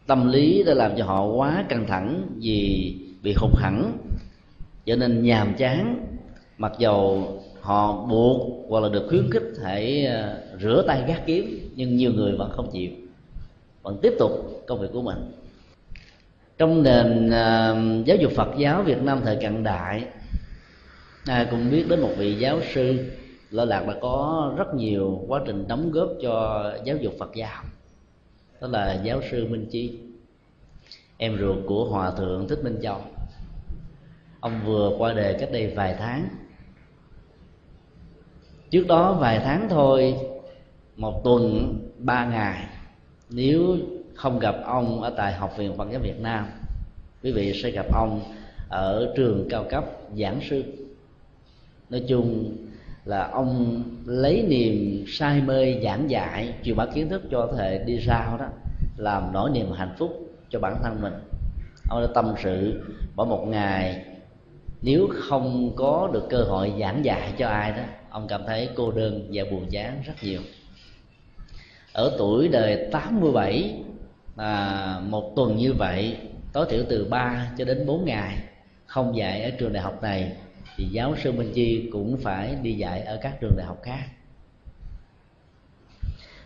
Tâm 0.07 0.29
lý 0.29 0.63
đã 0.63 0.75
làm 0.75 0.93
cho 0.99 1.05
họ 1.05 1.25
quá 1.25 1.65
căng 1.69 1.87
thẳng 1.87 2.23
vì 2.37 2.95
bị 3.23 3.35
hụt 3.41 3.51
hẳn 3.57 3.99
trở 4.85 4.97
nên 4.97 5.23
nhàm 5.23 5.55
chán, 5.55 6.07
mặc 6.59 6.73
dầu 6.79 7.33
họ 7.69 8.07
buộc 8.09 8.67
hoặc 8.69 8.81
là 8.81 8.89
được 8.89 9.07
khuyến 9.09 9.31
khích 9.31 9.43
hãy 9.63 10.07
à, 10.07 10.37
rửa 10.61 10.85
tay 10.87 11.05
gác 11.09 11.27
kiếm, 11.27 11.71
nhưng 11.77 11.97
nhiều 11.97 12.13
người 12.13 12.33
vẫn 12.33 12.51
không 12.51 12.71
chịu, 12.73 12.91
vẫn 13.83 13.99
tiếp 14.03 14.13
tục 14.19 14.31
công 14.67 14.81
việc 14.81 14.89
của 14.93 15.03
mình. 15.03 15.33
Trong 16.59 16.83
nền 16.83 17.31
à, 17.31 17.75
giáo 18.05 18.17
dục 18.17 18.33
Phật 18.37 18.49
giáo 18.59 18.83
Việt 18.83 19.03
Nam 19.03 19.21
thời 19.25 19.37
cận 19.37 19.65
đại, 19.65 20.05
ai 21.27 21.47
cũng 21.51 21.71
biết 21.71 21.85
đến 21.89 22.01
một 22.01 22.11
vị 22.19 22.35
giáo 22.35 22.61
sư 22.75 23.11
lo 23.51 23.65
Lạc 23.65 23.85
đã 23.87 23.95
có 24.01 24.53
rất 24.57 24.75
nhiều 24.75 25.25
quá 25.29 25.41
trình 25.47 25.69
đóng 25.69 25.91
góp 25.91 26.09
cho 26.23 26.65
giáo 26.85 26.97
dục 26.97 27.15
Phật 27.19 27.31
giáo, 27.35 27.63
đó 28.61 28.69
là 28.69 29.01
giáo 29.05 29.21
sư 29.31 29.47
Minh 29.51 29.67
Chi, 29.71 29.99
em 31.17 31.39
ruột 31.39 31.59
của 31.67 31.85
Hòa 31.85 32.11
thượng 32.11 32.49
Thích 32.49 32.65
Minh 32.65 32.79
Châu. 32.83 33.01
Ông 34.41 34.61
vừa 34.67 34.93
qua 34.99 35.13
đời 35.13 35.37
cách 35.41 35.53
đây 35.53 35.73
vài 35.77 35.97
tháng 35.99 36.29
trước 38.71 38.87
đó 38.87 39.13
vài 39.13 39.41
tháng 39.45 39.69
thôi, 39.69 40.15
một 40.97 41.25
tuần, 41.25 41.75
ba 41.99 42.25
ngày, 42.25 42.65
nếu 43.31 43.77
không 44.15 44.39
gặp 44.39 44.57
ông 44.65 45.03
ở 45.03 45.11
tại 45.17 45.33
học 45.33 45.55
viện 45.57 45.77
Phật 45.77 45.89
giáo 45.93 46.01
Việt 46.01 46.21
Nam, 46.21 46.47
quý 47.23 47.33
vị 47.33 47.61
sẽ 47.63 47.71
gặp 47.71 47.87
ông 47.95 48.21
ở 48.69 49.13
trường 49.17 49.49
cao 49.51 49.65
cấp 49.71 49.85
giảng 50.17 50.41
sư. 50.51 50.65
Nói 51.91 52.03
chung 52.09 52.57
là 53.05 53.29
ông 53.29 53.83
lấy 54.07 54.45
niềm 54.49 55.05
say 55.09 55.41
mê 55.41 55.81
giảng 55.83 56.11
dạy 56.11 56.55
truyền 56.65 56.77
bá 56.77 56.87
kiến 56.87 57.09
thức 57.09 57.23
cho 57.31 57.49
thế 57.57 57.65
hệ 57.65 57.85
đi 57.85 58.01
sau 58.07 58.37
đó, 58.39 58.47
làm 58.97 59.33
nỗi 59.33 59.51
niềm 59.51 59.73
hạnh 59.73 59.95
phúc 59.99 60.31
cho 60.51 60.59
bản 60.61 60.77
thân 60.83 61.03
mình. 61.03 61.15
Ông 61.91 62.03
đã 62.03 62.09
tâm 62.15 62.35
sự, 62.43 62.83
bỏ 63.17 63.25
một 63.25 63.47
ngày, 63.49 64.05
nếu 64.83 65.09
không 65.15 65.73
có 65.77 66.11
được 66.13 66.27
cơ 66.31 66.43
hội 66.43 66.73
giảng 66.81 67.05
dạy 67.05 67.33
cho 67.39 67.49
ai 67.49 67.73
đó 67.73 67.83
ông 68.11 68.27
cảm 68.29 68.43
thấy 68.47 68.69
cô 68.75 68.91
đơn 68.91 69.29
và 69.33 69.45
buồn 69.51 69.67
chán 69.71 70.03
rất 70.07 70.15
nhiều. 70.23 70.41
Ở 71.93 72.17
tuổi 72.19 72.49
đời 72.49 72.89
87 72.93 73.75
à, 74.37 75.01
một 75.09 75.33
tuần 75.37 75.57
như 75.57 75.73
vậy 75.73 76.17
tối 76.53 76.67
thiểu 76.71 76.85
từ 76.89 77.05
3 77.05 77.51
cho 77.59 77.65
đến 77.65 77.87
4 77.87 78.05
ngày 78.05 78.39
không 78.87 79.17
dạy 79.17 79.43
ở 79.43 79.51
trường 79.51 79.73
đại 79.73 79.83
học 79.83 80.03
này 80.03 80.33
thì 80.77 80.85
giáo 80.85 81.15
sư 81.23 81.33
Minh 81.33 81.53
Chi 81.55 81.89
cũng 81.93 82.17
phải 82.17 82.55
đi 82.63 82.73
dạy 82.73 83.01
ở 83.01 83.19
các 83.23 83.41
trường 83.41 83.57
đại 83.57 83.67
học 83.67 83.79
khác. 83.83 84.05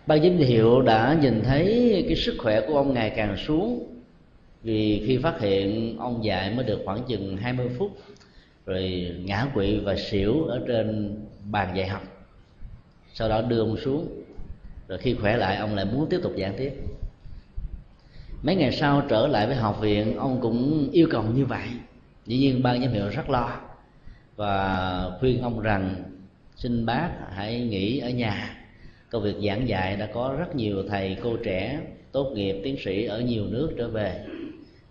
Ban 0.06 0.22
giám 0.22 0.36
hiệu 0.36 0.82
đã 0.82 1.18
nhìn 1.22 1.42
thấy 1.44 2.04
cái 2.08 2.16
sức 2.16 2.34
khỏe 2.38 2.60
của 2.60 2.76
ông 2.76 2.94
ngày 2.94 3.10
càng 3.10 3.36
xuống 3.36 3.92
vì 4.62 5.04
khi 5.06 5.16
phát 5.16 5.40
hiện 5.40 5.96
ông 5.98 6.24
dạy 6.24 6.54
mới 6.54 6.64
được 6.64 6.80
khoảng 6.84 7.04
chừng 7.08 7.36
20 7.36 7.68
phút 7.78 7.98
rồi 8.66 9.14
ngã 9.24 9.46
quỵ 9.54 9.76
và 9.76 9.96
xỉu 9.96 10.44
ở 10.44 10.64
trên 10.68 11.16
bàn 11.50 11.76
dạy 11.76 11.88
học. 11.88 12.02
Sau 13.14 13.28
đó 13.28 13.42
đưa 13.42 13.60
ông 13.60 13.76
xuống, 13.76 14.22
rồi 14.88 14.98
khi 14.98 15.14
khỏe 15.14 15.36
lại, 15.36 15.56
ông 15.56 15.74
lại 15.74 15.84
muốn 15.84 16.06
tiếp 16.10 16.20
tục 16.22 16.32
giảng 16.38 16.54
tiếp. 16.58 16.72
Mấy 18.42 18.56
ngày 18.56 18.72
sau 18.72 19.02
trở 19.08 19.26
lại 19.26 19.46
với 19.46 19.56
học 19.56 19.80
viện, 19.80 20.16
ông 20.16 20.40
cũng 20.40 20.88
yêu 20.92 21.08
cầu 21.10 21.22
như 21.22 21.44
vậy. 21.44 21.68
Dĩ 22.26 22.38
nhiên 22.38 22.62
ban 22.62 22.82
giám 22.82 22.92
hiệu 22.92 23.08
rất 23.08 23.30
lo 23.30 23.60
và 24.36 25.10
khuyên 25.20 25.42
ông 25.42 25.60
rằng, 25.60 25.94
xin 26.56 26.86
bác 26.86 27.10
hãy 27.32 27.60
nghỉ 27.60 27.98
ở 27.98 28.10
nhà. 28.10 28.58
Công 29.10 29.22
việc 29.22 29.36
giảng 29.46 29.68
dạy 29.68 29.96
đã 29.96 30.08
có 30.14 30.36
rất 30.38 30.56
nhiều 30.56 30.82
thầy 30.88 31.16
cô 31.22 31.36
trẻ, 31.44 31.80
tốt 32.12 32.32
nghiệp, 32.34 32.60
tiến 32.64 32.76
sĩ 32.84 33.04
ở 33.04 33.20
nhiều 33.20 33.46
nước 33.46 33.70
trở 33.78 33.88
về. 33.88 34.24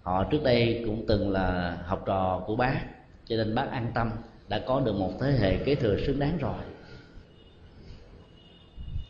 Họ 0.02 0.24
trước 0.24 0.44
đây 0.44 0.84
cũng 0.86 1.06
từng 1.08 1.32
là 1.32 1.78
học 1.86 2.04
trò 2.06 2.44
của 2.48 2.56
bác, 2.56 2.80
cho 3.28 3.36
nên 3.36 3.56
bác 3.56 3.72
an 3.72 3.92
tâm 3.94 4.12
đã 4.52 4.60
có 4.60 4.80
được 4.80 4.96
một 4.96 5.14
thế 5.20 5.32
hệ 5.32 5.58
kế 5.58 5.76
thừa 5.76 5.98
xứng 6.06 6.20
đáng 6.20 6.38
rồi. 6.38 6.62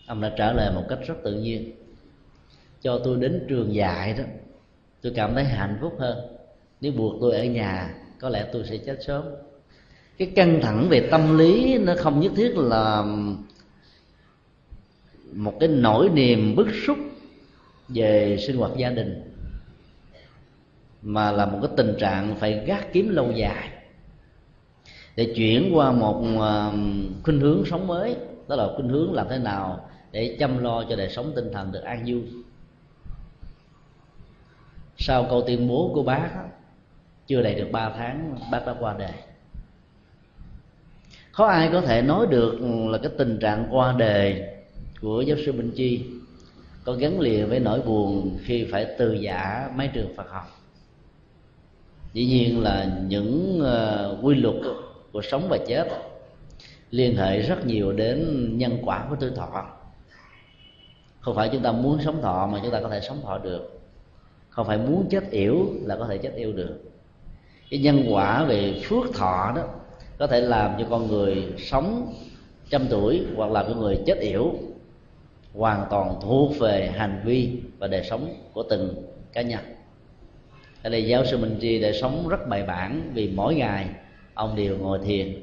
Ông 0.07 0.21
đã 0.21 0.33
trả 0.37 0.53
lời 0.53 0.71
một 0.75 0.83
cách 0.89 0.99
rất 1.07 1.15
tự 1.23 1.33
nhiên. 1.33 1.71
Cho 2.81 3.01
tôi 3.03 3.17
đến 3.17 3.45
trường 3.49 3.75
dạy 3.75 4.13
đó, 4.13 4.23
tôi 5.01 5.13
cảm 5.15 5.33
thấy 5.35 5.43
hạnh 5.43 5.77
phúc 5.81 5.95
hơn. 5.99 6.17
Nếu 6.81 6.91
buộc 6.91 7.15
tôi 7.21 7.35
ở 7.35 7.43
nhà, 7.43 7.95
có 8.19 8.29
lẽ 8.29 8.47
tôi 8.51 8.63
sẽ 8.69 8.77
chết 8.77 8.97
sớm. 9.07 9.23
Cái 10.17 10.31
căng 10.35 10.59
thẳng 10.61 10.87
về 10.89 11.07
tâm 11.11 11.37
lý 11.37 11.77
nó 11.77 11.93
không 11.97 12.19
nhất 12.19 12.31
thiết 12.35 12.57
là 12.57 13.05
một 15.33 15.53
cái 15.59 15.69
nỗi 15.69 16.09
niềm 16.09 16.55
bức 16.55 16.67
xúc 16.87 16.97
về 17.87 18.37
sinh 18.47 18.57
hoạt 18.57 18.71
gia 18.77 18.89
đình, 18.89 19.21
mà 21.01 21.31
là 21.31 21.45
một 21.45 21.59
cái 21.61 21.71
tình 21.77 21.95
trạng 21.99 22.35
phải 22.35 22.63
gác 22.65 22.93
kiếm 22.93 23.09
lâu 23.09 23.31
dài 23.31 23.80
để 25.21 25.33
chuyển 25.35 25.71
qua 25.73 25.91
một 25.91 26.23
à, 26.41 26.71
khuynh 27.23 27.39
hướng 27.39 27.63
sống 27.65 27.87
mới. 27.87 28.15
Đó 28.47 28.55
là 28.55 28.67
khuynh 28.75 28.89
hướng 28.89 29.13
làm 29.13 29.27
thế 29.29 29.37
nào 29.37 29.89
để 30.11 30.37
chăm 30.39 30.63
lo 30.63 30.83
cho 30.89 30.95
đời 30.95 31.09
sống 31.09 31.31
tinh 31.35 31.51
thần 31.53 31.71
được 31.71 31.81
an 31.81 32.03
vui. 32.07 32.21
Sau 34.97 35.27
câu 35.29 35.41
tuyên 35.47 35.67
bố 35.67 35.91
của 35.93 36.03
bác 36.03 36.29
chưa 37.27 37.41
đầy 37.41 37.55
được 37.55 37.67
3 37.71 37.89
tháng 37.97 38.35
bác 38.51 38.65
đã 38.65 38.75
qua 38.79 38.95
đời. 38.99 39.13
Có 41.31 41.45
ai 41.45 41.69
có 41.71 41.81
thể 41.81 42.01
nói 42.01 42.27
được 42.27 42.59
là 42.89 42.97
cái 42.97 43.11
tình 43.17 43.39
trạng 43.39 43.67
qua 43.71 43.95
đời 43.97 44.43
của 45.01 45.21
giáo 45.21 45.37
sư 45.45 45.51
Minh 45.51 45.71
Chi 45.75 46.05
có 46.83 46.93
gắn 46.93 47.19
liền 47.19 47.49
với 47.49 47.59
nỗi 47.59 47.81
buồn 47.81 48.37
khi 48.43 48.67
phải 48.71 48.87
từ 48.97 49.13
giả 49.13 49.69
mấy 49.75 49.87
trường 49.87 50.15
Phật 50.15 50.29
học? 50.29 50.47
Dĩ 52.13 52.25
nhiên 52.25 52.61
là 52.61 52.99
những 53.07 53.61
uh, 53.61 54.25
quy 54.25 54.35
luật 54.35 54.55
của 55.11 55.21
sống 55.21 55.47
và 55.49 55.57
chết. 55.67 55.87
Liên 56.91 57.15
hệ 57.15 57.39
rất 57.39 57.65
nhiều 57.65 57.91
đến 57.91 58.49
nhân 58.57 58.77
quả 58.83 59.05
của 59.09 59.15
tuổi 59.19 59.31
thọ. 59.35 59.65
Không 61.19 61.35
phải 61.35 61.49
chúng 61.51 61.61
ta 61.61 61.71
muốn 61.71 61.99
sống 62.05 62.21
thọ 62.21 62.47
mà 62.51 62.59
chúng 62.63 62.71
ta 62.71 62.81
có 62.81 62.89
thể 62.89 62.99
sống 63.01 63.21
thọ 63.23 63.37
được. 63.37 63.79
Không 64.49 64.67
phải 64.67 64.77
muốn 64.77 65.07
chết 65.09 65.31
yểu 65.31 65.65
là 65.81 65.95
có 65.95 66.05
thể 66.07 66.17
chết 66.17 66.33
yêu 66.35 66.53
được. 66.53 66.81
Cái 67.69 67.79
nhân 67.79 68.05
quả 68.09 68.43
về 68.43 68.81
phước 68.83 69.13
thọ 69.13 69.53
đó 69.55 69.63
có 70.17 70.27
thể 70.27 70.41
làm 70.41 70.75
cho 70.79 70.85
con 70.89 71.07
người 71.07 71.53
sống 71.57 72.13
trăm 72.69 72.87
tuổi 72.89 73.25
hoặc 73.35 73.51
làm 73.51 73.65
cho 73.67 73.75
người 73.75 73.99
chết 74.05 74.19
yểu, 74.19 74.53
hoàn 75.53 75.85
toàn 75.89 76.15
thuộc 76.21 76.59
về 76.59 76.91
hành 76.95 77.21
vi 77.25 77.61
và 77.79 77.87
đời 77.87 78.03
sống 78.03 78.33
của 78.53 78.63
từng 78.69 78.95
cá 79.33 79.41
nhân. 79.41 79.59
Ở 80.83 80.89
đây 80.89 81.07
giáo 81.07 81.25
sư 81.25 81.37
minh 81.37 81.57
tri 81.61 81.79
để 81.81 81.93
sống 81.93 82.27
rất 82.27 82.47
bài 82.47 82.63
bản 82.63 83.11
vì 83.13 83.31
mỗi 83.35 83.55
ngày 83.55 83.87
ông 84.41 84.55
đều 84.55 84.77
ngồi 84.77 84.99
thiền, 85.05 85.33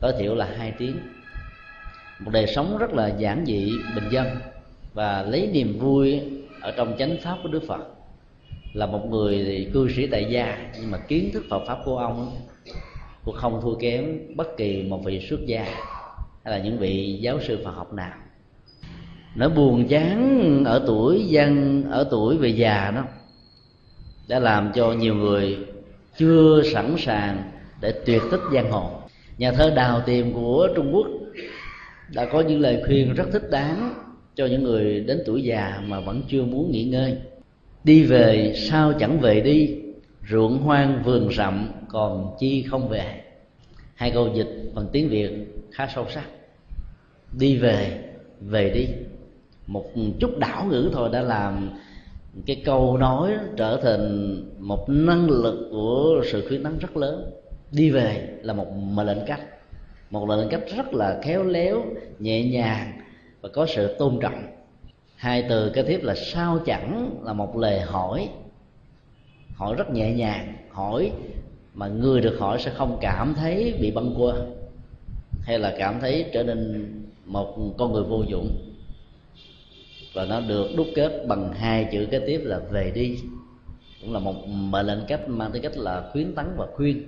tối 0.00 0.12
thiểu 0.18 0.34
là 0.34 0.48
hai 0.56 0.72
tiếng. 0.78 0.96
Một 2.20 2.30
đời 2.32 2.46
sống 2.46 2.78
rất 2.78 2.92
là 2.92 3.08
giản 3.18 3.44
dị, 3.46 3.72
bình 3.94 4.04
dân 4.10 4.26
và 4.94 5.22
lấy 5.22 5.50
niềm 5.52 5.78
vui 5.78 6.20
ở 6.60 6.70
trong 6.76 6.94
chánh 6.98 7.16
pháp 7.22 7.38
của 7.42 7.48
đức 7.48 7.62
phật. 7.68 7.80
Là 8.72 8.86
một 8.86 9.06
người 9.10 9.44
thì 9.44 9.68
cư 9.72 9.88
sĩ 9.96 10.06
tại 10.06 10.26
gia, 10.30 10.70
nhưng 10.80 10.90
mà 10.90 10.98
kiến 10.98 11.30
thức 11.32 11.44
Phật 11.50 11.62
pháp 11.66 11.78
của 11.84 11.98
ông 11.98 12.36
cũng 13.24 13.34
không 13.34 13.60
thua 13.62 13.74
kém 13.74 14.18
bất 14.36 14.56
kỳ 14.56 14.82
một 14.82 15.04
vị 15.04 15.26
xuất 15.28 15.46
gia 15.46 15.64
hay 16.44 16.58
là 16.58 16.58
những 16.58 16.78
vị 16.78 17.18
giáo 17.20 17.40
sư 17.40 17.60
Phật 17.64 17.70
học 17.70 17.92
nào. 17.92 18.14
Nỗi 19.34 19.48
buồn 19.48 19.88
chán 19.88 20.62
ở 20.64 20.84
tuổi 20.86 21.26
dân, 21.26 21.84
ở 21.90 22.08
tuổi 22.10 22.36
về 22.36 22.48
già 22.48 22.92
đó, 22.94 23.04
đã 24.28 24.38
làm 24.38 24.72
cho 24.74 24.92
nhiều 24.92 25.14
người 25.14 25.58
chưa 26.16 26.62
sẵn 26.72 26.94
sàng 26.98 27.51
để 27.82 27.92
tuyệt 28.06 28.22
tích 28.30 28.40
giang 28.54 28.70
hồ. 28.70 28.90
Nhà 29.38 29.52
thơ 29.52 29.70
đào 29.76 30.00
tiềm 30.06 30.32
của 30.32 30.68
trung 30.76 30.94
quốc 30.94 31.06
đã 32.14 32.24
có 32.24 32.40
những 32.40 32.60
lời 32.60 32.82
khuyên 32.86 33.14
rất 33.14 33.24
thích 33.32 33.50
đáng 33.50 33.94
cho 34.34 34.46
những 34.46 34.62
người 34.62 35.00
đến 35.00 35.22
tuổi 35.26 35.42
già 35.42 35.82
mà 35.86 36.00
vẫn 36.00 36.22
chưa 36.28 36.42
muốn 36.42 36.70
nghỉ 36.70 36.84
ngơi. 36.84 37.16
Đi 37.84 38.02
về 38.02 38.54
sao 38.56 38.92
chẳng 38.92 39.20
về 39.20 39.40
đi, 39.40 39.76
ruộng 40.30 40.58
hoang 40.58 41.02
vườn 41.04 41.32
rậm 41.32 41.72
còn 41.88 42.34
chi 42.38 42.62
không 42.62 42.88
về. 42.88 43.20
Hai 43.94 44.10
câu 44.10 44.28
dịch 44.34 44.70
bằng 44.74 44.86
tiếng 44.92 45.08
việt 45.08 45.30
khá 45.70 45.88
sâu 45.94 46.06
sắc. 46.14 46.24
Đi 47.38 47.56
về 47.56 48.04
về 48.40 48.70
đi. 48.70 48.86
Một 49.66 49.84
chút 50.20 50.38
đảo 50.38 50.66
ngữ 50.70 50.90
thôi 50.92 51.08
đã 51.12 51.20
làm 51.20 51.70
cái 52.46 52.62
câu 52.64 52.96
nói 52.96 53.32
trở 53.56 53.80
thành 53.82 54.36
một 54.58 54.88
năng 54.88 55.30
lực 55.30 55.68
của 55.70 56.22
sự 56.32 56.48
khuyến 56.48 56.62
tấn 56.62 56.78
rất 56.78 56.96
lớn 56.96 57.30
đi 57.72 57.90
về 57.90 58.38
là 58.42 58.52
một 58.52 58.72
mệnh 58.72 59.06
lệnh 59.06 59.26
cách 59.26 59.40
một 60.12 60.28
lệnh 60.28 60.48
cách 60.48 60.60
rất 60.76 60.94
là 60.94 61.20
khéo 61.22 61.44
léo, 61.44 61.84
nhẹ 62.18 62.42
nhàng 62.42 62.92
và 63.40 63.48
có 63.48 63.66
sự 63.66 63.96
tôn 63.98 64.18
trọng. 64.20 64.46
Hai 65.16 65.44
từ 65.48 65.70
kế 65.70 65.82
tiếp 65.82 66.00
là 66.02 66.14
sao 66.14 66.58
chẳng? 66.66 67.10
là 67.22 67.32
một 67.32 67.56
lời 67.56 67.80
hỏi. 67.80 68.28
Hỏi 69.54 69.74
rất 69.78 69.90
nhẹ 69.90 70.12
nhàng, 70.12 70.54
hỏi 70.70 71.12
mà 71.74 71.88
người 71.88 72.20
được 72.20 72.36
hỏi 72.38 72.58
sẽ 72.60 72.70
không 72.70 72.98
cảm 73.00 73.34
thấy 73.34 73.74
bị 73.80 73.90
băng 73.90 74.14
quơ 74.16 74.32
hay 75.42 75.58
là 75.58 75.74
cảm 75.78 76.00
thấy 76.00 76.26
trở 76.32 76.42
nên 76.42 76.90
một 77.24 77.56
con 77.78 77.92
người 77.92 78.04
vô 78.04 78.22
dụng. 78.28 78.72
Và 80.14 80.24
nó 80.24 80.40
được 80.40 80.68
đúc 80.76 80.86
kết 80.94 81.24
bằng 81.28 81.52
hai 81.52 81.88
chữ 81.92 82.06
kế 82.10 82.18
tiếp 82.18 82.40
là 82.44 82.58
về 82.70 82.92
đi 82.94 83.18
cũng 84.00 84.12
là 84.12 84.18
một 84.18 84.48
mệnh 84.48 84.86
lệnh 84.86 85.06
cách 85.08 85.28
mang 85.28 85.52
tới 85.52 85.60
cách 85.60 85.76
là 85.76 86.10
khuyến 86.12 86.34
tấn 86.34 86.46
và 86.56 86.66
khuyên 86.74 87.02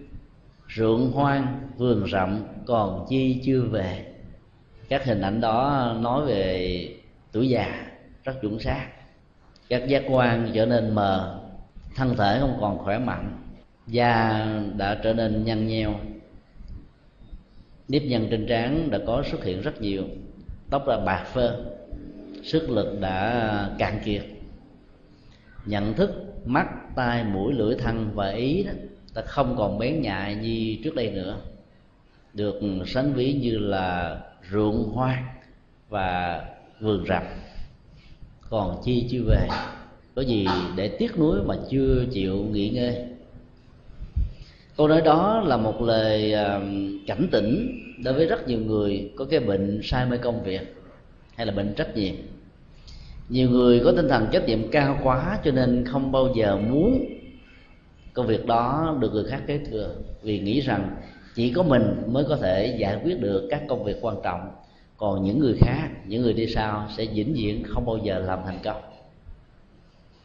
ruộng 0.68 1.12
hoang, 1.12 1.68
vườn 1.76 2.06
rậm, 2.10 2.42
còn 2.66 3.06
chi 3.08 3.42
chưa 3.44 3.60
về. 3.60 4.06
Các 4.88 5.04
hình 5.04 5.20
ảnh 5.20 5.40
đó 5.40 5.92
nói 6.00 6.26
về 6.26 6.88
tuổi 7.32 7.48
già, 7.48 7.86
rất 8.24 8.40
chuẩn 8.42 8.58
xác. 8.58 8.86
Các 9.68 9.88
giác 9.88 10.02
quan 10.08 10.50
trở 10.54 10.66
nên 10.66 10.94
mờ, 10.94 11.40
thân 11.96 12.16
thể 12.16 12.38
không 12.40 12.56
còn 12.60 12.78
khỏe 12.78 12.98
mạnh, 12.98 13.36
da 13.86 14.46
đã 14.76 15.00
trở 15.02 15.12
nên 15.12 15.44
nhăn 15.44 15.66
nheo. 15.66 15.94
Nếp 17.88 18.02
nhăn 18.02 18.26
trên 18.30 18.46
trán 18.46 18.90
đã 18.90 18.98
có 19.06 19.22
xuất 19.30 19.44
hiện 19.44 19.60
rất 19.60 19.80
nhiều. 19.80 20.04
Tóc 20.70 20.88
là 20.88 21.00
bạc 21.06 21.24
phơ, 21.24 21.64
sức 22.42 22.70
lực 22.70 23.00
đã 23.00 23.70
cạn 23.78 24.00
kiệt. 24.04 24.24
Nhận 25.66 25.94
thức, 25.94 26.10
mắt, 26.44 26.66
tai, 26.94 27.24
mũi, 27.24 27.52
lưỡi, 27.52 27.74
thân 27.74 28.10
và 28.14 28.30
ý 28.30 28.62
đó 28.62 28.72
ta 29.14 29.22
không 29.22 29.54
còn 29.58 29.78
bén 29.78 30.00
nhạy 30.02 30.34
như 30.34 30.76
trước 30.84 30.94
đây 30.94 31.10
nữa. 31.10 31.36
Được 32.32 32.60
sánh 32.86 33.12
ví 33.12 33.32
như 33.32 33.58
là 33.58 34.18
ruộng 34.52 34.92
hoa 34.92 35.22
và 35.88 36.40
vườn 36.80 37.04
rậm 37.08 37.22
còn 38.50 38.82
chi 38.84 39.06
chưa 39.10 39.22
về? 39.28 39.48
Có 40.14 40.22
gì 40.22 40.46
để 40.76 40.88
tiếc 40.88 41.18
nuối 41.18 41.42
mà 41.46 41.54
chưa 41.70 42.04
chịu 42.12 42.36
nghỉ 42.52 42.68
ngơi? 42.68 42.96
Câu 44.76 44.88
nói 44.88 45.00
đó 45.00 45.42
là 45.46 45.56
một 45.56 45.82
lời 45.82 46.34
cảnh 47.06 47.28
tỉnh 47.32 47.80
đối 48.04 48.14
với 48.14 48.26
rất 48.26 48.48
nhiều 48.48 48.58
người 48.58 49.10
có 49.16 49.24
cái 49.24 49.40
bệnh 49.40 49.80
sai 49.82 50.06
mê 50.06 50.16
công 50.16 50.42
việc 50.42 50.74
hay 51.34 51.46
là 51.46 51.52
bệnh 51.52 51.74
trách 51.74 51.96
nhiệm. 51.96 52.14
Nhiều 53.28 53.50
người 53.50 53.80
có 53.84 53.92
tinh 53.96 54.08
thần 54.08 54.26
trách 54.32 54.46
nhiệm 54.46 54.70
cao 54.70 55.00
quá 55.02 55.38
cho 55.44 55.50
nên 55.50 55.84
không 55.86 56.12
bao 56.12 56.34
giờ 56.36 56.56
muốn 56.56 57.04
công 58.14 58.26
việc 58.26 58.46
đó 58.46 58.96
được 59.00 59.12
người 59.12 59.24
khác 59.24 59.42
kế 59.46 59.58
thừa 59.58 59.94
vì 60.22 60.38
nghĩ 60.38 60.60
rằng 60.60 60.96
chỉ 61.34 61.52
có 61.52 61.62
mình 61.62 62.02
mới 62.06 62.24
có 62.28 62.36
thể 62.36 62.76
giải 62.78 63.00
quyết 63.04 63.20
được 63.20 63.48
các 63.50 63.62
công 63.68 63.84
việc 63.84 63.96
quan 64.00 64.16
trọng. 64.24 64.50
Còn 64.96 65.24
những 65.24 65.38
người 65.38 65.54
khác, 65.60 65.88
những 66.06 66.22
người 66.22 66.32
đi 66.32 66.46
sau 66.46 66.88
sẽ 66.96 67.06
vĩnh 67.14 67.34
viễn 67.34 67.62
không 67.66 67.86
bao 67.86 67.98
giờ 68.04 68.18
làm 68.18 68.38
thành 68.46 68.58
công. 68.64 68.82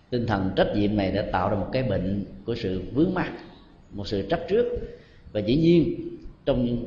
Tinh 0.09 0.25
thần 0.27 0.51
trách 0.55 0.67
nhiệm 0.75 0.95
này 0.95 1.11
đã 1.11 1.25
tạo 1.31 1.49
ra 1.49 1.55
một 1.55 1.67
cái 1.71 1.83
bệnh 1.83 2.25
của 2.45 2.55
sự 2.55 2.81
vướng 2.93 3.13
mắc, 3.13 3.31
một 3.91 4.07
sự 4.07 4.21
trách 4.29 4.41
trước. 4.49 4.65
Và 5.31 5.39
dĩ 5.39 5.55
nhiên, 5.55 6.09
trong 6.45 6.77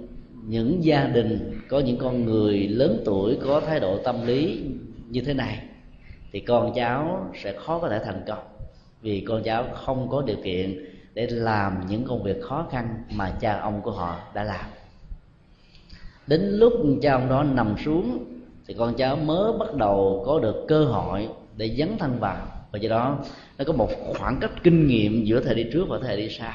những 0.46 0.84
gia 0.84 1.04
đình, 1.04 1.60
có 1.68 1.80
những 1.80 1.96
con 1.96 2.24
người 2.24 2.68
lớn 2.68 3.02
tuổi 3.04 3.38
có 3.44 3.60
thái 3.60 3.80
độ 3.80 3.98
tâm 3.98 4.26
lý 4.26 4.64
như 5.08 5.20
thế 5.20 5.34
này, 5.34 5.58
thì 6.32 6.40
con 6.40 6.72
cháu 6.74 7.30
sẽ 7.42 7.52
khó 7.52 7.78
có 7.78 7.88
thể 7.88 8.00
thành 8.04 8.22
công. 8.26 8.44
Vì 9.02 9.20
con 9.20 9.42
cháu 9.42 9.66
không 9.74 10.08
có 10.08 10.22
điều 10.22 10.36
kiện 10.44 10.91
để 11.14 11.26
làm 11.26 11.86
những 11.88 12.04
công 12.04 12.22
việc 12.22 12.42
khó 12.42 12.66
khăn 12.70 13.02
mà 13.14 13.30
cha 13.40 13.60
ông 13.60 13.82
của 13.82 13.90
họ 13.90 14.18
đã 14.34 14.44
làm. 14.44 14.64
Đến 16.26 16.40
lúc 16.40 16.72
cha 17.02 17.12
ông 17.12 17.28
đó 17.28 17.42
nằm 17.42 17.74
xuống, 17.84 18.24
thì 18.66 18.74
con 18.78 18.94
cháu 18.94 19.16
mới 19.16 19.52
bắt 19.58 19.74
đầu 19.74 20.22
có 20.26 20.38
được 20.38 20.64
cơ 20.68 20.84
hội 20.84 21.28
để 21.56 21.74
dấn 21.78 21.98
thân 21.98 22.18
vào. 22.20 22.46
Và 22.72 22.78
do 22.78 22.90
đó, 22.90 23.18
nó 23.58 23.64
có 23.64 23.72
một 23.72 23.88
khoảng 24.18 24.38
cách 24.40 24.50
kinh 24.62 24.86
nghiệm 24.86 25.24
giữa 25.24 25.40
thời 25.40 25.54
đi 25.54 25.66
trước 25.72 25.84
và 25.88 25.98
thời 26.02 26.16
đi 26.16 26.28
sau. 26.28 26.52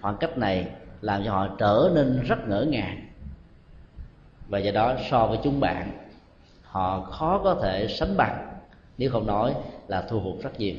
Khoảng 0.00 0.16
cách 0.16 0.38
này 0.38 0.66
làm 1.00 1.24
cho 1.24 1.32
họ 1.32 1.48
trở 1.58 1.90
nên 1.94 2.22
rất 2.28 2.48
ngỡ 2.48 2.66
ngàng. 2.68 3.06
Và 4.48 4.58
do 4.58 4.72
đó, 4.72 4.94
so 5.10 5.26
với 5.26 5.38
chúng 5.44 5.60
bạn, 5.60 5.98
họ 6.62 7.00
khó 7.00 7.40
có 7.44 7.54
thể 7.62 7.88
sánh 7.88 8.16
bằng, 8.16 8.48
nếu 8.98 9.10
không 9.10 9.26
nói 9.26 9.54
là 9.88 10.02
thu 10.02 10.20
hút 10.20 10.38
rất 10.42 10.60
nhiều 10.60 10.74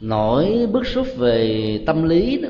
nỗi 0.00 0.68
bức 0.72 0.86
xúc 0.86 1.06
về 1.16 1.80
tâm 1.86 2.08
lý 2.08 2.40
đó 2.40 2.48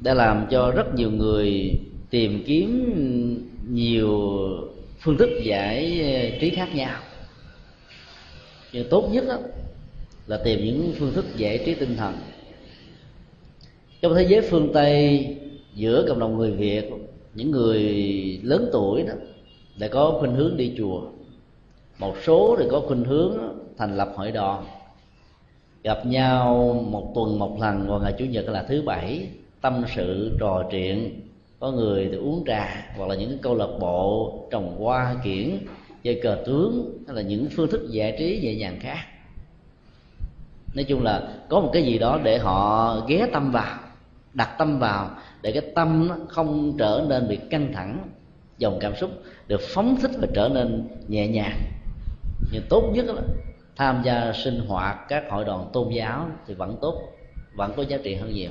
đã 0.00 0.14
làm 0.14 0.46
cho 0.50 0.70
rất 0.70 0.94
nhiều 0.94 1.10
người 1.10 1.72
tìm 2.10 2.42
kiếm 2.46 2.94
nhiều 3.70 4.30
phương 5.00 5.16
thức 5.16 5.30
giải 5.42 6.00
eh, 6.00 6.40
trí 6.40 6.50
khác 6.50 6.68
nhau. 6.74 7.00
Nhưng 8.72 8.88
tốt 8.90 9.08
nhất 9.12 9.24
đó, 9.28 9.38
là 10.26 10.40
tìm 10.44 10.64
những 10.64 10.92
phương 10.98 11.12
thức 11.12 11.24
giải 11.36 11.62
trí 11.66 11.74
tinh 11.74 11.96
thần. 11.96 12.14
Trong 14.02 14.14
thế 14.14 14.26
giới 14.28 14.40
phương 14.40 14.70
tây 14.74 15.26
giữa 15.74 16.04
cộng 16.08 16.18
đồng 16.18 16.38
người 16.38 16.50
việt 16.50 16.90
những 17.34 17.50
người 17.50 17.82
lớn 18.42 18.68
tuổi 18.72 19.02
đó 19.02 19.14
lại 19.78 19.88
có 19.88 20.16
khuynh 20.20 20.34
hướng 20.34 20.56
đi 20.56 20.72
chùa. 20.78 21.02
Một 21.98 22.14
số 22.24 22.56
thì 22.58 22.64
có 22.70 22.80
khuynh 22.80 23.04
hướng 23.04 23.38
thành 23.78 23.96
lập 23.96 24.12
hội 24.16 24.30
đoàn 24.30 24.64
gặp 25.82 26.06
nhau 26.06 26.74
một 26.90 27.12
tuần 27.14 27.38
một 27.38 27.60
lần, 27.60 27.88
vào 27.88 27.98
ngày 27.98 28.14
chủ 28.18 28.24
nhật 28.24 28.48
là 28.48 28.62
thứ 28.62 28.82
bảy, 28.82 29.28
tâm 29.60 29.84
sự, 29.96 30.36
trò 30.40 30.64
chuyện. 30.70 31.20
Có 31.60 31.70
người 31.70 32.08
thì 32.10 32.16
uống 32.16 32.44
trà, 32.46 32.92
hoặc 32.96 33.08
là 33.08 33.14
những 33.14 33.38
câu 33.42 33.54
lạc 33.54 33.68
bộ, 33.80 34.34
trồng 34.50 34.76
hoa, 34.78 35.16
kiển, 35.24 35.58
chơi 36.02 36.20
cờ 36.22 36.36
tướng, 36.46 36.98
hay 37.06 37.16
là 37.16 37.22
những 37.22 37.48
phương 37.56 37.70
thức 37.70 37.88
giải 37.90 38.16
trí 38.18 38.40
nhẹ 38.42 38.54
nhàng 38.54 38.78
khác. 38.80 38.98
Nói 40.74 40.84
chung 40.84 41.02
là 41.02 41.28
có 41.48 41.60
một 41.60 41.70
cái 41.72 41.82
gì 41.82 41.98
đó 41.98 42.20
để 42.22 42.38
họ 42.38 42.96
ghé 43.08 43.26
tâm 43.32 43.52
vào, 43.52 43.78
đặt 44.34 44.54
tâm 44.58 44.78
vào, 44.78 45.10
để 45.42 45.52
cái 45.52 45.62
tâm 45.74 46.08
nó 46.08 46.16
không 46.28 46.76
trở 46.78 47.06
nên 47.08 47.28
bị 47.28 47.38
căng 47.50 47.72
thẳng, 47.72 48.08
dòng 48.58 48.78
cảm 48.80 48.96
xúc 48.96 49.10
được 49.48 49.60
phóng 49.60 49.96
thích 50.02 50.10
và 50.20 50.28
trở 50.34 50.48
nên 50.48 50.88
nhẹ 51.08 51.28
nhàng. 51.28 51.58
Nhưng 52.52 52.62
tốt 52.68 52.92
nhất 52.94 53.06
là 53.06 53.22
tham 53.80 54.02
gia 54.04 54.32
sinh 54.32 54.60
hoạt 54.68 55.08
các 55.08 55.24
hội 55.30 55.44
đoàn 55.44 55.70
tôn 55.72 55.88
giáo 55.88 56.28
thì 56.46 56.54
vẫn 56.54 56.76
tốt, 56.80 57.02
vẫn 57.54 57.72
có 57.76 57.82
giá 57.82 57.98
trị 58.04 58.14
hơn 58.14 58.34
nhiều. 58.34 58.50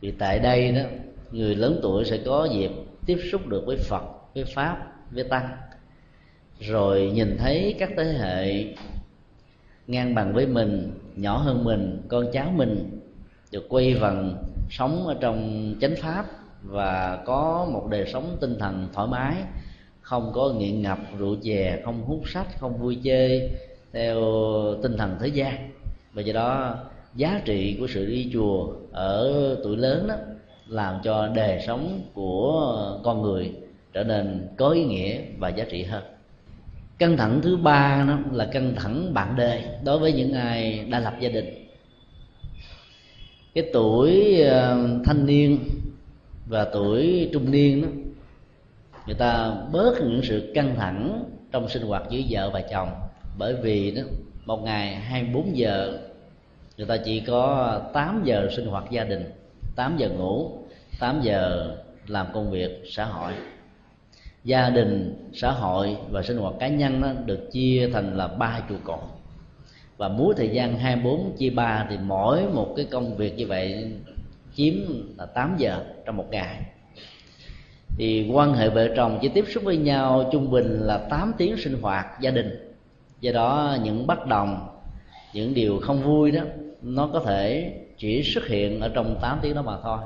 Vì 0.00 0.10
tại 0.10 0.38
đây 0.38 0.72
đó, 0.72 0.80
người 1.32 1.54
lớn 1.54 1.80
tuổi 1.82 2.04
sẽ 2.04 2.18
có 2.26 2.48
dịp 2.52 2.70
tiếp 3.06 3.18
xúc 3.32 3.46
được 3.46 3.62
với 3.66 3.76
phật, 3.76 4.02
với 4.34 4.44
pháp, 4.44 4.92
với 5.10 5.24
tăng, 5.24 5.56
rồi 6.60 7.10
nhìn 7.14 7.36
thấy 7.38 7.74
các 7.78 7.90
thế 7.96 8.04
hệ 8.04 8.64
ngang 9.86 10.14
bằng 10.14 10.32
với 10.32 10.46
mình, 10.46 10.92
nhỏ 11.16 11.36
hơn 11.36 11.64
mình, 11.64 12.02
con 12.08 12.26
cháu 12.32 12.52
mình, 12.56 13.00
được 13.52 13.66
quay 13.68 13.94
vần 13.94 14.36
sống 14.70 15.06
ở 15.06 15.16
trong 15.20 15.74
chánh 15.80 15.94
pháp 16.02 16.26
và 16.62 17.22
có 17.26 17.68
một 17.72 17.88
đời 17.90 18.10
sống 18.12 18.36
tinh 18.40 18.58
thần 18.58 18.88
thoải 18.92 19.08
mái, 19.08 19.34
không 20.00 20.32
có 20.34 20.52
nghiện 20.58 20.82
ngập, 20.82 20.98
rượu 21.18 21.36
chè, 21.42 21.80
không 21.84 22.02
hút 22.02 22.22
sách, 22.26 22.46
không 22.58 22.78
vui 22.78 22.98
chơi 23.04 23.50
theo 23.92 24.20
tinh 24.82 24.96
thần 24.96 25.16
thế 25.20 25.28
gian. 25.28 25.70
Và 26.12 26.22
do 26.22 26.32
đó, 26.32 26.78
giá 27.14 27.40
trị 27.44 27.76
của 27.80 27.86
sự 27.86 28.06
đi 28.06 28.30
chùa 28.32 28.72
ở 28.92 29.56
tuổi 29.64 29.76
lớn 29.76 30.06
đó 30.08 30.14
làm 30.68 31.00
cho 31.04 31.28
đời 31.28 31.62
sống 31.66 32.00
của 32.14 33.00
con 33.04 33.22
người 33.22 33.52
trở 33.92 34.04
nên 34.04 34.48
có 34.56 34.68
ý 34.68 34.84
nghĩa 34.84 35.20
và 35.38 35.48
giá 35.48 35.64
trị 35.70 35.82
hơn. 35.82 36.02
Căng 36.98 37.16
thẳng 37.16 37.40
thứ 37.42 37.56
ba 37.56 38.04
đó 38.08 38.18
là 38.32 38.44
căng 38.44 38.74
thẳng 38.76 39.14
bạn 39.14 39.34
đời 39.36 39.64
đối 39.84 39.98
với 39.98 40.12
những 40.12 40.32
ai 40.32 40.84
đã 40.90 41.00
lập 41.00 41.14
gia 41.20 41.28
đình. 41.28 41.66
Cái 43.54 43.70
tuổi 43.72 44.40
ờ, 44.40 44.88
thanh 45.04 45.26
niên 45.26 45.58
và 46.46 46.64
tuổi 46.64 47.30
trung 47.32 47.50
niên 47.50 47.82
đó, 47.82 47.88
người 49.06 49.14
ta 49.14 49.54
bớt 49.72 49.94
những 50.00 50.20
sự 50.22 50.52
căng 50.54 50.76
thẳng 50.76 51.24
trong 51.52 51.68
sinh 51.68 51.82
hoạt 51.82 52.02
giữa 52.10 52.20
vợ 52.30 52.50
và 52.50 52.60
chồng 52.70 52.88
bởi 53.38 53.54
vì 53.62 53.90
đó, 53.90 54.02
một 54.44 54.62
ngày 54.64 54.94
24 54.94 55.56
giờ, 55.56 55.98
người 56.76 56.86
ta 56.86 56.96
chỉ 56.96 57.20
có 57.20 57.80
8 57.92 58.22
giờ 58.24 58.48
sinh 58.56 58.66
hoạt 58.66 58.90
gia 58.90 59.04
đình 59.04 59.30
8 59.76 59.96
giờ 59.96 60.08
ngủ 60.08 60.50
8 61.00 61.20
giờ 61.22 61.74
làm 62.06 62.26
công 62.32 62.50
việc 62.50 62.82
xã 62.90 63.04
hội. 63.04 63.32
Gia 64.44 64.70
đình, 64.70 65.14
xã 65.34 65.50
hội 65.50 65.96
và 66.10 66.22
sinh 66.22 66.36
hoạt 66.36 66.54
cá 66.60 66.68
nhân 66.68 67.00
đó 67.00 67.08
được 67.26 67.48
chia 67.52 67.90
thành 67.92 68.16
là 68.16 68.28
ba 68.28 68.60
trụ 68.68 68.74
cột. 68.84 69.00
Và 69.96 70.08
múa 70.08 70.32
thời 70.36 70.48
gian 70.48 70.78
24 70.78 71.36
chia 71.38 71.50
3 71.50 71.86
thì 71.90 71.96
mỗi 72.02 72.42
một 72.48 72.72
cái 72.76 72.86
công 72.90 73.16
việc 73.16 73.36
như 73.36 73.46
vậy 73.46 73.92
chiếm 74.54 74.74
là 75.18 75.26
8 75.26 75.54
giờ 75.58 75.84
trong 76.06 76.16
một 76.16 76.26
ngày. 76.30 76.56
Thì 77.98 78.30
quan 78.32 78.54
hệ 78.54 78.68
vợ 78.68 78.88
chồng 78.96 79.18
chỉ 79.22 79.28
tiếp 79.28 79.44
xúc 79.48 79.64
với 79.64 79.76
nhau 79.76 80.28
trung 80.32 80.50
bình 80.50 80.78
là 80.80 80.98
8 80.98 81.32
tiếng 81.38 81.56
sinh 81.56 81.82
hoạt 81.82 82.06
gia 82.20 82.30
đình 82.30 82.69
do 83.20 83.32
đó, 83.32 83.76
những 83.82 84.06
bất 84.06 84.26
đồng, 84.26 84.68
những 85.34 85.54
điều 85.54 85.80
không 85.80 86.02
vui 86.02 86.30
đó, 86.30 86.42
nó 86.82 87.06
có 87.12 87.20
thể 87.20 87.72
chỉ 87.98 88.22
xuất 88.22 88.46
hiện 88.46 88.80
ở 88.80 88.88
trong 88.88 89.18
8 89.20 89.38
tiếng 89.42 89.54
đó 89.54 89.62
mà 89.62 89.76
thôi. 89.82 89.98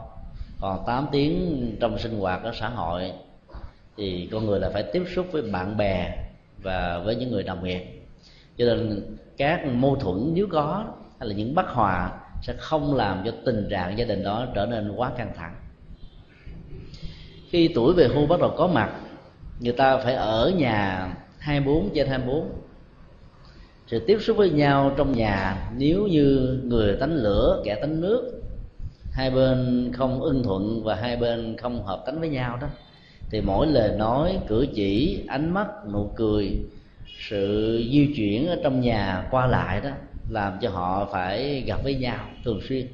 Còn 0.61 0.85
8 0.87 1.07
tiếng 1.13 1.77
trong 1.81 1.99
sinh 1.99 2.19
hoạt 2.19 2.43
ở 2.43 2.53
xã 2.55 2.69
hội 2.69 3.13
thì 3.97 4.29
con 4.33 4.47
người 4.47 4.61
là 4.61 4.71
phải 4.71 4.83
tiếp 4.83 5.03
xúc 5.15 5.27
với 5.33 5.43
bạn 5.43 5.77
bè 5.77 6.17
và 6.63 6.99
với 6.99 7.17
những 7.17 7.31
người 7.31 7.43
đồng 7.43 7.65
nghiệp. 7.65 7.83
Cho 8.59 8.65
nên 8.65 9.03
các 9.37 9.67
mâu 9.67 9.97
thuẫn 9.97 10.31
nếu 10.35 10.47
có 10.53 10.85
hay 11.21 11.29
là 11.29 11.35
những 11.35 11.55
bất 11.55 11.69
hòa 11.69 12.13
sẽ 12.43 12.55
không 12.59 12.95
làm 12.95 13.23
cho 13.25 13.33
tình 13.45 13.67
trạng 13.71 13.99
gia 13.99 14.05
đình 14.05 14.25
đó 14.25 14.47
trở 14.55 14.67
nên 14.67 14.93
quá 14.97 15.13
căng 15.17 15.33
thẳng. 15.37 15.55
Khi 17.51 17.71
tuổi 17.75 17.95
về 17.95 18.09
hưu 18.09 18.27
bắt 18.27 18.41
đầu 18.41 18.55
có 18.57 18.67
mặt, 18.67 18.93
người 19.61 19.73
ta 19.73 19.99
phải 19.99 20.15
ở 20.15 20.53
nhà 20.57 21.09
24 21.39 21.91
trên 21.95 22.09
24 22.09 22.64
sự 23.95 24.01
tiếp 24.07 24.19
xúc 24.21 24.37
với 24.37 24.51
nhau 24.51 24.95
trong 24.97 25.13
nhà 25.13 25.69
nếu 25.77 26.07
như 26.07 26.59
người 26.65 26.97
tánh 26.97 27.15
lửa 27.15 27.63
kẻ 27.65 27.75
tánh 27.75 28.01
nước 28.01 28.43
hai 29.11 29.31
bên 29.31 29.91
không 29.93 30.21
ưng 30.23 30.43
thuận 30.43 30.83
và 30.85 30.95
hai 30.95 31.17
bên 31.17 31.57
không 31.57 31.85
hợp 31.85 32.03
tánh 32.07 32.21
với 32.21 32.29
nhau 32.29 32.59
đó 32.61 32.67
thì 33.31 33.41
mỗi 33.41 33.67
lời 33.67 33.97
nói 33.99 34.39
cử 34.47 34.67
chỉ 34.75 35.25
ánh 35.29 35.55
mắt 35.55 35.67
nụ 35.93 36.11
cười 36.17 36.59
sự 37.29 37.77
di 37.93 38.15
chuyển 38.17 38.49
ở 38.49 38.57
trong 38.63 38.81
nhà 38.81 39.29
qua 39.31 39.47
lại 39.47 39.81
đó 39.81 39.91
làm 40.31 40.53
cho 40.61 40.71
họ 40.71 41.09
phải 41.13 41.65
gặp 41.67 41.85
với 41.85 41.95
nhau 41.95 42.27
thường 42.45 42.61
xuyên. 42.69 42.87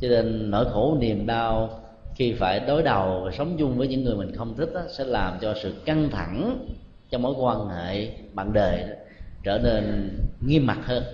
Cho 0.00 0.08
nên 0.08 0.50
nỗi 0.50 0.64
khổ 0.72 0.96
niềm 1.00 1.26
đau 1.26 1.80
khi 2.14 2.32
phải 2.32 2.60
đối 2.60 2.82
đầu 2.82 3.22
và 3.24 3.30
sống 3.32 3.56
chung 3.58 3.78
với 3.78 3.88
những 3.88 4.04
người 4.04 4.16
mình 4.16 4.36
không 4.36 4.56
thích 4.56 4.70
đó, 4.74 4.80
sẽ 4.98 5.04
làm 5.04 5.38
cho 5.40 5.54
sự 5.62 5.74
căng 5.84 6.08
thẳng 6.10 6.66
trong 7.10 7.22
mối 7.22 7.34
quan 7.38 7.68
hệ 7.68 8.08
bạn 8.34 8.52
đời 8.52 8.78
đó, 8.78 8.94
trở 9.42 9.58
nên 9.58 10.10
nghiêm 10.40 10.66
mặt 10.66 10.78
hơn. 10.84 11.04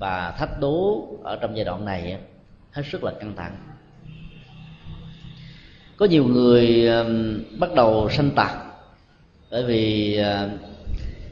Và 0.00 0.34
thách 0.38 0.60
đố 0.60 1.08
ở 1.22 1.36
trong 1.36 1.56
giai 1.56 1.64
đoạn 1.64 1.84
này 1.84 2.18
hết 2.70 2.82
sức 2.92 3.04
là 3.04 3.12
căng 3.20 3.36
thẳng. 3.36 3.56
Có 5.96 6.06
nhiều 6.06 6.24
người 6.24 6.90
bắt 7.58 7.74
đầu 7.74 8.08
sanh 8.10 8.30
tật 8.30 8.50
bởi 9.50 9.64
vì 9.64 10.18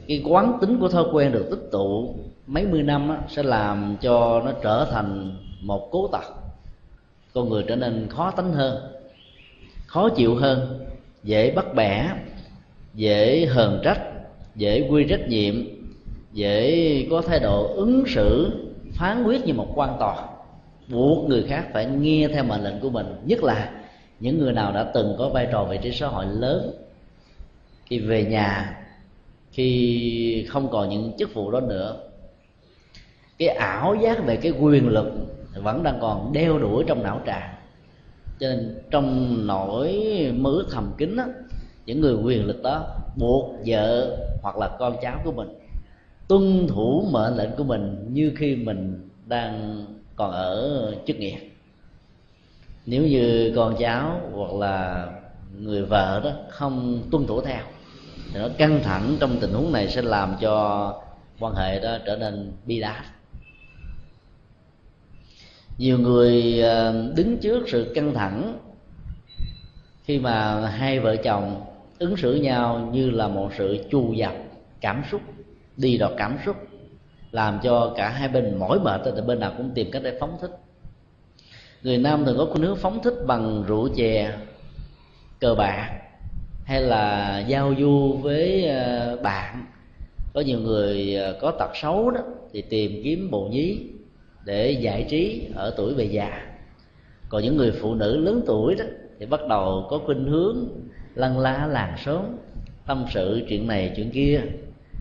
cái 0.07 0.21
quán 0.25 0.57
tính 0.61 0.79
của 0.79 0.89
thói 0.89 1.03
quen 1.13 1.31
được 1.31 1.47
tích 1.51 1.69
tụ 1.71 2.15
mấy 2.47 2.65
mươi 2.65 2.83
năm 2.83 3.07
đó, 3.07 3.17
sẽ 3.29 3.43
làm 3.43 3.97
cho 4.01 4.41
nó 4.45 4.51
trở 4.63 4.87
thành 4.91 5.37
một 5.61 5.89
cố 5.91 6.09
tật. 6.11 6.33
Con 7.33 7.49
người 7.49 7.63
trở 7.67 7.75
nên 7.75 8.07
khó 8.09 8.31
tính 8.31 8.51
hơn 8.53 8.93
khó 9.87 10.09
chịu 10.09 10.35
hơn 10.35 10.85
dễ 11.23 11.51
bắt 11.51 11.65
bẻ 11.75 12.09
dễ 12.93 13.45
hờn 13.45 13.81
trách 13.83 14.01
dễ 14.55 14.87
quy 14.89 15.05
trách 15.09 15.27
nhiệm 15.27 15.55
dễ 16.33 17.07
có 17.11 17.21
thái 17.21 17.39
độ 17.39 17.73
ứng 17.75 18.03
xử, 18.07 18.51
phán 18.93 19.23
quyết 19.23 19.45
như 19.45 19.53
một 19.53 19.67
quan 19.75 19.95
tòa. 19.99 20.27
Buộc 20.87 21.29
người 21.29 21.43
khác 21.43 21.67
phải 21.73 21.85
nghe 21.85 22.27
theo 22.33 22.43
mệnh 22.43 22.63
lệnh 22.63 22.79
của 22.79 22.89
mình, 22.89 23.05
nhất 23.25 23.43
là 23.43 23.71
những 24.19 24.39
người 24.39 24.53
nào 24.53 24.71
đã 24.71 24.83
từng 24.83 25.15
có 25.17 25.29
vai 25.29 25.47
trò 25.51 25.63
vị 25.63 25.77
trí 25.81 25.91
xã 25.91 26.07
hội 26.07 26.25
lớn. 26.25 26.71
Khi 27.85 27.99
về 27.99 28.25
nhà, 28.25 28.79
khi 29.51 30.45
không 30.49 30.69
còn 30.71 30.89
những 30.89 31.11
chức 31.17 31.33
vụ 31.33 31.51
đó 31.51 31.59
nữa, 31.59 31.97
cái 33.37 33.47
ảo 33.47 33.95
giác 33.95 34.25
về 34.25 34.35
cái 34.35 34.51
quyền 34.51 34.87
lực 34.87 35.07
vẫn 35.55 35.83
đang 35.83 35.97
còn 36.01 36.33
đeo 36.33 36.59
đuổi 36.59 36.83
trong 36.87 37.03
não 37.03 37.21
tràng 37.25 37.53
cho 38.39 38.47
nên 38.47 38.81
trong 38.91 39.37
nỗi 39.47 39.91
mứ 40.33 40.67
thầm 40.71 40.91
kín 40.97 41.17
á, 41.17 41.25
những 41.85 42.01
người 42.01 42.13
quyền 42.13 42.45
lực 42.45 42.63
đó 42.63 42.87
buộc 43.15 43.55
vợ 43.65 44.17
hoặc 44.41 44.57
là 44.57 44.69
con 44.79 44.95
cháu 45.01 45.21
của 45.23 45.31
mình 45.31 45.47
tuân 46.27 46.67
thủ 46.67 47.07
mệnh 47.11 47.35
lệnh 47.35 47.51
của 47.57 47.63
mình 47.63 48.07
như 48.13 48.33
khi 48.35 48.55
mình 48.55 49.09
đang 49.25 49.85
còn 50.15 50.31
ở 50.31 50.95
chức 51.07 51.17
nghiệp. 51.17 51.37
Nếu 52.85 53.03
như 53.03 53.53
con 53.55 53.75
cháu 53.79 54.21
hoặc 54.33 54.53
là 54.53 55.07
người 55.59 55.85
vợ 55.85 56.21
đó 56.23 56.31
không 56.49 57.03
tuân 57.11 57.25
thủ 57.25 57.41
theo, 57.41 57.63
thì 58.33 58.39
nó 58.39 58.47
căng 58.57 58.79
thẳng 58.83 59.17
trong 59.19 59.37
tình 59.39 59.53
huống 59.53 59.71
này 59.71 59.87
sẽ 59.87 60.01
làm 60.01 60.35
cho 60.41 60.87
quan 61.39 61.55
hệ 61.55 61.79
đó 61.79 61.97
trở 62.05 62.15
nên 62.15 62.51
bi 62.65 62.79
đát. 62.79 63.05
Nhiều 65.77 65.99
người 65.99 66.61
ờ, 66.61 67.11
đứng 67.15 67.37
trước 67.37 67.69
sự 67.69 67.91
căng 67.95 68.13
thẳng 68.13 68.57
khi 70.03 70.19
mà 70.19 70.67
hai 70.69 70.99
vợ 70.99 71.15
chồng 71.15 71.65
ứng 71.99 72.17
xử 72.17 72.35
nhau 72.35 72.89
như 72.93 73.09
là 73.09 73.27
một 73.27 73.51
sự 73.57 73.77
chu 73.91 74.13
dập 74.13 74.33
cảm 74.81 75.03
xúc 75.11 75.21
đi 75.77 75.97
đọt 75.97 76.11
cảm 76.17 76.37
xúc, 76.45 76.55
làm 77.31 77.59
cho 77.63 77.93
cả 77.97 78.09
hai 78.09 78.29
bên 78.29 78.59
mỏi 78.59 78.79
mệt 78.79 79.01
thì 79.05 79.21
bên 79.27 79.39
nào 79.39 79.53
cũng 79.57 79.71
tìm 79.75 79.91
cách 79.91 80.03
để 80.03 80.17
phóng 80.19 80.37
thích. 80.41 80.51
Người 81.83 81.97
nam 81.97 82.25
thường 82.25 82.37
có 82.37 82.45
khuynh 82.45 82.63
hướng 82.63 82.77
phóng 82.77 83.03
thích 83.03 83.15
bằng 83.27 83.63
rượu 83.67 83.89
chè, 83.95 84.37
cờ 85.39 85.55
bạc, 85.55 85.99
hay 86.65 86.81
là 86.81 87.39
giao 87.47 87.73
du 87.79 88.17
với 88.21 88.67
ờ, 88.67 89.17
bạn. 89.23 89.65
Có 90.33 90.41
nhiều 90.41 90.59
người 90.59 91.15
ờ, 91.15 91.37
có 91.41 91.51
tật 91.51 91.71
xấu 91.81 92.11
đó 92.11 92.21
thì 92.53 92.61
tìm 92.61 93.01
kiếm 93.03 93.31
bồ 93.31 93.47
nhí 93.47 93.79
để 94.45 94.71
giải 94.71 95.05
trí 95.09 95.47
ở 95.55 95.73
tuổi 95.77 95.93
về 95.93 96.05
già. 96.05 96.47
Còn 97.29 97.43
những 97.43 97.57
người 97.57 97.71
phụ 97.71 97.95
nữ 97.95 98.17
lớn 98.17 98.43
tuổi 98.45 98.75
đó 98.75 98.85
thì 99.19 99.25
bắt 99.25 99.47
đầu 99.49 99.87
có 99.89 99.99
khuynh 100.05 100.25
hướng 100.25 100.65
lăn 101.15 101.39
lá 101.39 101.67
làng 101.67 101.97
sớm 102.05 102.37
tâm 102.87 103.05
sự 103.13 103.41
chuyện 103.49 103.67
này 103.67 103.93
chuyện 103.95 104.11
kia 104.11 104.41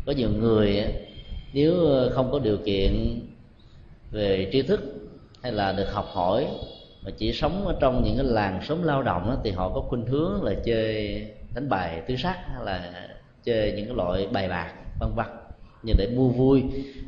có 0.06 0.12
nhiều 0.12 0.30
người 0.30 0.84
nếu 1.52 1.86
ờ, 1.86 2.10
không 2.14 2.32
có 2.32 2.38
điều 2.38 2.56
kiện 2.56 3.20
về 4.10 4.48
tri 4.52 4.62
thức 4.62 4.80
hay 5.42 5.52
là 5.52 5.72
được 5.72 5.92
học 5.92 6.06
hỏi 6.12 6.46
mà 7.04 7.10
chỉ 7.18 7.32
sống 7.32 7.66
ở 7.66 7.76
trong 7.80 8.04
những 8.04 8.16
cái 8.16 8.26
làng 8.26 8.60
sống 8.62 8.84
lao 8.84 9.02
động 9.02 9.26
đó, 9.26 9.36
thì 9.44 9.50
họ 9.50 9.68
có 9.68 9.80
khuynh 9.80 10.06
hướng 10.06 10.42
là 10.42 10.54
chơi 10.64 11.22
đánh 11.54 11.68
bài 11.68 12.02
tứ 12.06 12.16
sắc 12.16 12.38
hay 12.46 12.64
là 12.64 13.08
chơi 13.44 13.72
những 13.72 13.86
cái 13.86 13.96
loại 13.96 14.26
bài 14.32 14.48
bạc 14.48 14.72
vân 15.00 15.10
vân 15.14 15.26
như 15.82 15.92
để 15.98 16.08
mua 16.16 16.28
vui 16.28 16.62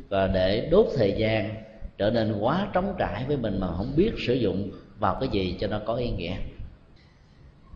và 0.09 0.27
để 0.27 0.67
đốt 0.71 0.85
thời 0.95 1.13
gian 1.17 1.55
trở 1.97 2.11
nên 2.11 2.39
quá 2.39 2.67
trống 2.73 2.95
trải 2.99 3.23
với 3.27 3.37
mình 3.37 3.59
mà 3.59 3.67
không 3.77 3.93
biết 3.95 4.11
sử 4.27 4.33
dụng 4.33 4.71
vào 4.99 5.17
cái 5.19 5.29
gì 5.29 5.57
cho 5.59 5.67
nó 5.67 5.79
có 5.85 5.95
ý 5.95 6.09
nghĩa. 6.09 6.35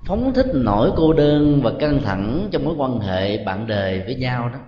Phóng 0.08 0.34
thích 0.34 0.48
nỗi 0.54 0.92
cô 0.96 1.14
đơn 1.14 1.62
và 1.64 1.72
căng 1.80 2.02
thẳng 2.02 2.48
trong 2.52 2.66
mối 2.66 2.74
quan 2.78 3.00
hệ 3.00 3.44
bạn 3.44 3.68
đời 3.68 4.02
với 4.06 4.16
nhau 4.16 4.50
đó 4.50 4.60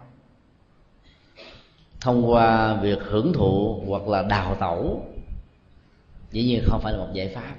thông 2.02 2.32
qua 2.32 2.74
việc 2.82 3.00
hưởng 3.02 3.34
thụ 3.34 3.84
hoặc 3.88 4.08
là 4.08 4.24
đào 4.24 4.56
tẩu. 4.56 5.06
Dĩ 6.32 6.44
nhiên 6.44 6.64
không 6.66 6.82
phải 6.82 6.94
là 6.94 7.00
một 7.00 7.10
giải 7.14 7.28
pháp. 7.28 7.56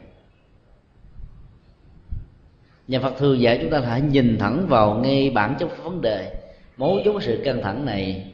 Nhà 2.89 3.01
phật 3.01 3.15
thường 3.19 3.41
dạy 3.41 3.59
chúng 3.63 3.71
ta 3.71 3.81
hãy 3.81 4.01
nhìn 4.01 4.39
thẳng 4.39 4.67
vào 4.69 4.95
ngay 4.95 5.31
bản 5.31 5.57
chất 5.59 5.85
vấn 5.85 6.01
đề. 6.01 6.35
Mấu 6.77 6.99
chốt 7.05 7.23
sự 7.23 7.41
căng 7.45 7.63
thẳng 7.63 7.85
này 7.85 8.33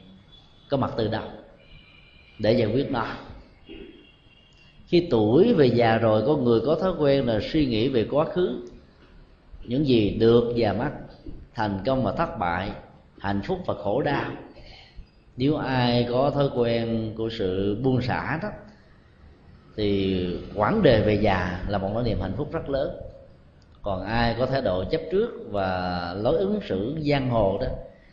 có 0.71 0.77
mặt 0.77 0.92
từ 0.97 1.09
đâu? 1.09 1.29
Để 2.38 2.53
giải 2.53 2.68
quyết 2.68 2.90
nó. 2.90 3.07
Khi 4.87 5.07
tuổi 5.11 5.55
về 5.55 5.66
già 5.66 5.99
rồi, 5.99 6.23
có 6.27 6.37
người 6.37 6.61
có 6.66 6.75
thói 6.75 6.92
quen 6.99 7.27
là 7.27 7.40
suy 7.53 7.66
nghĩ 7.66 7.88
về 7.88 8.07
quá 8.11 8.25
khứ. 8.25 8.68
Những 9.64 9.87
gì 9.87 10.11
được 10.11 10.53
và 10.57 10.73
mất 10.73 10.90
thành 11.55 11.79
công 11.87 12.05
và 12.05 12.12
thất 12.12 12.38
bại, 12.38 12.71
hạnh 13.18 13.40
phúc 13.44 13.59
và 13.66 13.75
khổ 13.75 14.03
đau 14.03 14.31
nếu 15.38 15.57
ai 15.57 16.07
có 16.11 16.31
thói 16.31 16.48
quen 16.57 17.12
của 17.16 17.29
sự 17.38 17.77
buông 17.83 18.03
xả 18.03 18.38
đó 18.42 18.48
thì 19.77 20.27
quãng 20.55 20.83
đề 20.83 21.01
về 21.01 21.14
già 21.14 21.64
là 21.68 21.79
một 21.79 21.90
nỗi 21.94 22.05
niềm 22.05 22.20
hạnh 22.20 22.33
phúc 22.37 22.53
rất 22.53 22.68
lớn. 22.68 22.90
Còn 23.83 24.03
ai 24.03 24.35
có 24.38 24.46
thái 24.46 24.62
độ 24.62 24.85
chấp 24.85 25.01
trước 25.12 25.31
và 25.51 26.14
lối 26.20 26.38
ứng 26.38 26.61
xử 26.68 26.98
giang 27.11 27.31
hồ 27.31 27.59
đó 27.61 27.66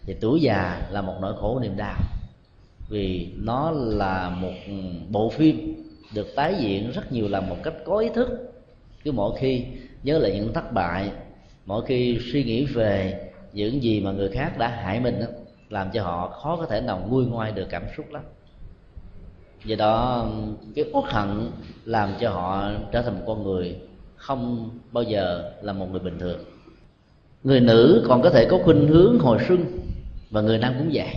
thì 0.03 0.15
tuổi 0.21 0.41
già 0.41 0.87
là 0.91 1.01
một 1.01 1.15
nỗi 1.21 1.33
khổ 1.39 1.59
niềm 1.59 1.77
đau. 1.77 1.95
Vì 2.89 3.29
nó 3.35 3.71
là 3.71 4.29
một 4.29 4.53
bộ 5.09 5.29
phim 5.29 5.83
được 6.13 6.35
tái 6.35 6.55
diễn 6.59 6.91
rất 6.91 7.11
nhiều 7.11 7.27
lần 7.27 7.49
một 7.49 7.57
cách 7.63 7.73
có 7.85 7.97
ý 7.97 8.09
thức. 8.09 8.29
Cứ 9.03 9.11
mỗi 9.11 9.37
khi 9.39 9.65
nhớ 10.03 10.17
lại 10.17 10.31
những 10.35 10.53
thất 10.53 10.73
bại 10.73 11.11
mỗi 11.65 11.85
khi 11.85 12.19
suy 12.31 12.43
nghĩ 12.43 12.65
về 12.65 13.21
những 13.53 13.83
gì 13.83 14.01
mà 14.01 14.11
người 14.11 14.29
khác 14.29 14.57
đã 14.57 14.67
hại 14.67 14.99
mình 14.99 15.19
đó, 15.19 15.27
làm 15.69 15.89
cho 15.93 16.03
họ 16.03 16.27
khó 16.27 16.55
có 16.55 16.65
thể 16.65 16.81
nào 16.81 17.07
nguôi 17.09 17.25
ngoai 17.25 17.51
được 17.51 17.65
cảm 17.69 17.83
xúc 17.97 18.05
lắm. 18.11 18.23
Do 19.65 19.75
đó, 19.75 20.27
cái 20.75 20.85
uất 20.93 21.05
hận 21.13 21.51
làm 21.85 22.09
cho 22.19 22.29
họ 22.29 22.71
trở 22.91 23.01
thành 23.01 23.15
một 23.15 23.23
con 23.27 23.43
người 23.43 23.75
không 24.15 24.69
bao 24.91 25.03
giờ 25.03 25.51
là 25.61 25.73
một 25.73 25.91
người 25.91 25.99
bình 25.99 26.19
thường. 26.19 26.39
Người 27.43 27.59
nữ 27.59 28.05
còn 28.07 28.21
có 28.21 28.29
thể 28.29 28.47
có 28.49 28.59
khuynh 28.63 28.87
hướng 28.87 29.19
hồi 29.19 29.39
xuân 29.47 29.65
và 30.29 30.41
người 30.41 30.57
nam 30.57 30.73
cũng 30.77 30.89
vậy. 30.93 31.07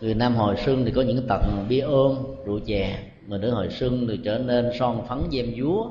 Người 0.00 0.14
nam 0.14 0.36
hồi 0.36 0.56
xuân 0.64 0.84
thì 0.84 0.90
có 0.90 1.02
những 1.02 1.26
tật 1.28 1.40
bia 1.68 1.80
ôm, 1.80 2.16
rượu 2.44 2.60
chè. 2.66 2.98
Người 3.26 3.38
nữ 3.38 3.50
hồi 3.50 3.68
xuân 3.70 4.06
thì 4.08 4.20
trở 4.24 4.38
nên 4.38 4.70
son 4.78 5.06
phấn 5.08 5.18
gem 5.30 5.46
dúa, 5.60 5.86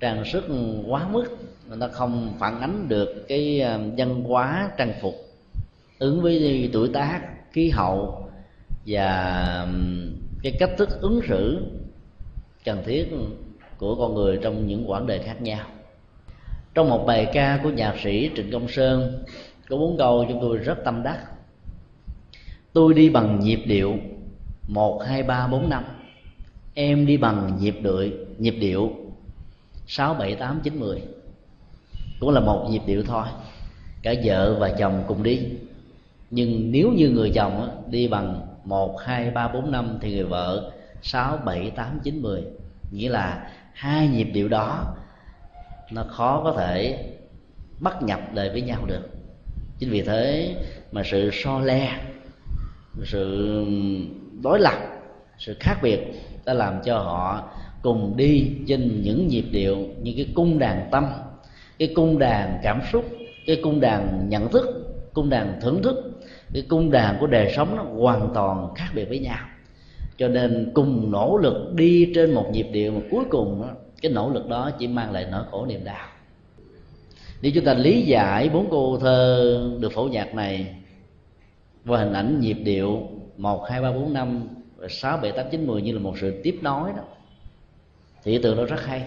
trang 0.00 0.24
sức 0.24 0.44
quá 0.88 1.08
mức. 1.12 1.24
Người 1.68 1.78
ta 1.80 1.88
không 1.88 2.34
phản 2.38 2.60
ánh 2.60 2.88
được 2.88 3.24
cái 3.28 3.60
ờ, 3.60 3.80
văn 3.96 4.24
hóa 4.24 4.70
trang 4.78 4.92
phục 5.02 5.14
ứng 6.00 6.22
với 6.22 6.70
tuổi 6.72 6.88
tác, 6.88 7.20
khí 7.52 7.70
hậu 7.70 8.28
và 8.86 9.68
cái 10.42 10.52
cách 10.58 10.70
thức 10.78 10.88
ứng 11.00 11.20
xử 11.28 11.66
cần 12.64 12.82
thiết 12.86 13.08
của 13.78 13.94
con 13.94 14.14
người 14.14 14.38
trong 14.42 14.66
những 14.66 14.90
quãng 14.90 15.06
đời 15.06 15.18
khác 15.18 15.42
nhau. 15.42 15.66
Trong 16.74 16.88
một 16.88 17.04
bài 17.06 17.26
ca 17.32 17.60
của 17.62 17.70
nhạc 17.70 17.94
sĩ 18.02 18.30
trịnh 18.36 18.50
công 18.52 18.68
sơn 18.68 19.24
có 19.68 19.76
bốn 19.76 19.98
câu 19.98 20.24
chúng 20.28 20.38
tôi 20.40 20.58
rất 20.58 20.78
tâm 20.84 21.02
đắc. 21.02 21.18
Tôi 22.72 22.94
đi 22.94 23.10
bằng 23.10 23.40
nhịp 23.40 23.60
điệu, 23.66 23.94
một, 24.68 25.02
hai, 25.06 25.22
ba, 25.22 25.46
bốn, 25.46 25.70
năm. 25.70 25.84
Em 26.74 27.06
đi 27.06 27.16
bằng 27.16 27.56
nhịp 27.60 27.76
đợi, 27.82 28.12
nhịp 28.38 28.54
điệu, 28.60 28.90
sáu, 29.86 30.14
bảy, 30.14 30.34
tám, 30.34 30.60
chín, 30.62 30.80
mười. 30.80 31.02
Cũng 32.20 32.30
là 32.30 32.40
một 32.40 32.68
nhịp 32.70 32.82
điệu 32.86 33.02
thôi. 33.02 33.24
Cả 34.02 34.14
vợ 34.24 34.56
và 34.60 34.70
chồng 34.78 35.04
cùng 35.08 35.22
đi 35.22 35.40
nhưng 36.30 36.72
nếu 36.72 36.92
như 36.92 37.10
người 37.10 37.30
chồng 37.34 37.82
đi 37.90 38.08
bằng 38.08 38.46
một, 38.64 39.00
hai, 39.00 39.30
ba, 39.30 39.48
bốn, 39.48 39.70
năm 39.70 39.98
thì 40.00 40.14
người 40.14 40.24
vợ 40.24 40.72
sáu, 41.02 41.38
bảy, 41.44 41.70
tám, 41.70 42.00
chín, 42.02 42.22
mười. 42.22 42.42
Nghĩa 42.92 43.08
là 43.08 43.50
hai 43.72 44.08
nhịp 44.08 44.24
điệu 44.24 44.48
đó 44.48 44.94
nó 45.92 46.04
khó 46.08 46.40
có 46.44 46.54
thể 46.58 47.04
bắt 47.80 48.02
nhập 48.02 48.20
đời 48.34 48.50
với 48.50 48.62
nhau 48.62 48.84
được. 48.86 49.08
Chính 49.78 49.90
vì 49.90 50.02
thế 50.02 50.54
mà 50.92 51.02
sự 51.04 51.30
so 51.32 51.60
le, 51.60 52.00
sự 53.04 53.66
đối 54.42 54.60
lập, 54.60 54.78
sự 55.38 55.56
khác 55.60 55.76
biệt 55.82 56.00
đã 56.44 56.54
làm 56.54 56.82
cho 56.84 56.98
họ 56.98 57.50
cùng 57.82 58.16
đi 58.16 58.50
trên 58.66 59.02
những 59.02 59.28
nhịp 59.28 59.44
điệu 59.50 59.76
như 60.02 60.12
cái 60.16 60.26
cung 60.34 60.58
đàn 60.58 60.88
tâm, 60.90 61.06
cái 61.78 61.92
cung 61.94 62.18
đàn 62.18 62.60
cảm 62.62 62.80
xúc, 62.92 63.04
cái 63.46 63.60
cung 63.62 63.80
đàn 63.80 64.28
nhận 64.28 64.48
thức, 64.48 64.66
cung 65.14 65.30
đàn 65.30 65.60
thưởng 65.60 65.82
thức 65.82 66.09
cái 66.52 66.62
cung 66.68 66.90
đàn 66.90 67.16
của 67.20 67.26
đời 67.26 67.52
sống 67.56 67.76
nó 67.76 67.82
hoàn 67.82 68.30
toàn 68.34 68.74
khác 68.74 68.88
biệt 68.94 69.04
với 69.04 69.18
nhau. 69.18 69.46
Cho 70.16 70.28
nên 70.28 70.70
cùng 70.74 71.10
nỗ 71.10 71.38
lực 71.38 71.74
đi 71.74 72.12
trên 72.14 72.34
một 72.34 72.46
nhịp 72.52 72.66
điệu 72.72 72.92
mà 72.92 73.00
cuối 73.10 73.24
cùng 73.30 73.62
cái 74.02 74.12
nỗ 74.12 74.30
lực 74.30 74.48
đó 74.48 74.70
chỉ 74.78 74.86
mang 74.86 75.12
lại 75.12 75.26
nỗi 75.30 75.44
khổ 75.50 75.66
niềm 75.66 75.84
đau. 75.84 76.08
Nếu 77.42 77.52
chúng 77.54 77.64
ta 77.64 77.74
lý 77.74 78.02
giải 78.02 78.48
bốn 78.48 78.66
cô 78.70 78.98
thơ 78.98 79.76
được 79.80 79.92
phổ 79.92 80.04
nhạc 80.04 80.34
này 80.34 80.76
qua 81.86 81.98
hình 81.98 82.12
ảnh 82.12 82.40
nhịp 82.40 82.56
điệu 82.64 83.08
một, 83.36 83.64
hai, 83.70 83.82
ba, 83.82 83.92
bốn, 83.92 84.12
năm 84.12 84.48
sáu, 84.88 85.16
bảy, 85.16 85.32
tám, 85.32 85.46
chín, 85.50 85.66
mười 85.66 85.82
như 85.82 85.92
là 85.92 86.00
một 86.00 86.18
sự 86.20 86.40
tiếp 86.42 86.58
nối 86.62 86.90
đó, 86.96 87.02
thì 88.24 88.32
ý 88.32 88.38
tưởng 88.42 88.56
đó 88.56 88.64
rất 88.64 88.84
hay 88.84 89.02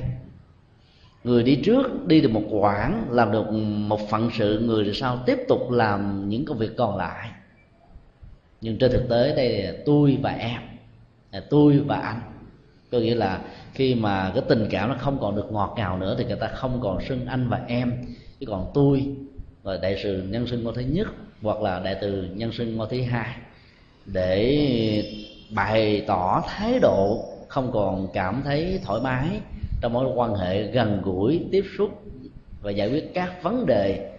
người 1.24 1.44
đi 1.44 1.56
trước 1.56 2.08
đi 2.08 2.22
được 2.22 2.32
một 2.32 2.44
quãng, 2.50 3.08
làm 3.10 3.32
được 3.32 3.52
một 3.88 4.10
phận 4.10 4.30
sự, 4.38 4.60
người 4.60 4.92
sau 4.94 5.20
tiếp 5.26 5.38
tục 5.48 5.72
làm 5.72 6.30
những 6.30 6.46
công 6.46 6.58
việc 6.58 6.78
còn 6.78 6.98
lại. 6.98 7.30
Nhưng 8.62 8.78
trên 8.78 8.92
thực 8.92 9.10
tế 9.10 9.36
đây 9.36 9.64
là 9.64 9.74
tôi 9.86 10.18
và 10.22 10.32
em, 10.32 10.62
là 11.32 11.44
tôi 11.50 11.80
và 11.80 11.98
anh. 11.98 12.20
Có 12.92 13.00
nghĩa 13.00 13.16
là 13.16 13.42
khi 13.74 13.96
mà 13.96 14.32
cái 14.36 14.44
tình 14.50 14.68
cảm 14.72 14.90
nó 14.90 14.96
không 15.00 15.18
còn 15.22 15.36
được 15.36 15.52
ngọt 15.52 15.74
ngào 15.78 15.98
nữa 15.98 16.16
thì 16.18 16.26
người 16.26 16.36
ta 16.36 16.48
không 16.48 16.80
còn 16.82 17.06
xưng 17.06 17.26
anh 17.26 17.50
và 17.50 17.62
em 17.68 17.94
chứ 18.40 18.46
còn 18.46 18.72
tôi 18.74 19.06
và 19.64 19.78
đại 19.78 20.00
sự 20.04 20.24
nhân 20.30 20.48
sinh 20.48 20.64
ngôi 20.64 20.74
thứ 20.76 20.82
nhất 20.82 21.08
hoặc 21.42 21.62
là 21.62 21.80
đại 21.80 21.96
từ 22.02 22.28
nhân 22.34 22.52
sinh 22.52 22.78
ngôi 22.78 22.88
thứ 22.92 23.02
hai. 23.02 23.36
Để 24.06 25.14
bày 25.56 26.04
tỏ 26.08 26.44
thái 26.48 26.80
độ 26.80 27.26
không 27.48 27.72
còn 27.72 28.08
cảm 28.14 28.42
thấy 28.46 28.80
thoải 28.84 29.02
mái 29.02 29.30
trong 29.84 29.94
mối 29.94 30.06
quan 30.16 30.36
hệ 30.36 30.64
gần 30.64 31.02
gũi, 31.02 31.46
tiếp 31.52 31.64
xúc 31.78 32.02
và 32.62 32.72
giải 32.72 32.90
quyết 32.90 33.14
các 33.14 33.44
vấn 33.44 33.66
đề 33.66 34.12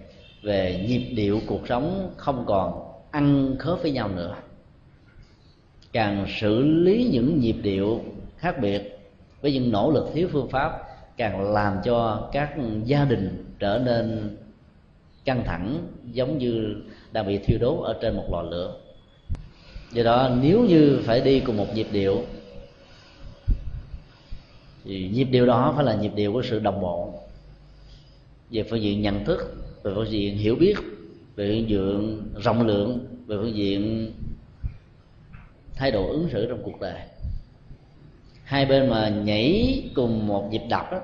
về 0.43 0.85
nhịp 0.89 1.15
điệu 1.17 1.41
cuộc 1.47 1.69
sống 1.69 2.13
không 2.17 2.45
còn 2.47 2.93
ăn 3.11 3.57
khớp 3.59 3.83
với 3.83 3.91
nhau 3.91 4.09
nữa. 4.09 4.35
Càng 5.93 6.27
xử 6.41 6.61
lý 6.61 7.09
những 7.13 7.41
nhịp 7.41 7.57
điệu 7.63 8.01
khác 8.37 8.61
biệt 8.61 8.99
với 9.41 9.53
những 9.53 9.71
nỗ 9.71 9.91
lực 9.91 10.09
thiếu 10.15 10.29
phương 10.33 10.49
pháp, 10.49 10.73
càng 11.17 11.53
làm 11.53 11.77
cho 11.85 12.29
các 12.33 12.55
gia 12.85 13.05
đình 13.05 13.45
trở 13.59 13.81
nên 13.85 14.37
căng 15.25 15.43
thẳng, 15.45 15.79
giống 16.13 16.39
như 16.39 16.77
đang 17.13 17.27
bị 17.27 17.39
thiêu 17.39 17.59
đốt 17.61 17.85
ở 17.85 17.99
trên 18.03 18.17
một 18.17 18.27
lò 18.31 18.43
lửa. 18.43 18.77
Do 19.93 20.03
đó, 20.03 20.31
nếu 20.43 20.65
như 20.65 21.01
phải 21.05 21.21
đi 21.21 21.41
cùng 21.41 21.57
một 21.57 21.75
nhịp 21.75 21.87
điệu 21.93 22.23
thì 24.85 25.09
nhịp 25.09 25.25
điệu 25.25 25.47
đó 25.47 25.73
phải 25.77 25.85
là 25.85 25.95
nhịp 25.95 26.13
điệu 26.15 26.33
của 26.33 26.43
sự 26.43 26.59
đồng 26.59 26.81
bộ. 26.81 27.15
Về 28.51 28.63
phương 28.63 28.83
diện 28.83 29.03
nhận 29.03 29.25
thức, 29.25 29.55
về 29.83 29.93
phương 29.95 30.11
diện 30.11 30.37
hiểu 30.37 30.57
biết, 30.57 30.75
về 31.37 31.49
phương 31.49 31.69
diện 31.69 32.23
rộng 32.43 32.67
lượng, 32.67 33.07
về 33.27 33.37
phương 33.37 33.55
diện 33.55 34.13
thay 35.75 35.91
đổi 35.91 36.11
ứng 36.11 36.29
xử 36.33 36.47
trong 36.49 36.63
cuộc 36.63 36.81
đời. 36.81 37.01
Hai 38.45 38.67
bên 38.67 38.91
mà 38.91 39.09
nhảy 39.09 39.83
cùng 39.95 40.27
một 40.27 40.49
nhịp 40.51 40.63
đập 40.69 40.93
đó 40.93 41.01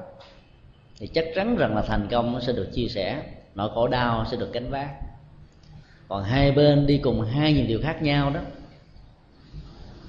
thì 0.99 1.07
chắc 1.07 1.24
chắn 1.35 1.57
rằng 1.57 1.74
là 1.76 1.83
thành 1.83 2.09
công 2.11 2.33
nó 2.33 2.41
sẽ 2.41 2.53
được 2.53 2.68
chia 2.72 2.89
sẻ, 2.89 3.22
nỗi 3.55 3.70
khổ 3.74 3.89
đau 3.89 4.24
sẽ 4.31 4.37
được 4.37 4.53
gánh 4.53 4.70
vác. 4.70 4.91
Còn 6.09 6.24
hai 6.24 6.53
bên 6.53 6.87
đi 6.87 6.99
cùng 6.99 7.22
hai 7.22 7.53
nhịp 7.53 7.64
điệu 7.66 7.81
khác 7.83 8.03
nhau 8.03 8.31
đó, 8.31 8.41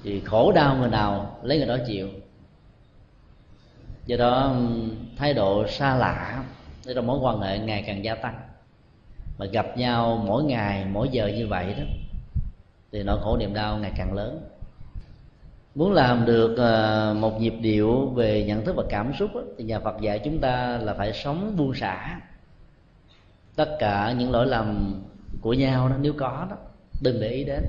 thì 0.04 0.20
khổ 0.20 0.52
đau 0.52 0.76
người 0.76 0.88
nào 0.88 1.38
lấy 1.42 1.58
người 1.58 1.66
đó 1.66 1.76
chịu 1.86 2.08
do 4.06 4.16
đó 4.16 4.56
thái 5.16 5.34
độ 5.34 5.66
xa 5.66 5.96
lạ 5.96 6.44
để 6.86 6.94
trong 6.94 7.06
mối 7.06 7.18
quan 7.18 7.40
hệ 7.40 7.58
ngày 7.58 7.84
càng 7.86 8.04
gia 8.04 8.14
tăng. 8.14 8.40
Mà 9.38 9.46
gặp 9.46 9.66
nhau 9.76 10.24
mỗi 10.26 10.44
ngày, 10.44 10.84
mỗi 10.92 11.08
giờ 11.08 11.26
như 11.26 11.46
vậy 11.46 11.74
đó, 11.78 11.84
thì 12.92 13.02
nỗi 13.02 13.18
khổ 13.22 13.36
niềm 13.36 13.54
đau 13.54 13.78
ngày 13.78 13.92
càng 13.96 14.12
lớn. 14.12 14.40
Muốn 15.74 15.92
làm 15.92 16.24
được 16.24 16.56
ờ, 16.56 17.16
một 17.20 17.40
nhịp 17.40 17.54
điệu 17.60 18.06
về 18.06 18.44
nhận 18.44 18.64
thức 18.64 18.76
và 18.76 18.82
cảm 18.88 19.12
xúc 19.18 19.30
thì 19.58 19.64
nhà 19.64 19.80
Phật 19.80 20.00
dạy 20.00 20.18
chúng 20.18 20.38
ta 20.38 20.78
là 20.82 20.94
phải 20.94 21.12
sống 21.12 21.56
buông 21.56 21.74
xả. 21.74 22.20
Tất 23.56 23.76
cả 23.78 24.14
những 24.18 24.30
lỗi 24.30 24.46
lầm 24.46 25.00
của 25.40 25.52
nhau 25.52 25.88
đó, 25.88 25.96
nếu 26.00 26.12
có 26.12 26.46
đó, 26.50 26.56
đừng 27.02 27.20
để 27.20 27.28
ý 27.28 27.44
đến. 27.44 27.62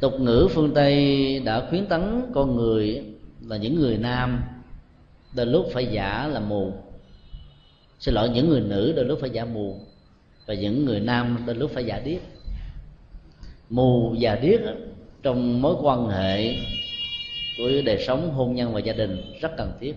Tục 0.00 0.12
ngữ 0.20 0.48
phương 0.54 0.74
tây 0.74 1.42
đã 1.44 1.66
khuyến 1.70 1.86
tấn 1.86 2.30
con 2.34 2.56
người 2.56 3.04
là 3.46 3.56
những 3.56 3.74
người 3.74 3.98
nam 3.98 4.42
đôi 5.36 5.46
lúc 5.46 5.66
phải 5.72 5.86
giả 5.86 6.28
là 6.32 6.40
mù. 6.40 6.72
Xin 7.98 8.14
lỗi, 8.14 8.28
những 8.28 8.48
người 8.48 8.60
nữ 8.60 8.92
đôi 8.96 9.04
lúc 9.04 9.18
phải 9.20 9.30
giả 9.30 9.44
mù. 9.44 9.80
Và 10.46 10.54
những 10.54 10.84
người 10.84 11.00
nam 11.00 11.42
đôi 11.46 11.56
lúc 11.56 11.70
phải 11.74 11.84
giả 11.84 12.00
điếc. 12.04 12.20
Mù 13.70 14.14
và 14.20 14.34
điếc 14.34 14.60
trong 15.22 15.62
mối 15.62 15.74
quan 15.82 16.08
hệ 16.08 16.54
của 17.58 17.68
đời 17.84 18.04
sống, 18.06 18.30
hôn 18.30 18.54
nhân 18.54 18.72
và 18.72 18.80
gia 18.80 18.92
đình 18.92 19.34
rất 19.40 19.56
cần 19.56 19.72
thiết. 19.80 19.94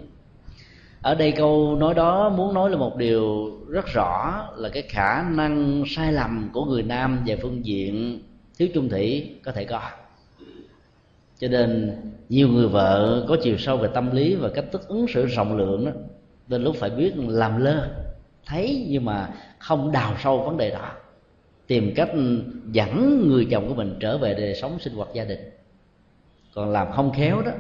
Ở 1.02 1.16
đây 1.16 1.32
câu 1.32 1.76
nói 1.76 1.94
đó 1.94 2.30
muốn 2.30 2.54
nói 2.54 2.70
là 2.70 2.78
một 2.78 2.98
điều 2.98 3.52
rất 3.68 3.86
rõ 3.94 4.46
là 4.58 4.70
cái 4.70 4.84
khả 4.90 5.24
năng 5.24 5.84
sai 5.88 6.14
lầm 6.14 6.50
của 6.54 6.66
người 6.66 6.84
nam 6.84 7.24
về 7.26 7.36
phương 7.36 7.66
diện 7.66 8.22
thiếu 8.58 8.68
trung 8.74 8.90
thủy 8.90 9.36
có 9.44 9.52
thể 9.52 9.66
có 9.66 9.82
cho 11.40 11.48
nên 11.48 11.96
nhiều 12.30 12.48
người 12.48 12.68
vợ 12.68 13.26
có 13.28 13.38
chiều 13.44 13.58
sâu 13.58 13.78
về 13.78 13.90
tâm 13.94 14.16
lý 14.16 14.36
và 14.36 14.50
cách 14.50 14.66
thức 14.72 14.88
ứng 14.88 15.08
xử 15.08 15.26
rộng 15.26 15.58
lượng 15.58 15.86
đó. 15.86 15.92
Đến 16.48 16.64
lúc 16.64 16.76
phải 16.76 16.90
biết 16.90 17.14
làm 17.18 17.62
lơ, 17.62 17.90
thấy 18.46 18.86
nhưng 18.90 19.06
mà 19.06 19.30
không 19.60 19.92
đào 19.92 20.16
sâu 20.24 20.40
vấn 20.40 20.58
đề 20.58 20.70
đó. 20.70 20.92
Tìm 21.68 21.94
cách 21.96 22.10
dẫn 22.72 23.24
người 23.28 23.48
chồng 23.52 23.68
của 23.68 23.76
mình 23.76 23.96
trở 24.00 24.18
về 24.18 24.34
đời 24.34 24.56
sống 24.56 24.80
sinh 24.80 24.94
hoạt 24.94 25.10
gia 25.14 25.24
đình. 25.24 25.40
Còn 26.54 26.72
làm 26.72 26.92
không 26.92 27.12
khéo 27.12 27.42
đó, 27.42 27.52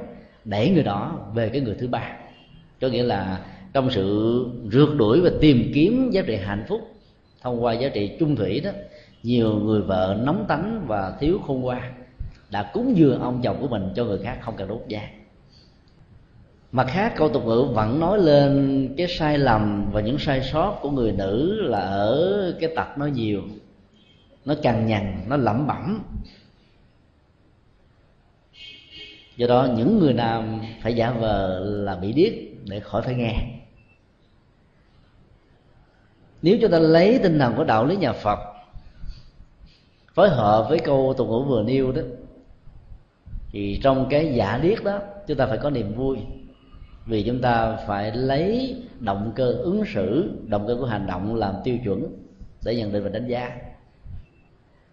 đẩy 0.45 0.69
người 0.69 0.83
đó 0.83 1.31
về 1.33 1.49
cái 1.49 1.61
người 1.61 1.75
thứ 1.79 1.87
ba. 1.87 2.17
Có 2.81 2.87
nghĩa 2.87 3.03
là 3.03 3.45
trong 3.73 3.91
sự 3.91 4.45
rượt 4.71 4.89
đuổi 4.97 5.21
và 5.21 5.29
tìm 5.41 5.71
kiếm 5.73 6.09
giá 6.11 6.21
trị 6.21 6.35
hạnh 6.35 6.65
phúc 6.67 6.81
thông 7.41 7.63
qua 7.63 7.73
giá 7.73 7.89
trị 7.89 8.11
chung 8.19 8.35
thủy 8.35 8.59
đó, 8.59 8.71
nhiều 9.23 9.53
người 9.53 9.81
vợ 9.81 10.17
nóng 10.23 10.45
tánh 10.47 10.85
và 10.87 11.13
thiếu 11.19 11.39
khôn 11.47 11.61
ngoan 11.61 11.93
đã 12.49 12.71
cúng 12.73 12.97
dường 12.97 13.21
ông 13.21 13.41
chồng 13.43 13.57
của 13.61 13.67
mình 13.67 13.89
cho 13.95 14.05
người 14.05 14.19
khác 14.23 14.37
không 14.41 14.55
cần 14.57 14.67
đốt 14.67 14.81
nhang 14.87 15.19
mặt 16.71 16.87
khác, 16.89 17.13
câu 17.15 17.29
tục 17.29 17.45
ngữ 17.45 17.61
vẫn 17.73 17.99
nói 17.99 18.19
lên 18.19 18.93
cái 18.97 19.07
sai 19.07 19.37
lầm 19.37 19.91
và 19.91 20.01
những 20.01 20.19
sai 20.19 20.41
sót 20.41 20.79
của 20.81 20.91
người 20.91 21.11
nữ 21.11 21.61
là 21.61 21.79
ở 21.79 22.55
cái 22.59 22.69
tật 22.75 22.97
nó 22.97 23.05
nhiều, 23.05 23.41
nó 24.45 24.55
cằn 24.63 24.85
nhằn, 24.85 25.23
nó 25.27 25.37
lẩm 25.37 25.67
bẩm. 25.67 26.03
Do 29.37 29.47
đó, 29.47 29.67
những 29.77 29.99
người 29.99 30.13
nam 30.13 30.61
phải 30.81 30.93
giả 30.93 31.11
vờ 31.11 31.59
là 31.59 31.95
bị 31.95 32.13
điếc 32.13 32.33
để 32.69 32.79
khỏi 32.79 33.01
phải 33.01 33.15
nghe. 33.15 33.35
Nếu 36.41 36.57
chúng 36.61 36.71
ta 36.71 36.79
lấy 36.79 37.19
tinh 37.23 37.39
thần 37.39 37.53
của 37.55 37.63
đạo 37.63 37.85
lý 37.85 37.95
nhà 37.95 38.13
phật, 38.13 38.39
phối 40.13 40.29
hợp 40.29 40.65
với 40.69 40.79
câu 40.79 41.13
tục 41.17 41.27
ngữ 41.27 41.39
vừa 41.47 41.63
nêu 41.63 41.91
đó 41.91 42.01
thì 43.51 43.79
trong 43.83 44.07
cái 44.09 44.33
giả 44.33 44.59
điếc 44.63 44.83
đó, 44.83 44.99
chúng 45.27 45.37
ta 45.37 45.45
phải 45.45 45.57
có 45.57 45.69
niềm 45.69 45.93
vui. 45.93 46.17
Vì 47.05 47.23
chúng 47.23 47.41
ta 47.41 47.77
phải 47.87 48.11
lấy 48.11 48.75
động 48.99 49.31
cơ 49.35 49.51
ứng 49.51 49.83
xử, 49.93 50.31
động 50.47 50.67
cơ 50.67 50.77
của 50.79 50.85
hành 50.85 51.07
động 51.07 51.35
làm 51.35 51.53
tiêu 51.63 51.77
chuẩn 51.83 52.07
để 52.65 52.75
nhận 52.75 52.91
định 52.91 53.03
và 53.03 53.09
đánh 53.09 53.27
giá. 53.27 53.57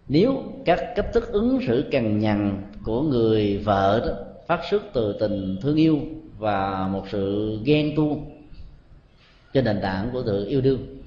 Nếu 0.07 0.43
các 0.65 0.79
cách 0.95 1.13
thức 1.13 1.31
ứng 1.31 1.59
xử 1.67 1.85
cằn 1.91 2.19
nhằn 2.19 2.63
của 2.83 3.01
người 3.01 3.57
vợ 3.57 4.03
đó 4.07 4.13
phát 4.47 4.59
xuất 4.69 4.83
từ 4.93 5.13
tình 5.19 5.57
thương 5.61 5.75
yêu 5.75 5.99
và 6.37 6.87
một 6.87 7.03
sự 7.09 7.57
ghen 7.65 7.95
tuông 7.95 8.25
trên 9.53 9.65
nền 9.65 9.81
tảng 9.81 10.09
của 10.13 10.23
sự 10.25 10.47
yêu 10.47 10.61
đương, 10.61 10.97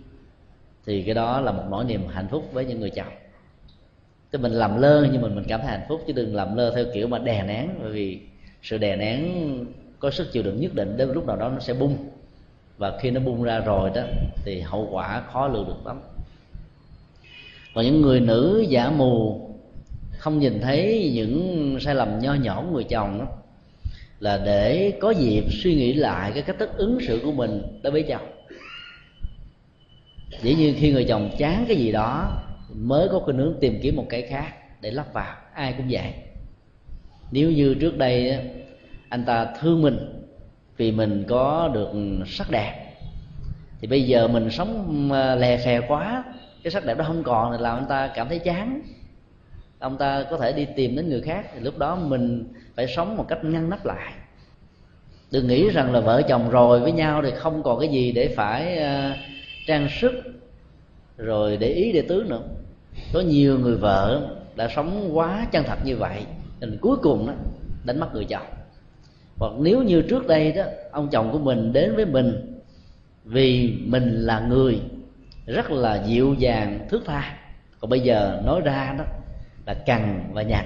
thì 0.86 1.02
cái 1.02 1.14
đó 1.14 1.40
là 1.40 1.52
một 1.52 1.64
nỗi 1.70 1.84
niềm 1.84 2.00
hạnh 2.08 2.28
phúc 2.30 2.44
với 2.52 2.64
những 2.64 2.80
người 2.80 2.90
chồng 2.90 3.12
thì 4.32 4.38
mình 4.38 4.52
làm 4.52 4.80
lơ 4.80 5.08
nhưng 5.12 5.22
mình 5.22 5.34
mình 5.34 5.44
cảm 5.48 5.60
thấy 5.60 5.70
hạnh 5.70 5.86
phúc, 5.88 6.00
chứ 6.06 6.12
đừng 6.12 6.34
làm 6.34 6.56
lơ 6.56 6.74
theo 6.74 6.84
kiểu 6.94 7.08
mà 7.08 7.18
đè 7.18 7.42
nén, 7.42 7.68
bởi 7.82 7.90
vì 7.90 8.20
sự 8.62 8.78
đè 8.78 8.96
nén 8.96 9.28
có 9.98 10.10
sức 10.10 10.32
chịu 10.32 10.42
đựng 10.42 10.60
nhất 10.60 10.74
định 10.74 10.96
đến 10.96 11.12
lúc 11.12 11.26
nào 11.26 11.36
đó 11.36 11.48
nó 11.48 11.60
sẽ 11.60 11.74
bung. 11.74 11.96
Và 12.78 12.98
khi 13.00 13.10
nó 13.10 13.20
bung 13.20 13.42
ra 13.42 13.60
rồi 13.60 13.90
đó, 13.94 14.02
thì 14.44 14.60
hậu 14.60 14.88
quả 14.90 15.22
khó 15.32 15.48
lường 15.48 15.66
được 15.66 15.86
lắm. 15.86 16.00
Còn 17.74 17.84
những 17.84 18.00
người 18.00 18.20
nữ 18.20 18.64
giả 18.68 18.90
mù 18.90 19.40
không 20.18 20.38
nhìn 20.38 20.60
thấy 20.60 21.10
những 21.14 21.76
sai 21.80 21.94
lầm 21.94 22.18
nho 22.18 22.34
nhỏ 22.34 22.62
của 22.66 22.74
người 22.74 22.84
chồng 22.84 23.18
đó, 23.18 23.26
là 24.20 24.42
để 24.44 24.92
có 25.00 25.10
dịp 25.10 25.44
suy 25.50 25.74
nghĩ 25.74 25.92
lại 25.92 26.32
cái 26.34 26.42
cách 26.42 26.56
thức 26.58 26.70
ứng 26.76 26.98
xử 27.06 27.20
của 27.24 27.32
mình 27.32 27.62
đối 27.82 27.92
với 27.92 28.02
chồng. 28.02 28.32
Dĩ 30.42 30.54
nhiên 30.54 30.74
khi 30.78 30.92
người 30.92 31.04
chồng 31.04 31.30
chán 31.38 31.64
cái 31.68 31.76
gì 31.76 31.92
đó 31.92 32.42
mới 32.74 33.08
có 33.08 33.18
khuynh 33.18 33.36
hướng 33.36 33.54
tìm 33.60 33.78
kiếm 33.82 33.96
một 33.96 34.06
cái 34.08 34.22
khác 34.22 34.52
để 34.80 34.90
lắp 34.90 35.12
vào. 35.12 35.36
Ai 35.54 35.74
cũng 35.76 35.86
vậy. 35.90 36.12
Nếu 37.30 37.50
như 37.50 37.74
trước 37.74 37.98
đây 37.98 38.38
anh 39.08 39.24
ta 39.24 39.54
thương 39.60 39.82
mình 39.82 40.26
vì 40.76 40.92
mình 40.92 41.24
có 41.28 41.70
được 41.74 41.88
sắc 42.26 42.50
đẹp, 42.50 42.86
thì 43.80 43.88
bây 43.88 44.02
giờ 44.02 44.28
mình 44.28 44.50
sống 44.50 45.08
ờ, 45.12 45.34
lè 45.34 45.56
phè 45.56 45.80
quá, 45.88 46.24
cái 46.62 46.70
sắc 46.70 46.84
đẹp 46.84 46.98
đó 46.98 47.04
không 47.04 47.22
còn 47.22 47.52
thì 47.52 47.62
làm 47.62 47.78
anh 47.78 47.86
ta 47.88 48.12
cảm 48.14 48.28
thấy 48.28 48.38
chán. 48.38 48.82
Ông 49.78 49.98
ta 49.98 50.24
có 50.30 50.38
thể 50.38 50.52
đi 50.52 50.66
tìm 50.76 50.96
đến 50.96 51.08
người 51.08 51.20
khác, 51.20 51.46
thì 51.54 51.60
lúc 51.60 51.78
đó 51.78 51.96
mình 51.96 52.52
phải 52.76 52.86
sống 52.86 53.16
một 53.16 53.24
cách 53.28 53.44
ngăn 53.44 53.70
nắp 53.70 53.86
lại. 53.86 54.12
Đừng 55.30 55.48
nghĩ 55.48 55.70
rằng 55.70 55.92
là 55.92 56.00
vợ 56.00 56.22
chồng 56.28 56.50
rồi 56.50 56.80
với 56.80 56.92
nhau 56.92 57.22
thì 57.22 57.30
không 57.36 57.62
còn 57.62 57.80
cái 57.80 57.88
gì 57.88 58.12
để 58.12 58.28
phải 58.36 58.78
ờ, 58.78 59.12
trang 59.66 59.88
sức, 60.00 60.12
rồi 61.16 61.56
để 61.56 61.68
ý, 61.68 61.92
để 61.92 62.02
tứ 62.08 62.24
nữa 62.28 62.42
có 63.12 63.20
nhiều 63.20 63.58
người 63.58 63.76
vợ 63.76 64.28
đã 64.56 64.68
sống 64.76 65.10
quá 65.12 65.46
chân 65.52 65.64
thật 65.64 65.78
như 65.84 65.96
vậy, 65.96 66.24
nên 66.60 66.78
cuối 66.80 66.96
cùng 67.02 67.26
đó 67.26 67.32
đánh 67.84 68.00
mất 68.00 68.14
người 68.14 68.24
chồng. 68.24 68.46
Hoặc 69.38 69.52
nếu 69.58 69.82
như 69.82 70.02
trước 70.02 70.26
đây 70.26 70.52
đó, 70.52 70.64
ông 70.90 71.08
chồng 71.08 71.32
của 71.32 71.38
mình 71.38 71.72
đến 71.72 71.96
với 71.96 72.06
mình 72.06 72.60
vì 73.24 73.78
mình 73.86 74.26
là 74.26 74.40
người 74.40 74.80
rất 75.46 75.70
là 75.70 76.04
dịu 76.06 76.34
dàng, 76.38 76.86
thước 76.90 77.02
tha. 77.06 77.38
Còn 77.80 77.90
bây 77.90 78.00
giờ 78.00 78.42
nói 78.44 78.60
ra 78.60 78.94
đó 78.98 79.04
là 79.66 79.74
cằn 79.74 80.30
và 80.32 80.42
nhằn 80.42 80.64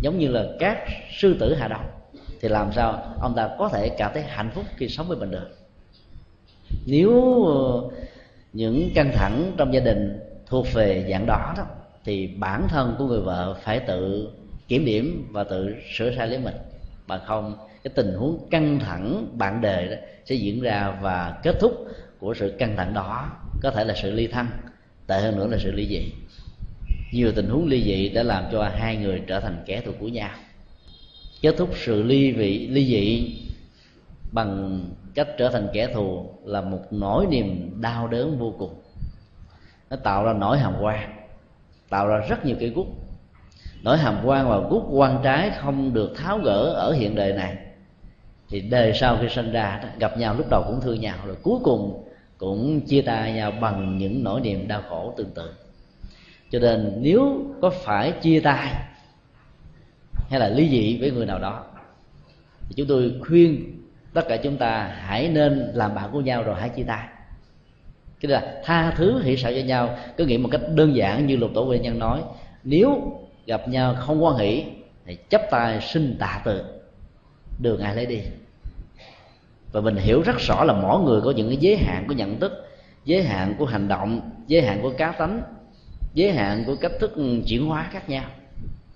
giống 0.00 0.18
như 0.18 0.28
là 0.28 0.44
các 0.58 0.78
sư 1.18 1.36
tử 1.40 1.54
hạ 1.54 1.68
độc. 1.68 2.12
Thì 2.40 2.48
làm 2.48 2.72
sao 2.72 3.14
ông 3.20 3.34
ta 3.36 3.50
có 3.58 3.68
thể 3.68 3.88
cảm 3.88 4.10
thấy 4.14 4.22
hạnh 4.22 4.50
phúc 4.54 4.64
khi 4.76 4.88
sống 4.88 5.08
với 5.08 5.16
mình 5.16 5.30
được? 5.30 5.56
Nếu 6.86 7.44
ờ, 7.44 7.82
những 8.52 8.90
căng 8.94 9.12
thẳng 9.14 9.52
trong 9.56 9.74
gia 9.74 9.80
đình 9.80 10.20
thuộc 10.48 10.66
về 10.72 11.06
dạng 11.10 11.26
đó 11.26 11.54
đó, 11.56 11.64
thì 12.04 12.26
bản 12.26 12.66
thân 12.68 12.94
của 12.98 13.06
người 13.06 13.20
vợ 13.20 13.56
phải 13.62 13.80
tự 13.80 14.30
kiểm 14.68 14.84
điểm 14.84 15.28
và 15.30 15.44
tự 15.44 15.74
sửa 15.96 16.10
sai 16.16 16.28
lấy 16.28 16.38
mình. 16.38 16.54
Bằng 17.06 17.20
không, 17.26 17.56
cái 17.84 17.92
tình 17.94 18.14
huống 18.14 18.48
căng 18.50 18.78
thẳng 18.78 19.26
bạn 19.32 19.60
đề 19.60 19.88
đó 19.88 19.96
sẽ 20.24 20.34
diễn 20.34 20.60
ra 20.60 20.98
và 21.00 21.40
kết 21.42 21.56
thúc 21.60 21.72
của 22.18 22.34
sự 22.34 22.54
căng 22.58 22.76
thẳng 22.76 22.94
đó 22.94 23.30
có 23.62 23.70
thể 23.70 23.84
là 23.84 23.94
sự 24.02 24.10
ly 24.10 24.26
thân, 24.26 24.46
tệ 25.06 25.20
hơn 25.20 25.36
nữa 25.36 25.46
là 25.46 25.58
sự 25.60 25.70
ly 25.72 25.86
dị. 25.86 26.12
Nhiều 27.12 27.32
tình 27.32 27.48
huống 27.48 27.68
ly 27.68 27.82
dị 27.82 28.08
đã 28.08 28.22
làm 28.22 28.44
cho 28.52 28.70
hai 28.74 28.96
người 28.96 29.22
trở 29.26 29.40
thành 29.40 29.62
kẻ 29.66 29.80
thù 29.80 29.92
của 30.00 30.08
nhau. 30.08 30.30
Kết 31.42 31.54
thúc 31.58 31.70
sự 31.76 32.02
ly 32.02 32.32
vị, 32.32 32.66
ly 32.66 32.86
dị 32.86 33.34
bằng 34.32 34.80
cách 35.14 35.28
trở 35.38 35.50
thành 35.50 35.68
kẻ 35.72 35.86
thù 35.94 36.30
là 36.44 36.60
một 36.60 36.80
nỗi 36.90 37.26
niềm 37.30 37.70
đau 37.80 38.08
đớn 38.08 38.38
vô 38.38 38.54
cùng 38.58 38.74
nó 39.90 39.96
tạo 39.96 40.24
ra 40.24 40.32
nỗi 40.32 40.58
hàm 40.58 40.74
quan, 40.80 41.14
tạo 41.88 42.08
ra 42.08 42.18
rất 42.28 42.46
nhiều 42.46 42.56
cái 42.60 42.68
gút 42.68 42.86
nỗi 43.82 43.98
hàm 43.98 44.20
quan 44.24 44.48
và 44.48 44.58
gút 44.58 44.82
quan 44.90 45.20
trái 45.22 45.50
không 45.50 45.94
được 45.94 46.12
tháo 46.16 46.38
gỡ 46.38 46.72
ở 46.76 46.92
hiện 46.92 47.14
đời 47.14 47.32
này. 47.32 47.56
Thì 48.48 48.60
đời 48.60 48.92
sau 48.94 49.18
khi 49.20 49.28
sinh 49.28 49.52
ra 49.52 49.80
gặp 49.98 50.18
nhau 50.18 50.34
lúc 50.34 50.46
đầu 50.50 50.64
cũng 50.66 50.80
thương 50.80 51.00
nhau, 51.00 51.16
rồi 51.26 51.36
cuối 51.42 51.58
cùng 51.64 52.04
cũng 52.38 52.80
chia 52.80 53.02
tay 53.02 53.32
nhau 53.32 53.50
bằng 53.50 53.98
những 53.98 54.24
nỗi 54.24 54.40
niềm 54.40 54.68
đau 54.68 54.82
khổ 54.88 55.14
tương 55.16 55.30
tự. 55.30 55.54
Cho 56.50 56.58
nên 56.58 56.98
nếu 57.00 57.44
có 57.62 57.70
phải 57.70 58.12
chia 58.12 58.40
tay 58.40 58.74
hay 60.30 60.40
là 60.40 60.48
ly 60.48 60.68
dị 60.68 60.98
với 61.00 61.10
người 61.10 61.26
nào 61.26 61.38
đó, 61.38 61.64
thì 62.68 62.74
chúng 62.76 62.86
tôi 62.86 63.14
khuyên 63.20 63.80
tất 64.14 64.22
cả 64.28 64.36
chúng 64.36 64.56
ta 64.56 64.94
hãy 64.96 65.28
nên 65.28 65.70
làm 65.74 65.94
bạn 65.94 66.10
của 66.12 66.20
nhau 66.20 66.42
rồi 66.42 66.56
hãy 66.60 66.68
chia 66.68 66.84
tay 66.84 67.08
cái 68.20 68.30
là 68.30 68.60
tha 68.64 68.90
thứ 68.90 69.22
hỷ 69.22 69.36
sợ 69.36 69.52
cho 69.52 69.66
nhau. 69.66 69.98
Cứ 70.16 70.26
nghĩ 70.26 70.38
một 70.38 70.48
cách 70.52 70.60
đơn 70.74 70.96
giản 70.96 71.26
như 71.26 71.36
lục 71.36 71.50
tổ 71.54 71.64
nguyên 71.64 71.82
nhân 71.82 71.98
nói, 71.98 72.22
nếu 72.64 73.12
gặp 73.46 73.68
nhau 73.68 73.94
không 73.98 74.24
quan 74.24 74.36
hỷ, 74.36 74.64
thì 75.06 75.16
chấp 75.30 75.42
tay 75.50 75.80
xin 75.80 76.16
tạ 76.18 76.40
từ. 76.44 76.64
Đường 77.62 77.80
ai 77.80 77.96
lấy 77.96 78.06
đi? 78.06 78.20
Và 79.72 79.80
mình 79.80 79.96
hiểu 79.96 80.22
rất 80.22 80.36
rõ 80.38 80.64
là 80.64 80.72
mỗi 80.72 81.00
người 81.00 81.20
có 81.20 81.30
những 81.30 81.48
cái 81.48 81.56
giới 81.56 81.76
hạn 81.76 82.04
của 82.08 82.14
nhận 82.14 82.40
thức, 82.40 82.68
giới 83.04 83.22
hạn 83.22 83.54
của 83.58 83.64
hành 83.64 83.88
động, 83.88 84.20
giới 84.46 84.62
hạn 84.62 84.78
của 84.82 84.92
cá 84.98 85.12
tánh, 85.12 85.42
giới 86.14 86.32
hạn 86.32 86.64
của 86.66 86.76
cách 86.80 86.92
thức 87.00 87.14
chuyển 87.46 87.66
hóa 87.66 87.88
khác 87.90 88.08
nhau. 88.08 88.24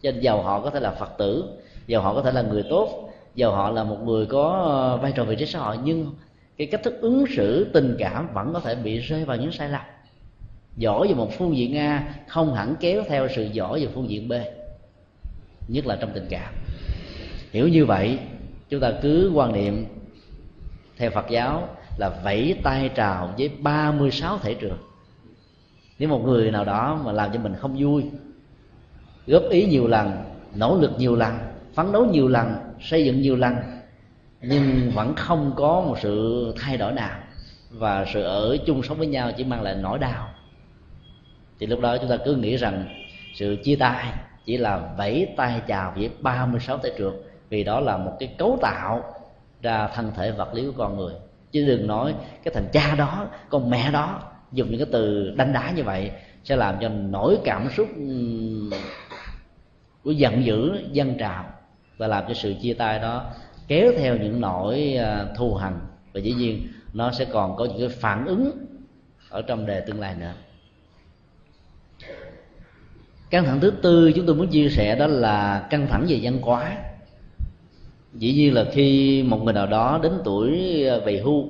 Cho 0.03 0.11
nên 0.11 0.20
giàu 0.20 0.43
họ 0.43 0.61
có 0.61 0.70
thể 0.70 0.81
là 0.81 0.91
phật 0.91 1.18
tử, 1.18 1.45
giàu 1.87 2.03
họ 2.03 2.14
có 2.14 2.23
thể 2.23 2.33
là 2.33 2.43
người 2.43 2.64
tốt, 2.70 3.12
giàu 3.35 3.53
họ 3.53 3.70
là 3.70 3.85
một 3.85 3.99
người 4.05 4.27
có 4.27 4.62
ờ, 4.70 4.97
vai 4.97 5.12
trò 5.12 5.25
vị 5.25 5.37
trí 5.37 5.47
xã 5.47 5.59
hội, 5.59 5.79
nhưng 5.85 6.11
cái 6.57 6.66
cách 6.66 6.82
thức 6.82 7.00
ứng 7.00 7.24
xử 7.36 7.70
tình 7.72 7.96
cảm 7.98 8.34
vẫn 8.34 8.53
có 8.53 8.61
thể 8.61 8.74
bị 8.74 8.98
rơi 8.98 9.24
vào 9.24 9.36
những 9.36 9.53
sai 9.53 9.68
lầm. 9.68 9.82
Giỏi 10.76 11.09
về 11.09 11.14
một 11.14 11.38
phương 11.38 11.57
diện 11.57 11.76
a 11.78 12.14
không 12.28 12.55
hẳn 12.55 12.74
kéo 12.80 13.03
theo 13.09 13.28
sự 13.28 13.48
giỏi 13.53 13.80
về 13.80 13.88
phương 13.94 14.11
diện 14.11 14.28
b, 14.28 14.32
nhất 15.68 15.86
là 15.86 15.96
trong 16.00 16.11
tình 16.14 16.26
cảm. 16.30 16.55
Hiểu 17.53 17.68
như 17.68 17.86
vậy, 17.86 18.18
chúng 18.68 18.80
ta 18.80 18.92
cứ 19.03 19.32
quan 19.34 19.53
niệm 19.53 19.86
theo 20.96 21.11
Phật 21.11 21.26
giáo 21.30 21.68
là 21.98 22.09
vẫy 22.24 22.57
tay 22.62 22.90
trào 22.94 23.34
với 23.38 23.48
36 23.48 24.38
thể 24.38 24.55
trường. 24.55 24.78
Nếu 25.98 26.09
một 26.09 26.24
người 26.24 26.50
nào 26.50 26.64
đó 26.64 27.00
mà 27.05 27.12
làm 27.12 27.32
cho 27.32 27.40
mình 27.40 27.55
không 27.55 27.76
vui, 27.78 28.05
góp 29.26 29.42
ý 29.50 29.66
nhiều 29.66 29.88
lần, 29.88 30.24
nỗ 30.55 30.78
lực 30.80 30.92
nhiều 30.98 31.16
lần, 31.16 31.38
phấn 31.74 31.92
đấu 31.92 32.07
nhiều 32.07 32.28
lần, 32.28 32.55
xây 32.80 33.05
dựng 33.05 33.20
nhiều 33.20 33.36
lần 33.36 33.55
nhưng 34.43 34.90
vẫn 34.95 35.14
không 35.14 35.53
có 35.57 35.80
một 35.80 35.97
sự 36.03 36.55
thay 36.61 36.76
đổi 36.76 36.93
nào. 36.93 37.18
Và 37.70 38.05
sự 38.14 38.22
ở 38.22 38.57
chung 38.66 38.82
sống 38.82 38.99
với 38.99 39.07
nhau 39.07 39.30
chỉ 39.36 39.45
mang 39.45 39.62
lại 39.62 39.74
nỗi 39.74 39.99
đau. 39.99 40.28
Thì 41.61 41.66
lúc 41.66 41.80
đó 41.80 41.97
chúng 41.97 42.11
ta 42.11 42.16
cứ 42.24 42.34
nghĩ 42.34 42.57
rằng 42.57 42.86
sự 43.34 43.57
chia 43.64 43.76
tay 43.76 44.12
chỉ 44.45 44.57
là 44.57 44.95
vẫy 44.97 45.28
tay 45.36 45.61
chào 45.66 45.93
với 45.97 46.11
36 46.20 46.78
tay 46.78 46.93
trượt 46.99 47.12
vì 47.49 47.64
đó 47.64 47.80
là 47.80 47.97
một 47.97 48.16
cái 48.20 48.34
cấu 48.38 48.59
tạo 48.62 49.14
ra 49.62 49.88
thân 49.88 50.12
thể 50.16 50.30
vật 50.30 50.55
lý 50.55 50.66
của 50.66 50.72
con 50.76 50.97
người. 50.97 51.14
Chứ 51.53 51.66
đừng 51.66 51.86
nói 51.86 52.14
cái 52.45 52.55
thằng 52.55 52.68
cha 52.72 52.95
đó, 52.95 53.26
con 53.49 53.70
mẹ 53.70 53.90
đó 53.90 54.22
dùng 54.53 54.70
những 54.70 54.78
cái 54.78 54.88
từ 54.93 55.34
đanh 55.36 55.53
đá 55.53 55.70
như 55.70 55.82
vậy 55.82 56.11
sẽ 56.45 56.57
làm 56.57 56.76
cho 56.80 56.88
nỗi 56.88 57.38
cảm 57.45 57.68
xúc 57.76 57.88
của 60.05 60.11
giận 60.11 60.45
dữ, 60.45 60.78
dân 60.93 61.18
trào 61.18 61.45
và 61.99 62.07
làm 62.07 62.24
cho 62.28 62.34
sự 62.34 62.55
chia 62.62 62.74
tay 62.74 62.99
đó 62.99 63.24
kéo 63.73 63.93
theo 63.97 64.16
những 64.16 64.41
nỗi 64.41 64.95
à, 64.95 65.27
thù 65.37 65.55
hằn 65.55 65.81
và 66.12 66.20
dĩ 66.20 66.33
nhiên 66.33 66.68
nó 66.93 67.12
sẽ 67.12 67.25
còn 67.25 67.57
có 67.57 67.64
những 67.64 67.79
cái 67.79 67.89
phản 67.89 68.27
ứng 68.27 68.66
ở 69.29 69.43
trong 69.43 69.66
đề 69.66 69.81
tương 69.81 70.01
lai 70.01 70.14
nữa. 70.20 70.33
Căng 73.31 73.45
thẳng 73.45 73.61
thứ 73.61 73.70
tư 73.70 74.12
chúng 74.12 74.27
tôi 74.27 74.37
muốn 74.37 74.47
chia 74.47 74.68
sẻ 74.68 74.97
đó 74.97 75.07
là 75.07 75.66
căng 75.70 75.87
thẳng 75.87 76.07
về 76.09 76.18
văn 76.23 76.39
hóa. 76.43 76.77
Dĩ 78.14 78.33
nhiên 78.33 78.55
là 78.55 78.64
khi 78.73 79.23
một 79.23 79.43
người 79.43 79.55
nào 79.55 79.66
đó 79.66 80.01
đến 80.03 80.12
tuổi 80.25 80.51
à, 80.87 80.99
về 81.05 81.20
hưu, 81.25 81.49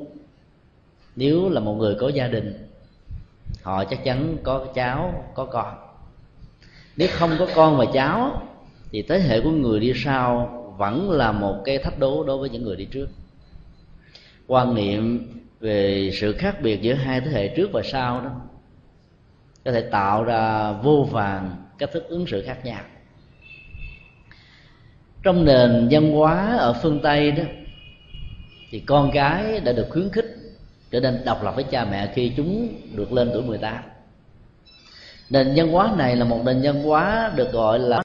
nếu 1.16 1.48
là 1.48 1.60
một 1.60 1.74
người 1.74 1.94
có 1.94 2.08
gia 2.08 2.28
đình, 2.28 2.68
họ 3.62 3.84
chắc 3.84 4.04
chắn 4.04 4.36
có 4.42 4.66
cháu, 4.74 5.24
có 5.34 5.44
con. 5.44 5.74
Nếu 6.96 7.08
không 7.12 7.30
có 7.38 7.46
con 7.54 7.76
và 7.76 7.84
cháu, 7.92 8.42
thì 8.90 9.02
thế 9.02 9.20
hệ 9.20 9.40
của 9.40 9.50
người 9.50 9.80
đi 9.80 9.92
sau 9.96 10.58
vẫn 10.82 11.10
là 11.10 11.32
một 11.32 11.62
cái 11.64 11.78
thách 11.78 11.98
đố 11.98 12.24
đối 12.24 12.38
với 12.38 12.50
những 12.50 12.62
người 12.62 12.76
đi 12.76 12.84
trước. 12.84 13.08
Quan 14.46 14.74
niệm 14.74 15.28
về 15.60 16.10
sự 16.20 16.32
khác 16.38 16.62
biệt 16.62 16.82
giữa 16.82 16.94
hai 16.94 17.20
thế 17.20 17.30
hệ 17.30 17.48
trước 17.48 17.72
và 17.72 17.82
sau 17.84 18.20
đó, 18.20 18.30
có 19.64 19.72
thể 19.72 19.80
tạo 19.80 20.24
ra 20.24 20.72
vô 20.72 21.08
vàng 21.10 21.56
cách 21.78 21.90
thức 21.92 22.08
ứng 22.08 22.26
xử 22.26 22.42
khác 22.46 22.64
nhau. 22.64 22.80
Trong 25.22 25.44
nền 25.44 25.88
văn 25.90 26.12
hóa 26.12 26.56
ở 26.56 26.72
phương 26.82 27.00
tây 27.02 27.32
đó, 27.32 27.44
thì 28.70 28.80
con 28.80 29.10
cái 29.14 29.60
đã 29.60 29.72
được 29.72 29.86
khuyến 29.90 30.10
khích 30.10 30.36
trở 30.90 31.00
nên 31.00 31.24
độc 31.24 31.44
lập 31.44 31.52
với 31.54 31.64
cha 31.64 31.84
mẹ 31.84 32.12
khi 32.14 32.32
chúng 32.36 32.68
được 32.94 33.12
lên 33.12 33.30
tuổi 33.32 33.42
18 33.42 33.82
nền 35.30 35.52
văn 35.56 35.68
hóa 35.68 35.94
này 35.98 36.16
là 36.16 36.24
một 36.24 36.40
nền 36.44 36.60
văn 36.62 36.82
hóa 36.82 37.32
được 37.36 37.52
gọi 37.52 37.78
là 37.78 38.02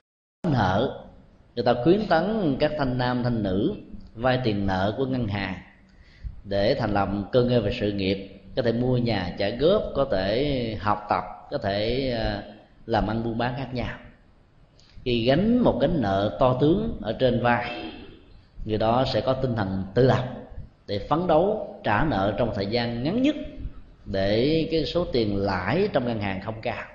nợ 0.47 1.06
người 1.57 1.63
ta 1.63 1.73
khuyến 1.83 2.07
tấn 2.07 2.55
các 2.59 2.71
thanh 2.77 2.97
nam, 2.97 3.23
thanh 3.23 3.43
nữ 3.43 3.75
vay 4.15 4.39
tiền 4.43 4.67
nợ 4.67 4.95
của 4.97 5.05
ngân 5.05 5.27
hàng 5.27 5.55
để 6.43 6.75
thành 6.79 6.93
lập 6.93 7.09
cơ 7.31 7.43
ngơi 7.43 7.61
về 7.61 7.71
sự 7.79 7.91
nghiệp. 7.91 8.41
Có 8.55 8.61
thể 8.61 8.71
mua 8.71 8.97
nhà, 8.97 9.35
trả 9.37 9.49
góp, 9.49 9.83
có 9.95 10.07
thể 10.11 10.77
học 10.79 11.05
tập, 11.09 11.23
có 11.51 11.57
thể 11.57 12.11
à, 12.17 12.43
làm 12.85 13.07
ăn 13.07 13.23
buôn 13.23 13.37
bán 13.37 13.53
khác 13.57 13.73
nhau. 13.73 13.97
Khi 15.05 15.25
gánh 15.25 15.57
một 15.57 15.79
gánh 15.81 16.01
nợ 16.01 16.37
to 16.39 16.57
tướng 16.61 16.97
ở 17.01 17.13
trên 17.13 17.43
vai, 17.43 17.91
người 18.65 18.77
đó 18.77 19.05
sẽ 19.13 19.21
có 19.21 19.33
tinh 19.33 19.55
thần 19.55 19.83
tự 19.93 20.03
lập 20.03 20.23
để 20.87 20.99
phấn 21.09 21.27
đấu 21.27 21.75
trả 21.83 22.03
nợ 22.03 22.33
trong 22.37 22.51
thời 22.55 22.65
gian 22.65 23.03
ngắn 23.03 23.21
nhất 23.21 23.35
để 24.05 24.67
cái 24.71 24.85
số 24.85 25.05
tiền 25.05 25.37
lãi 25.37 25.89
trong 25.93 26.05
ngân 26.05 26.21
hàng 26.21 26.41
không 26.41 26.61
cao 26.61 26.85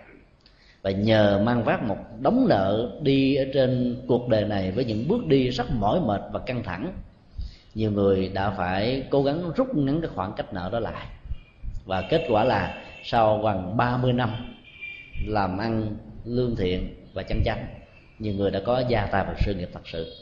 và 0.83 0.91
nhờ 0.91 1.41
mang 1.45 1.65
vác 1.65 1.83
một 1.83 1.97
đống 2.21 2.47
nợ 2.49 2.91
đi 3.03 3.35
ở 3.35 3.45
trên 3.55 3.97
cuộc 4.09 4.29
đời 4.29 4.45
này 4.45 4.71
với 4.71 4.85
những 4.85 5.09
bước 5.09 5.27
đi 5.27 5.49
rất 5.49 5.71
mỏi 5.71 6.01
mệt 6.01 6.21
và 6.33 6.41
căng 6.41 6.63
thẳng, 6.63 6.93
nhiều 7.75 7.91
người 7.91 8.31
đã 8.35 8.51
phải 8.51 9.05
cố 9.11 9.23
gắng 9.23 9.53
rút 9.57 9.77
ngắn 9.77 10.01
cái 10.01 10.11
khoảng 10.15 10.33
cách 10.37 10.55
nợ 10.55 10.69
đó 10.73 10.81
lại. 10.81 11.07
Và 11.85 12.03
kết 12.11 12.27
quả 12.29 12.45
là 12.45 12.83
sau 13.05 13.39
gần 13.39 13.77
30 13.77 14.13
năm 14.13 14.31
làm 15.27 15.59
ăn 15.59 15.97
lương 16.25 16.57
thiện 16.57 16.95
và 17.15 17.23
chân 17.23 17.39
chánh 17.45 17.67
nhiều 18.23 18.35
người 18.35 18.51
đã 18.51 18.61
có 18.67 18.83
gia 18.89 19.07
tài 19.07 19.25
và 19.25 19.35
sự 19.39 19.55
nghiệp 19.55 19.69
thật 19.73 19.81
sự. 19.85 20.13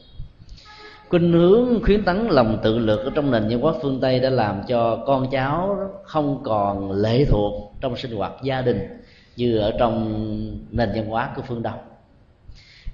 Khuynh 1.08 1.32
hướng 1.32 1.82
khuyến 1.82 2.04
tấn 2.04 2.28
lòng 2.28 2.58
tự 2.62 2.78
lực 2.78 3.04
ở 3.04 3.10
trong 3.14 3.30
nền 3.30 3.48
văn 3.48 3.60
hóa 3.60 3.72
phương 3.82 4.00
tây 4.00 4.20
đã 4.20 4.30
làm 4.30 4.62
cho 4.68 5.04
con 5.06 5.30
cháu 5.30 5.78
không 6.04 6.42
còn 6.44 6.92
lệ 6.92 7.24
thuộc 7.24 7.72
trong 7.80 7.96
sinh 7.96 8.16
hoạt 8.16 8.32
gia 8.42 8.62
đình 8.62 8.99
như 9.36 9.58
ở 9.58 9.72
trong 9.78 10.26
nền 10.70 10.88
văn 10.94 11.06
hóa 11.06 11.32
của 11.36 11.42
phương 11.42 11.62
đông. 11.62 11.78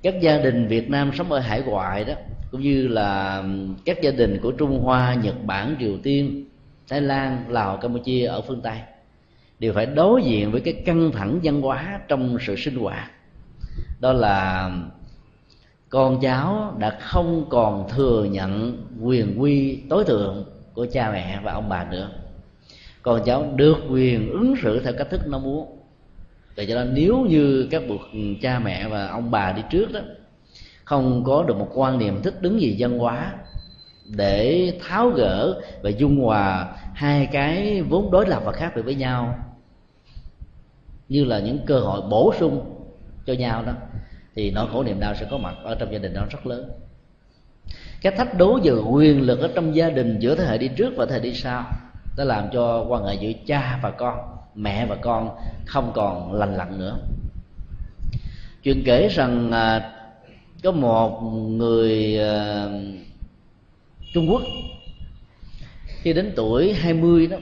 Các 0.02 0.14
gia 0.20 0.38
đình 0.38 0.68
việt 0.68 0.90
nam 0.90 1.10
sống 1.14 1.32
ở 1.32 1.38
hải 1.38 1.62
ngoại 1.62 2.04
đó, 2.04 2.14
cũng 2.50 2.60
như 2.60 2.88
là 2.88 3.42
các 3.84 4.02
gia 4.02 4.10
đình 4.10 4.38
của 4.42 4.52
trung 4.52 4.80
hoa, 4.80 5.14
nhật 5.14 5.44
bản, 5.44 5.76
triều 5.80 5.98
tiên, 6.02 6.44
thái 6.88 7.00
lan, 7.00 7.44
lào, 7.48 7.76
campuchia 7.76 8.26
ở 8.26 8.40
phương 8.40 8.60
tây 8.60 8.78
đều 9.58 9.72
phải 9.72 9.86
đối 9.86 10.22
diện 10.22 10.52
với 10.52 10.60
cái 10.60 10.74
căng 10.86 11.10
thẳng 11.12 11.40
văn 11.42 11.60
hóa 11.60 12.00
trong 12.08 12.38
sự 12.40 12.56
sinh 12.56 12.76
hoạt. 12.76 13.10
Đó 14.00 14.12
là 14.12 14.70
con 15.88 16.20
cháu 16.20 16.76
đã 16.78 16.98
không 17.00 17.46
còn 17.50 17.88
thừa 17.88 18.24
nhận 18.24 18.82
quyền 19.02 19.42
quy 19.42 19.78
tối 19.88 20.04
thượng 20.04 20.44
của 20.74 20.86
cha 20.92 21.10
mẹ 21.10 21.40
và 21.44 21.52
ông 21.52 21.68
bà 21.68 21.84
nữa. 21.84 22.10
Con 23.02 23.22
cháu 23.24 23.52
được 23.56 23.76
quyền 23.90 24.30
ứng 24.30 24.54
xử 24.62 24.80
theo 24.80 24.92
cách 24.98 25.10
thức 25.10 25.20
nó 25.26 25.38
muốn 25.38 25.75
vậy 26.56 26.66
cho 26.68 26.74
nên 26.74 26.94
nếu 26.94 27.18
như 27.18 27.68
các 27.70 27.82
bậc 27.88 28.00
cha 28.42 28.58
mẹ 28.58 28.88
và 28.88 29.06
ông 29.06 29.30
bà 29.30 29.52
đi 29.52 29.62
trước 29.70 29.92
đó, 29.92 30.00
không 30.84 31.24
có 31.24 31.42
được 31.42 31.56
một 31.56 31.68
quan 31.74 31.98
niệm 31.98 32.22
thích 32.22 32.42
đứng 32.42 32.60
gì 32.60 32.76
văn 32.78 32.98
hóa 32.98 33.32
để 34.16 34.72
tháo 34.82 35.08
gỡ 35.08 35.60
và 35.82 35.90
dung 35.90 36.16
hòa 36.20 36.76
hai 36.94 37.26
cái 37.26 37.82
vốn 37.82 38.10
đối 38.10 38.26
lập 38.26 38.42
và 38.44 38.52
khác 38.52 38.72
biệt 38.76 38.82
với 38.82 38.94
nhau, 38.94 39.38
như 41.08 41.24
là 41.24 41.38
những 41.38 41.58
cơ 41.66 41.78
hội 41.78 42.00
bổ 42.10 42.34
sung 42.38 42.72
cho 43.26 43.32
nhau 43.32 43.62
đó, 43.66 43.72
thì 44.34 44.50
nỗi 44.50 44.68
khổ 44.72 44.82
niềm 44.82 45.00
đau 45.00 45.14
sẽ 45.14 45.26
có 45.30 45.38
mặt 45.38 45.54
ở 45.64 45.74
trong 45.74 45.92
gia 45.92 45.98
đình 45.98 46.14
đó 46.14 46.26
rất 46.30 46.46
lớn. 46.46 46.70
Cái 48.02 48.12
thách 48.16 48.38
đố 48.38 48.58
về 48.62 48.72
quyền 48.72 49.22
lực 49.22 49.40
ở 49.40 49.50
trong 49.54 49.76
gia 49.76 49.90
đình 49.90 50.18
giữa 50.18 50.34
thế 50.34 50.44
hệ 50.44 50.58
đi 50.58 50.68
trước 50.68 50.92
và 50.96 51.06
thế 51.06 51.14
hệ 51.14 51.20
đi 51.20 51.34
sau, 51.34 51.64
đã 52.16 52.24
làm 52.24 52.48
cho 52.52 52.84
quan 52.88 53.04
hệ 53.04 53.14
giữa 53.14 53.32
cha 53.46 53.78
và 53.82 53.90
con 53.90 54.35
mẹ 54.56 54.86
và 54.86 54.96
con 54.96 55.30
không 55.66 55.92
còn 55.94 56.32
lành 56.32 56.56
lặn 56.56 56.78
nữa. 56.78 56.98
Chuyện 58.62 58.82
kể 58.84 59.08
rằng 59.08 59.52
à, 59.52 59.92
có 60.62 60.72
một 60.72 61.22
người 61.48 62.18
à, 62.18 62.68
Trung 64.14 64.26
Quốc 64.30 64.42
khi 66.02 66.12
đến 66.12 66.32
tuổi 66.36 66.72
20 66.74 67.26
đó 67.26 67.36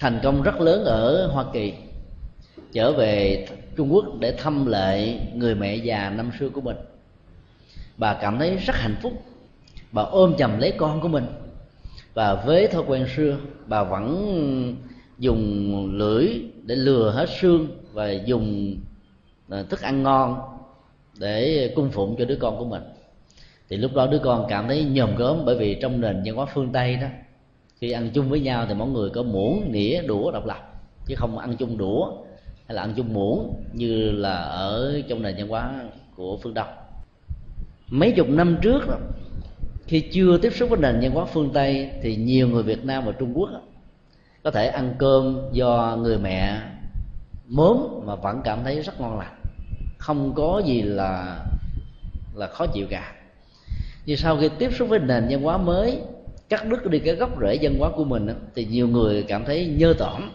thành 0.00 0.20
công 0.22 0.42
rất 0.42 0.60
lớn 0.60 0.84
ở 0.84 1.26
Hoa 1.26 1.44
Kỳ 1.52 1.74
trở 2.72 2.92
về 2.92 3.46
Trung 3.76 3.94
Quốc 3.94 4.04
để 4.20 4.32
thăm 4.38 4.66
lại 4.66 5.20
người 5.34 5.54
mẹ 5.54 5.74
già 5.74 6.10
năm 6.10 6.30
xưa 6.38 6.48
của 6.48 6.60
mình. 6.60 6.76
Bà 7.96 8.14
cảm 8.14 8.38
thấy 8.38 8.56
rất 8.56 8.76
hạnh 8.76 8.96
phúc 9.02 9.12
bà 9.92 10.02
ôm 10.02 10.34
chầm 10.38 10.58
lấy 10.58 10.72
con 10.76 11.00
của 11.00 11.08
mình 11.08 11.26
và 12.14 12.34
với 12.46 12.68
thói 12.68 12.82
quen 12.86 13.06
xưa 13.16 13.38
bà 13.66 13.84
vẫn 13.84 14.76
dùng 15.18 15.90
lưỡi 15.92 16.28
để 16.62 16.74
lừa 16.74 17.10
hết 17.10 17.28
xương 17.40 17.68
và 17.92 18.10
dùng 18.10 18.76
à, 19.48 19.62
thức 19.62 19.80
ăn 19.80 20.02
ngon 20.02 20.40
để 21.18 21.72
cung 21.76 21.90
phụng 21.90 22.16
cho 22.18 22.24
đứa 22.24 22.36
con 22.36 22.58
của 22.58 22.64
mình. 22.64 22.82
Thì 23.68 23.76
lúc 23.76 23.94
đó 23.94 24.06
đứa 24.06 24.18
con 24.18 24.46
cảm 24.48 24.68
thấy 24.68 24.84
nhòm 24.84 25.16
gớm 25.16 25.44
bởi 25.44 25.56
vì 25.56 25.78
trong 25.82 26.00
nền 26.00 26.22
văn 26.24 26.36
hóa 26.36 26.46
phương 26.54 26.72
tây 26.72 26.96
đó 26.96 27.08
khi 27.80 27.90
ăn 27.90 28.10
chung 28.14 28.28
với 28.28 28.40
nhau 28.40 28.66
thì 28.68 28.74
mỗi 28.74 28.88
người 28.88 29.10
có 29.10 29.22
muỗng 29.22 29.72
nĩa 29.72 30.02
đũa 30.02 30.30
độc 30.30 30.46
lập 30.46 30.72
chứ 31.06 31.14
không 31.18 31.38
ăn 31.38 31.56
chung 31.56 31.78
đũa 31.78 32.12
hay 32.66 32.74
là 32.76 32.82
ăn 32.82 32.92
chung 32.96 33.14
muỗng 33.14 33.64
như 33.72 34.10
là 34.10 34.36
ở 34.42 35.02
trong 35.08 35.22
nền 35.22 35.34
văn 35.36 35.48
hóa 35.48 35.84
của 36.16 36.36
phương 36.36 36.54
đông. 36.54 36.68
Mấy 37.88 38.12
chục 38.12 38.28
năm 38.28 38.56
trước 38.62 38.88
đó, 38.88 38.96
khi 39.86 40.00
chưa 40.00 40.38
tiếp 40.38 40.50
xúc 40.50 40.70
với 40.70 40.78
nền 40.78 41.00
văn 41.02 41.10
hóa 41.10 41.24
phương 41.24 41.50
tây 41.54 41.90
thì 42.02 42.16
nhiều 42.16 42.48
người 42.48 42.62
việt 42.62 42.84
nam 42.84 43.04
và 43.06 43.12
trung 43.12 43.32
quốc 43.34 43.50
đó, 43.52 43.60
có 44.46 44.52
thể 44.52 44.66
ăn 44.66 44.94
cơm 44.98 45.40
do 45.52 45.98
người 46.02 46.18
mẹ 46.18 46.60
mớm 47.46 47.76
mà 48.04 48.14
vẫn 48.14 48.40
cảm 48.44 48.58
thấy 48.64 48.82
rất 48.82 49.00
ngon 49.00 49.18
lành. 49.18 49.34
Không 49.98 50.32
có 50.34 50.62
gì 50.66 50.82
là 50.82 51.38
là 52.34 52.46
khó 52.46 52.66
chịu 52.66 52.86
cả. 52.90 53.14
Nhưng 54.04 54.16
sau 54.16 54.36
khi 54.40 54.48
tiếp 54.58 54.70
xúc 54.78 54.88
với 54.88 54.98
nền 54.98 55.26
văn 55.30 55.42
hóa 55.42 55.58
mới, 55.58 55.98
cắt 56.48 56.66
đứt 56.66 56.90
đi 56.90 56.98
cái 56.98 57.14
gốc 57.14 57.30
rễ 57.40 57.58
văn 57.62 57.74
hóa 57.78 57.90
của 57.96 58.04
mình 58.04 58.28
thì 58.54 58.64
nhiều 58.64 58.88
người 58.88 59.22
cảm 59.22 59.44
thấy 59.44 59.74
nhơ 59.76 59.94
tỏm 59.98 60.30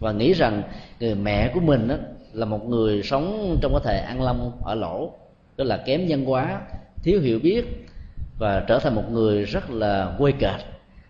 và 0.00 0.12
nghĩ 0.12 0.32
rằng 0.32 0.62
người 1.00 1.14
mẹ 1.14 1.50
của 1.54 1.60
mình 1.60 1.88
là 2.32 2.46
một 2.46 2.68
người 2.68 3.02
sống 3.02 3.58
trong 3.62 3.72
cái 3.72 3.80
thể 3.84 3.98
ăn 3.98 4.22
lâm 4.22 4.50
ở 4.64 4.74
lỗ. 4.74 5.12
Tức 5.56 5.64
là 5.64 5.76
kém 5.76 6.00
văn 6.08 6.24
hóa, 6.24 6.60
thiếu 7.02 7.20
hiểu 7.20 7.38
biết 7.42 7.64
và 8.38 8.64
trở 8.68 8.78
thành 8.78 8.94
một 8.94 9.04
người 9.10 9.44
rất 9.44 9.70
là 9.70 10.14
quê 10.18 10.32
kệch 10.32 10.60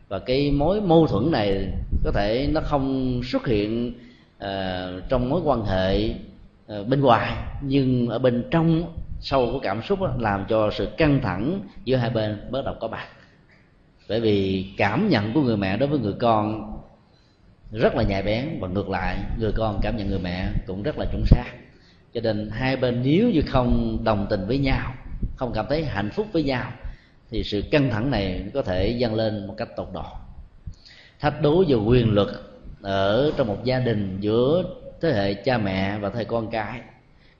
và 0.09 0.18
cái 0.18 0.51
mối 0.51 0.80
mâu 0.80 1.07
thuẫn 1.07 1.30
này 1.30 1.68
có 2.05 2.12
thể 2.14 2.48
nó 2.53 2.61
không 2.61 3.20
xuất 3.24 3.46
hiện 3.46 3.92
uh, 4.44 4.48
trong 5.09 5.28
mối 5.28 5.40
quan 5.44 5.64
hệ 5.64 6.11
uh, 6.11 6.88
bên 6.88 7.00
ngoài 7.00 7.36
nhưng 7.62 8.09
ở 8.09 8.18
bên 8.18 8.44
trong 8.50 8.92
sâu 9.20 9.53
của 9.53 9.59
cảm 9.59 9.82
xúc 9.82 10.00
đó, 10.00 10.14
làm 10.18 10.44
cho 10.48 10.70
sự 10.70 10.88
căng 10.96 11.20
thẳng 11.22 11.61
giữa 11.84 11.96
hai 11.96 12.11
bên 12.11 12.50
bắt 12.50 12.64
đầu 12.64 12.74
có 12.80 12.88
mặt. 12.88 13.07
Bởi 14.09 14.20
vì 14.20 14.66
cảm 14.76 15.09
nhận 15.09 15.32
của 15.32 15.42
người 15.42 15.57
mẹ 15.57 15.76
đối 15.76 15.88
với 15.88 15.98
người 15.98 16.14
con 16.18 16.72
rất 17.72 17.94
là 17.94 18.03
nhạy 18.03 18.22
bén 18.22 18.59
và 18.61 18.68
ngược 18.68 18.88
lại 18.88 19.16
người 19.38 19.53
con 19.57 19.78
cảm 19.82 19.96
nhận 19.96 20.09
người 20.09 20.18
mẹ 20.18 20.48
cũng 20.66 20.82
rất 20.82 20.98
là 20.98 21.07
chuẩn 21.12 21.24
xác. 21.26 21.53
Cho 22.14 22.20
nên 22.20 22.50
hai 22.53 22.76
bên 22.76 23.03
nếu 23.03 23.30
như 23.30 23.42
không 23.46 23.98
đồng 24.05 24.26
tình 24.30 24.46
với 24.46 24.59
nhau 24.59 24.94
không 25.36 25.53
cảm 25.55 25.66
thấy 25.68 25.84
hạnh 25.84 26.11
phúc 26.11 26.26
với 26.32 26.42
nhau 26.42 26.72
thì 27.30 27.44
sự 27.44 27.62
căng 27.70 27.90
thẳng 27.90 28.11
này 28.11 28.44
có 28.55 28.62
thể 28.62 28.88
dâng 28.88 29.14
lên 29.14 29.46
một 29.46 29.55
cách 29.57 29.68
tột 29.76 29.88
độ 29.94 30.05
thách 31.22 31.42
đố 31.42 31.64
về 31.68 31.74
quyền 31.74 32.14
lực 32.14 32.28
ở 32.82 33.32
trong 33.36 33.46
một 33.46 33.64
gia 33.64 33.78
đình 33.78 34.16
giữa 34.20 34.64
thế 35.00 35.12
hệ 35.12 35.34
cha 35.34 35.58
mẹ 35.58 35.98
và 35.98 36.10
thế 36.10 36.18
hệ 36.18 36.24
con 36.24 36.50
cái, 36.50 36.80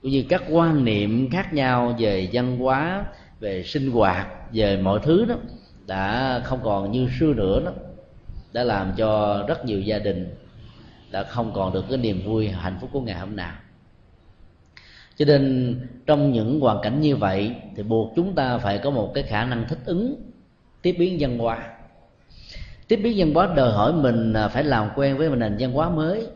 cũng 0.01 0.11
như 0.11 0.23
các 0.29 0.43
quan 0.49 0.85
niệm 0.85 1.29
khác 1.29 1.53
nhau 1.53 1.95
về 1.99 2.29
văn 2.33 2.57
hóa, 2.57 3.05
về 3.39 3.63
sinh 3.63 3.91
hoạt, 3.91 4.27
về 4.53 4.77
mọi 4.77 4.99
thứ 5.03 5.25
đó, 5.25 5.35
đã 5.87 6.41
không 6.43 6.59
còn 6.63 6.91
như 6.91 7.07
xưa 7.19 7.33
nữa 7.33 7.61
đó, 7.65 7.71
đã 8.53 8.63
làm 8.63 8.91
cho 8.97 9.43
rất 9.47 9.65
nhiều 9.65 9.81
gia 9.81 9.99
đình 9.99 10.35
đã 11.11 11.23
không 11.23 11.51
còn 11.53 11.73
được 11.73 11.85
cái 11.89 11.97
niềm 11.97 12.21
vui, 12.25 12.47
hạnh 12.47 12.77
phúc 12.81 12.89
của 12.93 13.01
ngày 13.01 13.19
hôm 13.19 13.35
nào. 13.35 13.55
Cho 15.17 15.25
nên 15.25 15.75
trong 16.05 16.31
những 16.31 16.59
hoàn 16.59 16.77
cảnh 16.83 17.01
như 17.01 17.15
vậy 17.15 17.55
thì 17.75 17.83
buộc 17.83 18.13
chúng 18.15 18.35
ta 18.35 18.57
phải 18.57 18.77
có 18.77 18.89
một 18.89 19.11
cái 19.13 19.23
khả 19.23 19.45
năng 19.45 19.67
thích 19.67 19.79
ứng, 19.85 20.15
tiếp 20.81 20.95
biến 20.99 21.17
văn 21.19 21.37
hóa 21.37 21.72
tiếp 22.87 22.95
biến 22.95 23.13
văn 23.17 23.33
hóa 23.33 23.53
đòi 23.55 23.71
hỏi 23.71 23.93
mình 23.93 24.33
à, 24.33 24.47
phải 24.47 24.63
làm 24.63 24.89
quen 24.95 25.17
với 25.17 25.29
một 25.29 25.35
nền 25.35 25.55
văn 25.59 25.71
hóa 25.71 25.89
mới. 25.89 26.27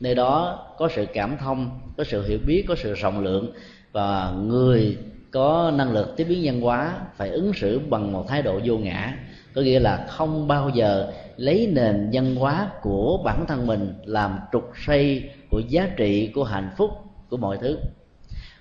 Nơi 0.00 0.14
đó 0.14 0.66
có 0.78 0.88
sự 0.94 1.06
cảm 1.14 1.36
thông, 1.36 1.80
có 1.96 2.04
sự 2.04 2.26
hiểu 2.26 2.38
biết, 2.46 2.64
có 2.68 2.74
sự 2.74 2.94
rộng 2.94 3.24
lượng 3.24 3.52
và 3.92 4.30
người 4.30 4.98
có 5.30 5.72
năng 5.76 5.92
lực 5.92 6.16
tiếp 6.16 6.24
biến 6.24 6.40
văn 6.44 6.60
hóa 6.60 6.98
phải 7.16 7.28
ứng 7.30 7.52
xử 7.54 7.80
bằng 7.90 8.12
một 8.12 8.28
thái 8.28 8.42
độ 8.42 8.60
vô 8.64 8.78
ngã. 8.78 9.18
Có 9.54 9.62
nghĩa 9.62 9.80
là 9.80 10.06
không 10.10 10.48
bao 10.48 10.68
giờ 10.68 11.12
lấy 11.36 11.66
nền 11.72 12.10
văn 12.12 12.34
hóa 12.34 12.70
của 12.82 13.22
bản 13.24 13.44
thân 13.48 13.66
mình 13.66 13.94
làm 14.04 14.38
trục 14.52 14.70
xây 14.86 15.30
của 15.50 15.60
giá 15.68 15.88
trị, 15.96 16.30
của 16.34 16.44
hạnh 16.44 16.70
phúc, 16.76 16.90
của 17.28 17.36
mọi 17.36 17.58
thứ. 17.60 17.78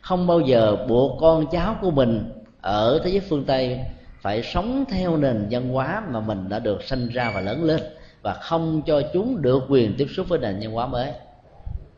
Không 0.01 0.27
bao 0.27 0.39
giờ 0.39 0.85
buộc 0.89 1.17
con 1.21 1.45
cháu 1.51 1.75
của 1.81 1.91
mình 1.91 2.31
ở 2.61 3.01
thế 3.03 3.09
giới 3.09 3.19
phương 3.19 3.43
tây 3.43 3.79
phải 4.21 4.43
sống 4.43 4.85
theo 4.89 5.17
nền 5.17 5.47
văn 5.51 5.69
hóa 5.69 6.03
mà 6.11 6.19
mình 6.19 6.49
đã 6.49 6.59
được 6.59 6.83
sinh 6.83 7.07
ra 7.07 7.31
và 7.35 7.41
lớn 7.41 7.63
lên 7.63 7.81
và 8.21 8.33
không 8.33 8.81
cho 8.85 9.01
chúng 9.13 9.41
được 9.41 9.63
quyền 9.69 9.95
tiếp 9.97 10.07
xúc 10.15 10.25
với 10.29 10.39
nền 10.39 10.59
văn 10.59 10.71
hóa 10.71 10.87
mới. 10.87 11.11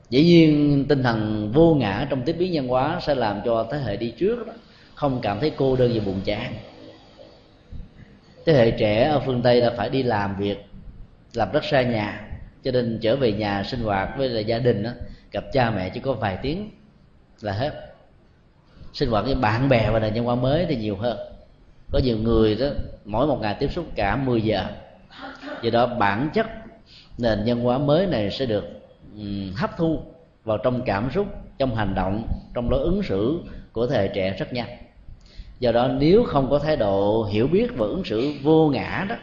Dĩ 0.10 0.24
nhiên 0.24 0.86
tinh 0.90 1.04
thần 1.04 1.52
vô 1.54 1.76
ngã 1.76 2.08
trong 2.10 2.22
tiếp 2.22 2.36
biến 2.40 2.52
văn 2.54 2.68
hóa 2.68 3.00
sẽ 3.02 3.16
làm 3.16 3.42
cho 3.46 3.68
thế 3.72 3.78
hệ 3.78 3.98
đi 3.98 4.12
trước 4.12 4.48
đó 4.48 4.54
không 4.96 5.20
cảm 5.22 5.40
thấy 5.40 5.52
cô 5.58 5.76
đơn 5.76 5.92
và 5.94 6.02
buồn 6.06 6.22
chán. 6.26 6.54
Thế 8.46 8.54
hệ 8.54 8.72
trẻ 8.72 9.10
ở 9.10 9.20
phương 9.26 9.42
tây 9.42 9.62
đã 9.62 9.74
phải 9.78 9.90
đi 9.90 10.04
làm 10.04 10.36
việc 10.38 10.58
làm 11.34 11.52
rất 11.52 11.64
xa 11.64 11.82
nhà 11.82 12.30
cho 12.64 12.72
nên 12.72 13.00
trở 13.02 13.16
về 13.16 13.32
nhà 13.32 13.64
sinh 13.64 13.80
hoạt 13.80 14.10
với 14.18 14.30
là 14.30 14.40
gia 14.40 14.60
đình 14.60 14.84
đó, 14.84 14.92
gặp 15.32 15.44
cha 15.54 15.72
mẹ 15.72 15.90
chỉ 15.90 16.00
có 16.00 16.14
vài 16.14 16.38
tiếng 16.42 16.70
là 17.42 17.52
hết. 17.52 17.94
Sinh 18.94 19.10
hoạt 19.10 19.26
với 19.26 19.36
bạn 19.36 19.70
bè 19.70 19.90
và 19.92 20.00
nền 20.00 20.14
văn 20.14 20.24
hóa 20.24 20.36
mới 20.36 20.66
thì 20.70 20.76
nhiều 20.76 20.96
hơn 20.96 21.33
có 21.94 22.00
nhiều 22.00 22.18
người 22.18 22.56
đó 22.56 22.68
mỗi 23.06 23.28
một 23.28 23.42
ngày 23.42 23.56
tiếp 23.60 23.72
xúc 23.72 23.86
cả 23.96 24.16
10 24.16 24.42
giờ. 24.42 24.66
Do 25.62 25.70
đó 25.70 25.86
bản 25.86 26.30
chất 26.34 26.48
nền 27.18 27.44
văn 27.46 27.60
hóa 27.60 27.78
mới 27.78 28.08
này 28.08 28.32
sẽ 28.32 28.46
được 28.46 28.66
um, 29.18 29.52
hấp 29.56 29.78
thu 29.78 30.00
vào 30.44 30.58
trong 30.58 30.82
cảm 30.86 31.10
xúc 31.14 31.28
trong 31.58 31.76
hành 31.76 31.96
động 31.96 32.28
trong 32.54 32.70
lối 32.70 32.80
ứng 32.80 33.04
xử 33.04 33.42
của 33.72 33.88
thế 33.88 33.98
hệ 33.98 34.08
trẻ 34.08 34.36
rất 34.40 34.54
nhanh. 34.54 34.70
Do 35.60 35.72
đó 35.72 35.88
nếu 35.88 36.24
không 36.24 36.50
có 36.50 36.60
thái 36.60 36.76
độ 36.76 37.24
hiểu 37.24 37.48
biết 37.48 37.68
và 37.76 37.86
ứng 37.86 38.04
xử 38.06 38.34
vô 38.44 38.70
ngã 38.70 39.06
đó 39.10 39.16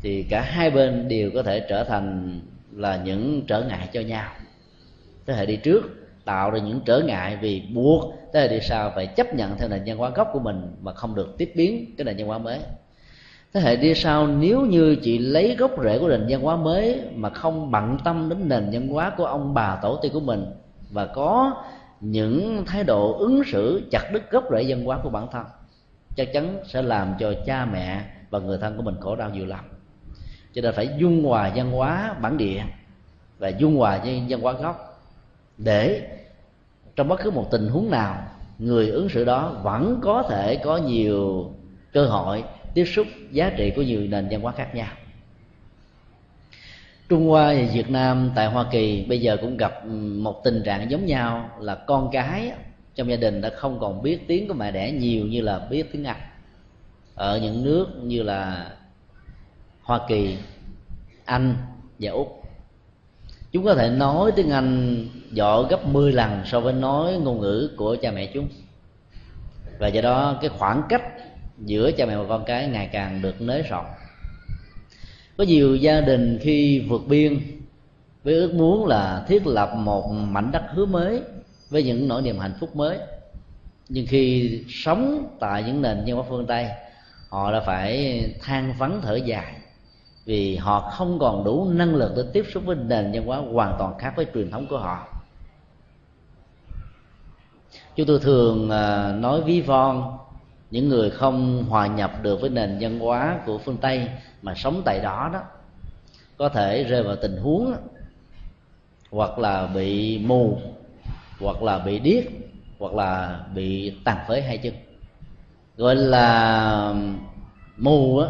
thì 0.00 0.22
cả 0.30 0.40
hai 0.40 0.70
bên 0.70 1.08
đều 1.08 1.30
có 1.34 1.42
thể 1.42 1.66
trở 1.68 1.84
thành 1.84 2.40
là 2.72 2.96
những 2.96 3.42
trở 3.46 3.64
ngại 3.64 3.88
cho 3.92 4.00
nhau. 4.00 4.30
Thế 5.26 5.34
hệ 5.34 5.46
đi 5.46 5.56
trước 5.56 5.82
tạo 6.24 6.50
ra 6.50 6.58
những 6.58 6.80
trở 6.86 7.00
ngại 7.00 7.38
vì 7.40 7.62
buộc 7.74 8.14
thế 8.36 8.42
hệ 8.42 8.48
đi 8.48 8.60
sau 8.60 8.92
phải 8.94 9.06
chấp 9.06 9.34
nhận 9.34 9.56
theo 9.58 9.68
nền 9.68 9.82
văn 9.86 9.96
hóa 9.96 10.10
gốc 10.10 10.28
của 10.32 10.38
mình 10.38 10.76
mà 10.80 10.92
không 10.92 11.14
được 11.14 11.34
tiếp 11.38 11.52
biến 11.56 11.94
cái 11.96 12.04
nền 12.04 12.16
văn 12.16 12.26
hóa 12.26 12.38
mới. 12.38 12.58
Thế 13.52 13.60
hệ 13.60 13.76
đi 13.76 13.94
sau, 13.94 14.26
nếu 14.26 14.60
như 14.60 14.96
chị 15.02 15.18
lấy 15.18 15.56
gốc 15.56 15.70
rễ 15.84 15.98
của 15.98 16.08
nền 16.08 16.26
văn 16.28 16.40
hóa 16.40 16.56
mới 16.56 17.00
mà 17.14 17.30
không 17.30 17.70
bận 17.70 17.98
tâm 18.04 18.28
đến 18.28 18.48
nền 18.48 18.70
văn 18.72 18.88
hóa 18.88 19.12
của 19.16 19.24
ông 19.24 19.54
bà 19.54 19.78
tổ 19.82 19.98
tiên 20.02 20.12
của 20.12 20.20
mình 20.20 20.46
và 20.90 21.06
có 21.06 21.62
những 22.00 22.64
thái 22.66 22.84
độ 22.84 23.18
ứng 23.18 23.42
xử 23.44 23.88
chặt 23.90 24.10
đứt 24.12 24.30
gốc 24.30 24.44
rễ 24.50 24.64
văn 24.68 24.84
hóa 24.84 24.98
của 25.02 25.10
bản 25.10 25.26
thân, 25.32 25.46
chắc 26.16 26.32
chắn 26.32 26.58
sẽ 26.66 26.82
làm 26.82 27.14
cho 27.18 27.32
cha 27.46 27.64
mẹ 27.64 28.02
và 28.30 28.38
người 28.38 28.58
thân 28.58 28.76
của 28.76 28.82
mình 28.82 28.96
khổ 29.00 29.16
đau 29.16 29.30
nhiều 29.30 29.46
lắm. 29.46 29.64
Cho 30.54 30.62
nên 30.62 30.74
phải 30.74 30.88
dung 30.98 31.24
hòa 31.24 31.52
văn 31.54 31.70
hóa 31.70 32.14
bản 32.20 32.36
địa 32.36 32.62
và 33.38 33.48
dung 33.48 33.76
hòa 33.76 33.98
với 34.04 34.22
văn 34.28 34.40
hóa 34.40 34.52
gốc 34.52 35.00
để 35.58 36.02
trong 36.96 37.08
bất 37.08 37.20
cứ 37.22 37.30
một 37.30 37.48
tình 37.50 37.68
huống 37.68 37.90
nào 37.90 38.22
người 38.58 38.88
ứng 38.88 39.08
xử 39.08 39.24
đó 39.24 39.60
vẫn 39.62 40.00
có 40.02 40.22
thể 40.22 40.56
có 40.56 40.76
nhiều 40.76 41.50
cơ 41.92 42.06
hội 42.06 42.44
tiếp 42.74 42.84
xúc 42.84 43.06
giá 43.30 43.50
trị 43.56 43.72
của 43.76 43.82
nhiều 43.82 44.00
nền 44.00 44.28
văn 44.30 44.40
hóa 44.40 44.52
khác 44.52 44.74
nhau. 44.74 44.88
Trung 47.08 47.28
Hoa 47.28 47.54
và 47.54 47.72
Việt 47.72 47.90
Nam 47.90 48.30
tại 48.34 48.46
Hoa 48.46 48.66
Kỳ 48.70 49.04
bây 49.08 49.20
giờ 49.20 49.36
cũng 49.40 49.56
gặp 49.56 49.72
ừ, 49.84 49.90
một 50.22 50.44
tình 50.44 50.62
trạng 50.64 50.90
giống 50.90 51.06
nhau 51.06 51.50
là 51.60 51.74
con 51.74 52.08
cái 52.12 52.52
trong 52.94 53.10
gia 53.10 53.16
đình 53.16 53.40
đã 53.40 53.50
không 53.50 53.80
còn 53.80 54.02
biết 54.02 54.28
tiếng 54.28 54.48
của 54.48 54.54
mẹ 54.54 54.70
đẻ 54.70 54.92
nhiều 54.92 55.26
như 55.26 55.40
là 55.40 55.58
biết 55.70 55.92
tiếng 55.92 56.04
Anh. 56.04 56.20
Ở 57.14 57.38
những 57.38 57.64
nước 57.64 57.86
như 58.02 58.22
là 58.22 58.70
Hoa 59.82 60.00
Kỳ, 60.08 60.36
Anh 61.24 61.56
và 61.98 62.10
Úc 62.10 62.42
chúng 63.52 63.64
có 63.64 63.74
thể 63.74 63.90
nói 63.90 64.32
tiếng 64.36 64.50
Anh 64.50 65.06
giỏi 65.32 65.64
gấp 65.70 65.86
10 65.86 66.12
lần 66.12 66.42
so 66.44 66.60
với 66.60 66.72
nói 66.72 67.12
ngôn 67.12 67.40
ngữ 67.40 67.70
của 67.76 67.96
cha 68.02 68.10
mẹ 68.10 68.26
chúng. 68.34 68.48
Và 69.78 69.88
do 69.88 70.00
đó 70.00 70.38
cái 70.40 70.50
khoảng 70.58 70.82
cách 70.88 71.02
giữa 71.58 71.92
cha 71.92 72.06
mẹ 72.06 72.16
và 72.16 72.24
con 72.28 72.44
cái 72.44 72.68
ngày 72.68 72.88
càng 72.92 73.22
được 73.22 73.40
nới 73.40 73.62
rộng. 73.62 73.86
Có 75.36 75.44
nhiều 75.44 75.76
gia 75.76 76.00
đình 76.00 76.38
khi 76.42 76.80
vượt 76.88 77.02
biên 77.06 77.40
với 78.24 78.34
ước 78.34 78.54
muốn 78.54 78.86
là 78.86 79.24
thiết 79.28 79.46
lập 79.46 79.72
một 79.74 80.10
mảnh 80.12 80.52
đất 80.52 80.62
hứa 80.68 80.86
mới 80.86 81.20
với 81.70 81.82
những 81.82 82.08
nỗi 82.08 82.22
niềm 82.22 82.38
hạnh 82.38 82.54
phúc 82.60 82.76
mới. 82.76 82.98
Nhưng 83.88 84.06
khi 84.06 84.50
sống 84.68 85.36
tại 85.40 85.62
những 85.62 85.82
nền 85.82 86.02
văn 86.06 86.16
hóa 86.16 86.24
phương 86.28 86.46
tây, 86.46 86.66
họ 87.28 87.52
đã 87.52 87.60
phải 87.60 88.22
than 88.42 88.74
vắng 88.78 89.00
thở 89.02 89.16
dài 89.16 89.54
vì 90.24 90.56
họ 90.56 90.80
không 90.90 91.18
còn 91.18 91.44
đủ 91.44 91.68
năng 91.68 91.94
lực 91.94 92.12
để 92.16 92.22
tiếp 92.32 92.44
xúc 92.54 92.62
với 92.66 92.76
nền 92.76 93.12
văn 93.12 93.26
hóa 93.26 93.38
hoàn 93.38 93.76
toàn 93.78 93.98
khác 93.98 94.12
với 94.16 94.26
truyền 94.34 94.50
thống 94.50 94.66
của 94.70 94.78
họ 94.78 95.15
chúng 97.96 98.06
tôi 98.06 98.18
thường 98.18 98.70
à, 98.70 99.12
nói 99.12 99.42
ví 99.42 99.60
von, 99.60 100.18
những 100.70 100.88
người 100.88 101.10
không 101.10 101.64
hòa 101.68 101.86
nhập 101.86 102.12
được 102.22 102.40
với 102.40 102.50
nền 102.50 102.78
văn 102.80 102.98
hóa 102.98 103.40
của 103.46 103.58
phương 103.58 103.76
tây 103.76 104.08
mà 104.42 104.54
sống 104.54 104.82
tại 104.84 105.00
đó 105.00 105.30
đó, 105.32 105.40
có 106.36 106.48
thể 106.48 106.84
rơi 106.84 107.02
vào 107.02 107.16
tình 107.16 107.36
huống 107.36 107.74
hoặc 109.10 109.38
là 109.38 109.66
bị 109.66 110.18
mù, 110.18 110.58
hoặc 111.40 111.62
là 111.62 111.78
bị 111.78 111.98
điếc, 111.98 112.24
hoặc 112.78 112.94
là 112.94 113.40
bị 113.54 113.94
tàn 114.04 114.18
phế 114.28 114.40
hai 114.40 114.58
chân. 114.58 114.74
Gọi 115.76 115.96
là 115.96 116.94
mù 117.76 118.18
á, 118.18 118.28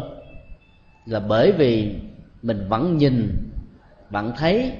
là 1.05 1.19
bởi 1.19 1.51
vì 1.51 1.95
mình 2.41 2.65
vẫn 2.69 2.97
nhìn, 2.97 3.49
vẫn 4.09 4.31
thấy 4.37 4.71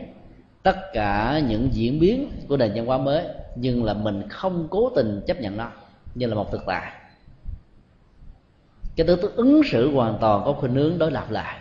tất 0.64 0.78
cả 0.94 1.42
những 1.48 1.70
diễn 1.72 2.00
biến 2.00 2.30
của 2.48 2.58
nền 2.58 2.72
văn 2.76 2.86
hóa 2.86 2.98
mới 2.98 3.26
nhưng 3.60 3.84
là 3.84 3.94
mình 3.94 4.30
không 4.30 4.68
cố 4.70 4.92
tình 4.96 5.22
chấp 5.28 5.42
nhận 5.42 5.58
nó 5.58 5.72
như 6.16 6.28
là 6.28 6.36
một 6.36 6.52
thực 6.52 6.62
tại. 6.68 6.92
Cái 8.96 9.08
tư 9.08 9.32
ứng 9.36 9.62
xử 9.72 9.92
hoàn 9.92 10.18
toàn 10.22 10.42
có 10.46 10.54
khuynh 10.54 10.74
hướng 10.74 10.98
đối 10.98 11.12
lập 11.12 11.32
lại 11.32 11.60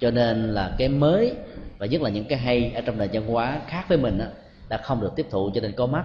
cho 0.00 0.10
nên 0.10 0.54
là 0.54 0.74
cái 0.78 0.88
mới 0.88 1.34
và 1.78 1.86
nhất 1.86 2.02
là 2.02 2.10
những 2.10 2.24
cái 2.24 2.38
hay 2.38 2.72
ở 2.74 2.80
trong 2.80 2.98
nền 2.98 3.10
văn 3.12 3.26
hóa 3.26 3.60
khác 3.66 3.84
với 3.88 3.98
mình 3.98 4.18
đó, 4.18 4.24
là 4.68 4.76
không 4.76 5.00
được 5.00 5.12
tiếp 5.16 5.26
thụ 5.30 5.50
cho 5.54 5.60
nên 5.60 5.72
có 5.72 5.86
mắt 5.86 6.04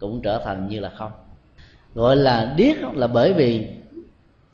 cũng 0.00 0.22
trở 0.22 0.42
thành 0.44 0.68
như 0.68 0.80
là 0.80 0.90
không. 0.90 1.12
Gọi 1.94 2.16
là 2.16 2.54
điếc 2.56 2.76
là 2.94 3.06
bởi 3.06 3.32
vì 3.32 3.68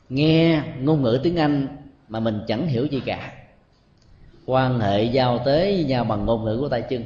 nghe 0.09 0.63
ngôn 0.79 1.01
ngữ 1.01 1.19
tiếng 1.23 1.39
anh 1.39 1.67
mà 2.07 2.19
mình 2.19 2.41
chẳng 2.47 2.67
hiểu 2.67 2.85
gì 2.85 3.01
cả. 3.05 3.33
Quan 4.45 4.79
hệ 4.79 5.03
giao 5.03 5.39
tế 5.45 5.75
với 5.75 5.83
nhau 5.83 6.03
bằng 6.03 6.25
ngôn 6.25 6.45
ngữ 6.45 6.57
của 6.59 6.69
tay 6.69 6.81
chân 6.81 7.03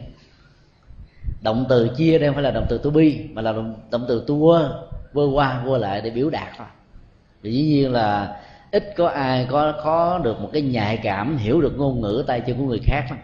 động 1.42 1.66
từ 1.70 1.90
chia 1.98 2.20
đây 2.20 2.28
không 2.30 2.36
phải 2.36 2.44
là 2.44 2.52
động 2.52 2.66
từ 2.70 2.78
to 2.78 2.90
be 2.90 3.12
mà 3.34 3.42
là 3.42 3.52
động, 3.52 3.76
động 3.92 4.06
từ 4.08 4.24
tua 4.28 4.70
vơ 5.14 5.24
qua 5.34 5.62
vơ 5.66 5.78
lại 5.78 6.02
để 6.02 6.10
biểu 6.10 6.30
đạt 6.30 6.48
thôi. 6.58 6.68
Thì 7.44 7.52
dĩ 7.52 7.62
nhiên 7.64 7.92
là 7.92 8.42
ít 8.72 8.94
có 8.98 9.08
ai 9.08 9.48
có 9.50 9.74
có 9.84 10.22
được 10.24 10.42
một 10.42 10.50
cái 10.54 10.62
nhạy 10.62 10.98
cảm 10.98 11.38
hiểu 11.38 11.62
được 11.62 11.78
ngôn 11.78 12.02
ngữ 12.02 12.24
tay 12.28 12.42
chân 12.42 12.58
của 12.58 12.64
người 12.64 12.80
khác 12.84 13.06
lắm. 13.10 13.20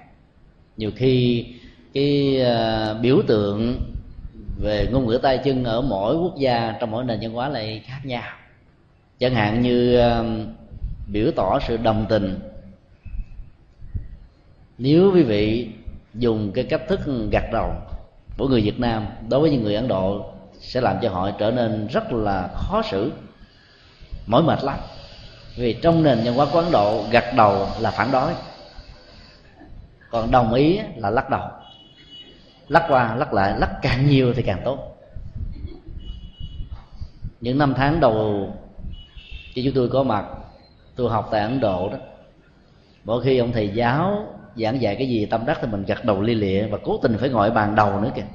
Nhiều 0.78 0.92
khi 0.96 1.46
cái 1.94 2.42
uh, 2.42 3.02
biểu 3.02 3.18
tượng 3.28 3.82
về 4.62 4.88
ngôn 4.92 5.08
ngữ 5.08 5.18
tay 5.18 5.38
chân 5.38 5.64
ở 5.64 5.82
mỗi 5.82 6.16
quốc 6.16 6.38
gia 6.38 6.76
trong 6.80 6.92
mỗi 6.92 7.04
nền 7.04 7.20
văn 7.22 7.34
hóa 7.34 7.50
lại 7.50 7.82
khác 7.86 8.00
nhau. 8.04 8.24
Chẳng 9.20 9.36
hạn 9.36 9.62
như 9.62 10.00
uh, 10.00 10.26
biểu 11.12 11.32
tỏ 11.36 11.60
sự 11.68 11.78
đồng 11.78 12.06
tình. 12.10 12.40
Nếu 14.78 15.12
quý 15.14 15.24
vị 15.24 15.70
dùng 16.14 16.52
cái 16.52 16.64
cách 16.64 16.82
thức 16.88 17.00
gật 17.32 17.44
đầu 17.52 17.72
của 18.38 18.48
người 18.48 18.62
Việt 18.62 18.80
Nam 18.80 19.06
đối 19.30 19.40
với 19.40 19.52
những 19.52 19.64
người 19.64 19.76
Ấn 19.76 19.88
Độ 19.88 20.34
sẽ 20.60 20.82
làm 20.82 20.98
cho 21.02 21.10
họ 21.10 21.32
trở 21.32 21.52
nên 21.52 21.88
rất 21.88 22.12
là 22.12 22.50
khó 22.56 22.82
xử, 22.92 23.12
mỏi 24.28 24.44
mệt 24.44 24.64
lắm. 24.64 24.80
Vì 25.56 25.74
trong 25.74 26.04
nền 26.04 26.20
văn 26.24 26.34
hóa 26.34 26.48
của 26.54 26.60
Ấn 26.60 26.72
Độ, 26.72 27.06
gật 27.12 27.24
đầu 27.36 27.68
là 27.80 27.92
phản 27.92 28.12
đối. 28.12 28.32
Còn 30.12 30.32
đồng 30.32 30.54
ý 30.54 30.80
là 30.96 31.10
lắc 31.10 31.30
đầu. 31.30 31.48
Lắc 32.68 32.86
qua, 32.88 33.16
lắc 33.16 33.34
lại, 33.34 33.60
lắc 33.60 33.72
càng 33.82 34.10
nhiều 34.10 34.34
thì 34.34 34.42
càng 34.42 34.62
tốt. 34.66 34.98
Những 37.42 37.58
năm 37.58 37.74
tháng 37.78 38.00
đầu 38.00 38.50
khi 39.54 39.64
chúng 39.66 39.74
tôi 39.74 39.90
có 39.90 40.04
mặt, 40.04 40.26
tôi 40.96 41.10
học 41.10 41.28
tại 41.32 41.42
ấn 41.42 41.60
độ 41.60 41.90
đó, 41.90 41.98
mỗi 43.04 43.24
khi 43.24 43.38
ông 43.38 43.52
thầy 43.52 43.70
giáo 43.70 44.28
giảng 44.56 44.82
dạy 44.82 44.96
cái 44.96 45.10
gì, 45.10 45.26
tâm 45.26 45.46
đắc 45.46 45.58
thì 45.62 45.68
mình 45.68 45.84
gật 45.88 46.06
đầu 46.06 46.22
li 46.22 46.36
lịa 46.36 46.68
và 46.68 46.78
cố 46.84 47.00
tình 47.04 47.18
phải 47.18 47.30
ngồi 47.30 47.52
bàn 47.52 47.76
đầu 47.76 48.02
nữa 48.02 48.12
kìa. 48.16 48.26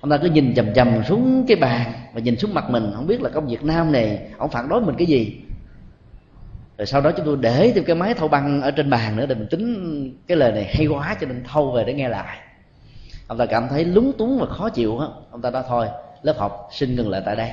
Ông 0.00 0.10
ta 0.10 0.16
cứ 0.16 0.30
nhìn 0.30 0.54
chầm 0.54 0.74
chầm 0.74 1.04
xuống 1.04 1.44
cái 1.48 1.56
bàn 1.56 1.92
và 2.14 2.20
nhìn 2.20 2.36
xuống 2.36 2.54
mặt 2.54 2.70
mình, 2.70 2.92
không 2.94 3.06
biết 3.06 3.22
là 3.22 3.30
công 3.30 3.46
việt 3.46 3.64
nam 3.64 3.92
này 3.92 4.18
ông 4.38 4.50
phản 4.50 4.68
đối 4.68 4.80
mình 4.80 4.94
cái 4.98 5.06
gì. 5.06 5.40
Rồi 6.78 6.86
sau 6.86 7.00
đó 7.00 7.10
chúng 7.16 7.26
tôi 7.26 7.36
để 7.40 7.72
thêm 7.74 7.84
cái 7.84 7.96
máy 7.96 8.14
thâu 8.14 8.28
băng 8.28 8.62
ở 8.62 8.70
trên 8.70 8.90
bàn 8.90 9.16
nữa 9.16 9.26
để 9.26 9.34
mình 9.34 9.46
tính 9.50 10.16
cái 10.26 10.36
lời 10.36 10.52
này 10.52 10.64
hay 10.64 10.86
quá 10.86 11.16
cho 11.20 11.26
nên 11.26 11.44
thâu 11.44 11.70
về 11.70 11.84
để 11.84 11.94
nghe 11.94 12.08
lại. 12.08 12.38
Ông 13.26 13.38
ta 13.38 13.46
cảm 13.46 13.68
thấy 13.68 13.84
lúng 13.84 14.12
túng 14.18 14.38
và 14.38 14.46
khó 14.46 14.68
chịu 14.68 14.98
á. 14.98 15.06
Ông 15.30 15.42
ta 15.42 15.50
nói, 15.50 15.62
thôi, 15.68 15.86
lớp 16.22 16.34
học 16.38 16.68
xin 16.72 16.96
ngừng 16.96 17.10
lại 17.10 17.22
tại 17.24 17.36
đây. 17.36 17.50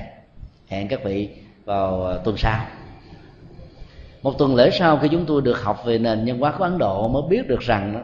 Hẹn 0.68 0.88
các 0.88 1.04
vị 1.04 1.30
vào 1.66 2.18
tuần 2.24 2.38
sau 2.38 2.66
một 4.26 4.38
tuần 4.38 4.56
lễ 4.56 4.70
sau 4.72 4.98
khi 4.98 5.08
chúng 5.12 5.26
tôi 5.26 5.42
được 5.42 5.62
học 5.64 5.86
về 5.86 5.98
nền 5.98 6.26
nhân 6.26 6.40
hóa 6.40 6.54
của 6.58 6.64
ấn 6.64 6.78
độ 6.78 7.08
mới 7.08 7.22
biết 7.30 7.48
được 7.48 7.60
rằng 7.60 7.94
đó, 7.94 8.00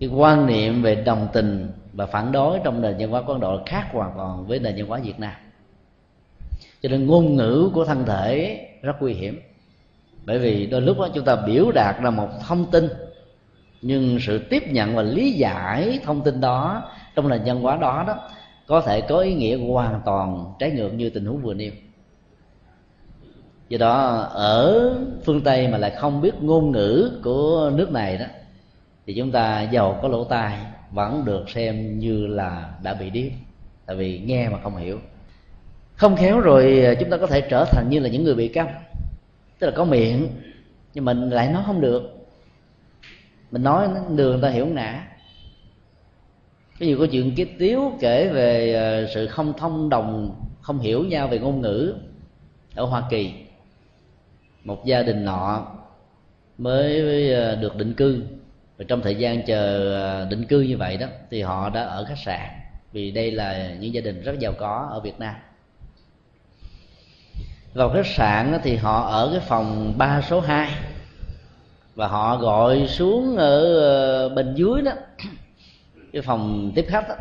cái 0.00 0.08
quan 0.08 0.46
niệm 0.46 0.82
về 0.82 0.94
đồng 0.94 1.28
tình 1.32 1.70
và 1.92 2.06
phản 2.06 2.32
đối 2.32 2.58
trong 2.64 2.82
nền 2.82 2.98
nhân 2.98 3.10
hóa 3.10 3.22
của 3.22 3.32
ấn 3.32 3.40
độ 3.40 3.60
khác 3.66 3.86
hoàn 3.92 4.12
toàn 4.16 4.46
với 4.46 4.58
nền 4.58 4.76
nhân 4.76 4.88
hóa 4.88 5.00
việt 5.02 5.20
nam. 5.20 5.32
Cho 6.82 6.88
nên 6.88 7.06
ngôn 7.06 7.36
ngữ 7.36 7.70
của 7.74 7.84
thân 7.84 8.04
thể 8.06 8.60
rất 8.82 8.92
nguy 9.00 9.14
hiểm. 9.14 9.40
Bởi 10.26 10.38
vì 10.38 10.66
đôi 10.66 10.80
lúc 10.80 10.98
đó 10.98 11.08
chúng 11.14 11.24
ta 11.24 11.36
biểu 11.36 11.70
đạt 11.74 12.00
ra 12.02 12.10
một 12.10 12.28
thông 12.48 12.70
tin 12.70 12.88
nhưng 13.82 14.18
sự 14.20 14.38
tiếp 14.38 14.62
nhận 14.68 14.96
và 14.96 15.02
lý 15.02 15.32
giải 15.32 15.98
thông 16.04 16.20
tin 16.20 16.40
đó 16.40 16.82
trong 17.14 17.28
nền 17.28 17.44
nhân 17.44 17.60
hóa 17.60 17.76
đó 17.76 18.04
đó 18.06 18.18
có 18.66 18.80
thể 18.80 19.00
có 19.00 19.18
ý 19.18 19.34
nghĩa 19.34 19.56
hoàn 19.56 20.00
toàn 20.04 20.44
trái 20.58 20.70
ngược 20.70 20.90
như 20.94 21.10
tình 21.10 21.24
huống 21.24 21.42
vừa 21.42 21.54
nêu 21.54 21.72
do 23.70 23.78
đó, 23.78 24.16
ở 24.34 24.90
phương 25.24 25.40
tây 25.40 25.68
mà 25.68 25.78
lại 25.78 25.90
không 25.90 26.20
biết 26.20 26.34
ngôn 26.40 26.72
ngữ 26.72 27.20
của 27.24 27.72
nước 27.74 27.92
này 27.92 28.18
đó, 28.18 28.26
thì 29.06 29.14
chúng 29.14 29.30
ta 29.30 29.62
giàu 29.62 29.98
có 30.02 30.08
lỗ 30.08 30.24
tai 30.24 30.58
vẫn 30.90 31.24
được 31.24 31.50
xem 31.50 31.98
như 31.98 32.26
là 32.26 32.70
đã 32.82 32.94
bị 32.94 33.10
điếc, 33.10 33.32
tại 33.86 33.96
vì 33.96 34.18
nghe 34.18 34.48
mà 34.48 34.58
không 34.62 34.76
hiểu. 34.76 34.98
Không 35.94 36.16
khéo 36.16 36.40
rồi 36.40 36.84
à, 36.84 36.94
chúng 37.00 37.10
ta 37.10 37.16
có 37.16 37.26
thể 37.26 37.40
trở 37.40 37.64
thành 37.64 37.86
như 37.90 37.98
là 37.98 38.08
những 38.08 38.24
người 38.24 38.34
bị 38.34 38.48
câm 38.48 38.66
tức 39.58 39.66
là 39.66 39.72
có 39.76 39.84
miệng, 39.84 40.28
nhưng 40.94 41.04
mình 41.04 41.30
lại 41.30 41.52
nói 41.52 41.62
không 41.66 41.80
được. 41.80 42.02
Mình 43.50 43.62
nói 43.62 43.88
đường 44.16 44.40
ta 44.40 44.48
hiểu 44.48 44.66
ngã 44.66 45.06
cái 46.78 46.88
gì 46.88 46.96
có 46.98 47.06
chuyện 47.10 47.32
cái 47.36 47.46
tiếu 47.58 47.92
kể 48.00 48.28
về 48.28 48.74
à, 48.74 49.10
sự 49.14 49.26
không 49.26 49.52
thông 49.58 49.88
đồng, 49.88 50.40
không 50.60 50.78
hiểu 50.78 51.04
nhau 51.04 51.28
về 51.28 51.38
ngôn 51.38 51.60
ngữ 51.60 51.94
ở 52.74 52.84
hoa 52.84 53.02
kỳ 53.10 53.32
một 54.64 54.84
gia 54.84 55.02
đình 55.02 55.24
nọ 55.24 55.66
mới 56.58 57.32
ờ, 57.34 57.56
được 57.56 57.76
định 57.76 57.94
cư. 57.94 58.22
Và 58.78 58.84
trong 58.88 59.02
thời 59.02 59.14
gian 59.14 59.42
chờ 59.46 59.92
ờ, 59.94 60.26
định 60.30 60.46
cư 60.46 60.60
như 60.60 60.76
vậy 60.76 60.96
đó 60.96 61.06
thì 61.30 61.42
họ 61.42 61.70
đã 61.70 61.82
ở 61.82 62.04
khách 62.04 62.18
sạn. 62.24 62.48
Vì 62.92 63.10
đây 63.10 63.30
là 63.30 63.74
những 63.80 63.94
gia 63.94 64.00
đình 64.00 64.22
rất 64.22 64.38
giàu 64.38 64.52
có 64.58 64.88
ở 64.90 65.00
Việt 65.00 65.18
Nam. 65.20 65.34
Vào 67.74 67.90
khách 67.90 68.06
sạn 68.06 68.58
thì 68.62 68.76
họ 68.76 69.08
ở 69.10 69.28
cái 69.32 69.40
phòng 69.40 69.94
3 69.98 70.22
số 70.28 70.40
2 70.40 70.70
và 71.94 72.08
họ 72.08 72.36
gọi 72.36 72.86
xuống 72.88 73.36
ở 73.36 73.80
ờ, 73.80 74.28
bên 74.28 74.54
dưới 74.54 74.82
đó 74.82 74.92
cái 76.12 76.22
phòng 76.22 76.72
tiếp 76.74 76.86
khách 76.88 77.08
đó, 77.08 77.14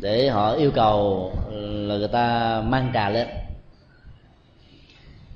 để 0.00 0.28
họ 0.28 0.52
yêu 0.52 0.70
cầu 0.70 1.32
là 1.60 1.96
người 1.96 2.08
ta 2.08 2.60
mang 2.66 2.90
trà 2.94 3.08
lên 3.08 3.28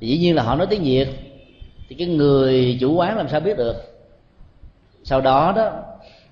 dĩ 0.00 0.18
nhiên 0.18 0.34
là 0.34 0.42
họ 0.42 0.54
nói 0.54 0.66
tiếng 0.70 0.82
việt. 0.82 1.08
Thì 1.88 1.96
cái 1.96 2.08
người 2.08 2.78
chủ 2.80 2.94
quán 2.94 3.16
làm 3.16 3.28
sao 3.28 3.40
biết 3.40 3.56
được? 3.56 3.76
Sau 5.04 5.20
đó 5.20 5.52
đó 5.56 5.72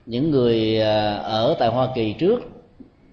những 0.07 0.31
người 0.31 0.81
à, 0.81 1.15
ở 1.17 1.57
tại 1.59 1.69
hoa 1.69 1.89
kỳ 1.95 2.13
trước 2.13 2.43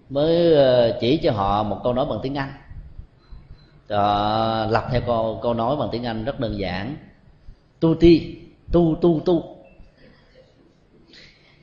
mới 0.10 0.56
à, 0.56 0.98
chỉ 1.00 1.18
cho 1.18 1.32
họ 1.32 1.64
một 1.64 1.80
câu 1.84 1.94
nói 1.94 2.06
bằng 2.10 2.20
tiếng 2.24 2.36
anh. 2.36 2.54
Họ 3.90 4.66
lập 4.70 4.88
theo 4.92 5.02
câu, 5.02 5.40
câu 5.44 5.54
nói 5.54 5.76
bằng 5.76 5.90
tiếng 5.92 6.04
anh 6.04 6.26
rất 6.26 6.40
đơn 6.40 6.60
giản. 6.60 6.96
Tu 7.80 7.96
ti 7.96 8.36
tu 8.72 8.96
tu 9.02 9.22
tu. 9.26 9.56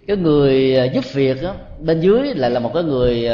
Cái 0.07 0.17
người 0.17 0.77
à, 0.77 0.85
giúp 0.85 1.05
việc 1.13 1.43
đó, 1.43 1.55
bên 1.79 2.01
dưới 2.01 2.35
lại 2.35 2.51
là 2.51 2.61
một 2.61 2.71
cái 2.75 2.83
người 2.83 3.29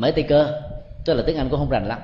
uh, 0.00 0.14
tây 0.14 0.22
cơ 0.28 0.60
tức 1.04 1.14
là 1.14 1.22
tiếng 1.26 1.36
anh 1.36 1.48
cũng 1.48 1.58
không 1.58 1.70
rành 1.70 1.88
lắm 1.88 1.98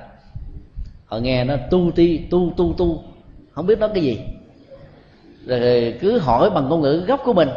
họ 1.13 1.19
nghe 1.19 1.43
nó 1.43 1.55
tu 1.69 1.91
ti, 1.95 2.17
tu 2.17 2.53
tu 2.57 2.73
tu. 2.77 3.03
Không 3.51 3.67
biết 3.67 3.79
nói 3.79 3.89
cái 3.93 4.03
gì. 4.03 4.19
Rồi 5.45 5.97
cứ 6.01 6.19
hỏi 6.19 6.49
bằng 6.49 6.69
ngôn 6.69 6.81
ngữ 6.81 7.03
gốc 7.07 7.21
của 7.23 7.33
mình. 7.33 7.49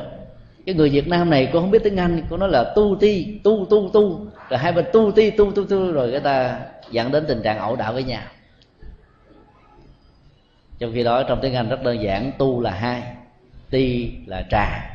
Cái 0.66 0.74
người 0.74 0.90
việt 0.90 1.09
nam 1.09 1.30
này 1.30 1.48
cô 1.52 1.61
không 1.61 1.70
biết 1.70 1.84
tiếng 1.84 1.96
anh, 1.96 2.22
cô 2.30 2.36
nói 2.36 2.48
là 2.48 2.72
tu 2.76 2.96
ti, 3.00 3.38
tu 3.44 3.66
tu 3.70 3.90
tu. 3.92 4.26
Rồi 4.48 4.59
hai 4.59 4.72
bên 4.72 4.84
tu 4.92 5.12
ti, 5.12 5.30
tu 5.30 5.52
tu 5.52 5.64
tu, 5.64 5.92
rồi 5.92 6.11
người 6.11 6.20
ta 6.20 6.59
dẫn 6.90 7.12
đến 7.12 7.24
tình 7.28 7.42
trạng 7.42 7.59
ẩu 7.59 7.76
đả 7.76 7.92
với 7.92 8.04
nhau. 8.04 8.22
Trong 10.78 10.92
khi 10.94 11.04
đó, 11.04 11.22
trong 11.22 11.38
tiếng 11.42 11.54
anh 11.54 11.68
rất 11.68 11.82
đơn 11.82 12.02
giản, 12.02 12.32
tu 12.38 12.61
là 12.61 12.70
hai, 12.70 13.02
ti 13.70 14.12
là 14.26 14.44
trà, 14.50 14.90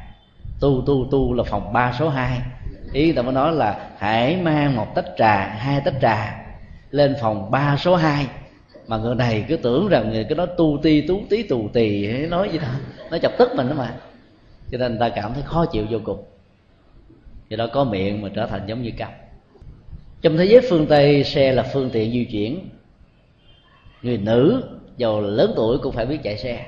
tu 0.59 0.83
tu 0.85 1.07
tu 1.11 1.33
là 1.33 1.43
phòng 1.43 1.73
ba 1.73 1.93
số 1.99 2.09
2 2.09 2.39
ý 2.93 3.05
người 3.05 3.15
ta 3.15 3.21
mới 3.21 3.33
nói 3.33 3.53
là 3.53 3.89
hãy 3.97 4.37
mang 4.37 4.75
một 4.75 4.95
tách 4.95 5.05
trà, 5.17 5.37
hai 5.37 5.81
tách 5.85 5.93
trà 6.01 6.45
lên 6.91 7.15
phòng 7.21 7.51
ba 7.51 7.77
số 7.77 7.95
2 7.95 8.27
mà 8.91 8.97
người 8.97 9.15
này 9.15 9.45
cứ 9.47 9.57
tưởng 9.57 9.87
rằng 9.87 10.11
người 10.11 10.23
cái 10.23 10.35
nói 10.35 10.47
tu 10.57 10.79
ti, 10.83 11.01
tú 11.01 11.21
tí, 11.29 11.43
tù 11.43 11.69
tì 11.73 12.07
nói 12.07 12.49
gì 12.51 12.57
đó. 12.57 12.67
Nó 13.11 13.17
chọc 13.17 13.31
tức 13.37 13.49
mình 13.55 13.69
đó 13.69 13.75
mà. 13.77 13.93
Cho 14.71 14.77
nên 14.77 14.91
người 14.91 14.99
ta 14.99 15.09
cảm 15.09 15.33
thấy 15.33 15.43
khó 15.43 15.65
chịu 15.65 15.85
vô 15.89 15.99
cùng. 16.03 16.23
Thì 17.49 17.55
đó 17.55 17.67
có 17.73 17.83
miệng 17.83 18.21
mà 18.21 18.29
trở 18.35 18.45
thành 18.45 18.61
giống 18.67 18.83
như 18.83 18.91
cặp. 18.97 19.13
Trong 20.21 20.37
thế 20.37 20.45
giới 20.45 20.61
phương 20.69 20.87
tây, 20.87 21.23
xe 21.23 21.51
là 21.51 21.63
phương 21.63 21.89
tiện 21.89 22.11
di 22.11 22.25
chuyển. 22.25 22.69
Người 24.01 24.17
nữ 24.17 24.63
giàu 24.97 25.21
lớn 25.21 25.53
tuổi 25.55 25.77
cũng 25.77 25.93
phải 25.93 26.05
biết 26.05 26.17
chạy 26.23 26.37
xe. 26.37 26.65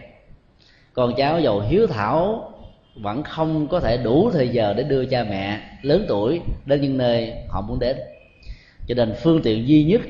Con 0.94 1.14
cháu 1.18 1.40
giàu 1.40 1.60
hiếu 1.60 1.88
thảo, 1.88 2.52
vẫn 2.96 3.24
không 3.24 3.68
có 3.68 3.80
thể 3.80 3.98
đủ 3.98 4.30
thời 4.34 4.50
giờ 4.50 4.74
để 4.78 4.84
đưa 4.84 5.06
cha 5.06 5.24
mẹ 5.24 5.60
lớn 5.82 6.06
tuổi 6.08 6.42
đến 6.66 6.82
những 6.82 6.98
nơi 6.98 7.34
họ 7.50 7.62
muốn 7.62 7.80
đến. 7.80 7.98
Cho 8.88 8.96
nên 8.96 9.14
phương 9.24 9.42
tiện 9.42 9.68
duy 9.68 9.84
nhất 9.84 10.02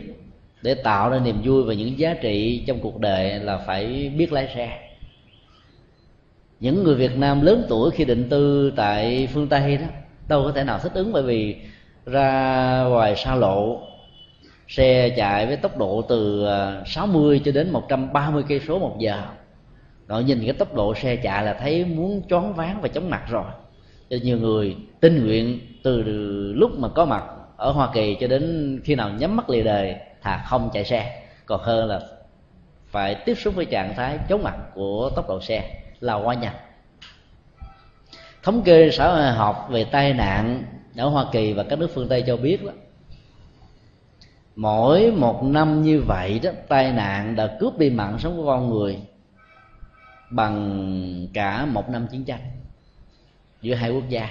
để 0.64 0.74
tạo 0.74 1.09
ra 1.09 1.20
niềm 1.20 1.41
vui 1.43 1.64
và 1.64 1.74
những 1.74 1.99
giá 1.99 2.14
trị 2.14 2.64
trong 2.68 2.80
cuộc 2.80 2.99
đời 2.99 3.39
là 3.39 3.57
phải 3.57 4.11
biết 4.18 4.34
lái 4.34 4.47
xe. 4.55 4.80
Những 6.59 6.84
người 6.84 6.95
Việt 6.95 7.18
Nam 7.18 7.41
lớn 7.41 7.66
tuổi 7.70 7.91
khi 7.91 8.05
định 8.05 8.30
tư 8.30 8.74
tại 8.76 9.28
phương 9.34 9.47
Tây 9.47 9.78
đó, 9.78 9.86
đâu 10.28 10.43
có 10.43 10.51
thể 10.51 10.64
nào 10.64 10.80
thích 10.80 10.91
ứng 10.93 11.14
bởi 11.14 11.24
vì 11.24 11.55
ra 12.05 12.84
ngoài 12.84 13.16
xa 13.16 13.36
lộ, 13.36 13.82
xe 14.68 15.09
chạy 15.09 15.45
với 15.45 15.57
tốc 15.57 15.78
độ 15.78 16.01
từ 16.01 16.45
à, 16.45 16.84
60 16.86 17.41
cho 17.45 17.51
đến 17.51 17.70
130 17.70 18.43
cây 18.49 18.61
số 18.68 18.80
một 18.80 18.95
giờ. 18.99 19.22
Rồi 20.07 20.24
nhìn 20.24 20.41
cái 20.45 20.53
tốc 20.53 20.76
độ 20.76 20.95
xe 20.95 21.16
chạy 21.16 21.45
là 21.45 21.53
thấy 21.53 21.86
muốn 21.86 22.22
choáng 22.30 22.53
váng 22.53 22.82
và 22.82 22.88
chóng 22.88 23.09
mặt 23.09 23.24
rồi. 23.30 23.45
Cho 24.09 24.18
nhiều 24.24 24.38
người 24.38 24.76
tình 24.99 25.26
nguyện 25.26 25.59
từ 25.84 26.03
lúc 26.55 26.80
mà 26.80 26.88
có 26.88 27.05
mặt 27.05 27.24
ở 27.57 27.72
Hoa 27.72 27.89
Kỳ 27.93 28.16
cho 28.20 28.28
đến 28.28 28.80
khi 28.84 28.95
nào 28.95 29.09
nhắm 29.09 29.36
mắt 29.36 29.49
lìa 29.49 29.64
đời 29.64 29.95
thà 30.24 30.43
không 30.45 30.69
chạy 30.74 30.86
xe. 30.86 31.24
Còn 31.45 31.61
hơn 31.63 31.89
là 31.89 32.01
phải 32.88 33.15
tiếp 33.15 33.36
xúc 33.36 33.55
với 33.55 33.65
trạng 33.65 33.93
thái 33.95 34.17
chóng 34.30 34.43
mặt 34.43 34.55
của 34.74 35.09
tốc 35.15 35.30
độ 35.30 35.41
xe 35.41 35.82
là 35.99 36.15
quá 36.15 36.34
nhanh 36.34 36.55
thống 38.43 38.63
kê 38.63 38.89
xã 38.91 39.13
hội 39.13 39.32
học 39.32 39.67
về 39.69 39.84
tai 39.84 40.13
nạn 40.13 40.63
ở 40.97 41.09
Hoa 41.09 41.26
Kỳ 41.32 41.53
và 41.53 41.63
các 41.63 41.80
nước 41.80 41.91
phương 41.93 42.09
Tây 42.09 42.24
cho 42.28 42.38
biết 42.38 42.63
đó, 42.63 42.71
mỗi 44.55 45.11
một 45.11 45.43
năm 45.43 45.84
như 45.84 46.03
vậy 46.07 46.39
đó, 46.43 46.51
tai 46.67 46.91
nạn 46.91 47.36
đã 47.36 47.57
cướp 47.59 47.78
đi 47.78 47.89
mạng 47.89 48.19
sống 48.19 48.38
của 48.38 48.45
con 48.45 48.69
người 48.69 48.97
bằng 50.30 51.28
cả 51.34 51.65
một 51.65 51.89
năm 51.89 52.07
chiến 52.07 52.26
tranh 52.26 52.41
giữa 53.61 53.76
hai 53.76 53.91
quốc 53.91 54.09
gia. 54.09 54.30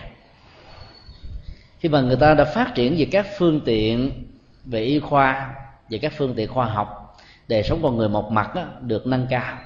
Khi 1.79 1.89
mà 1.89 2.01
người 2.01 2.17
ta 2.17 2.35
đã 2.35 2.45
phát 2.45 2.75
triển 2.75 2.95
về 2.99 3.09
các 3.13 3.27
phương 3.39 3.61
tiện, 3.65 4.25
về 4.65 4.81
y 4.81 4.99
khoa 4.99 5.55
về 5.93 5.99
các 5.99 6.13
phương 6.17 6.35
tiện 6.35 6.49
khoa 6.49 6.67
học 6.67 7.17
đời 7.49 7.63
sống 7.63 7.79
con 7.83 7.97
người 7.97 8.09
một 8.09 8.33
mặt 8.33 8.55
đó, 8.55 8.65
được 8.81 9.07
nâng 9.07 9.27
cao 9.31 9.59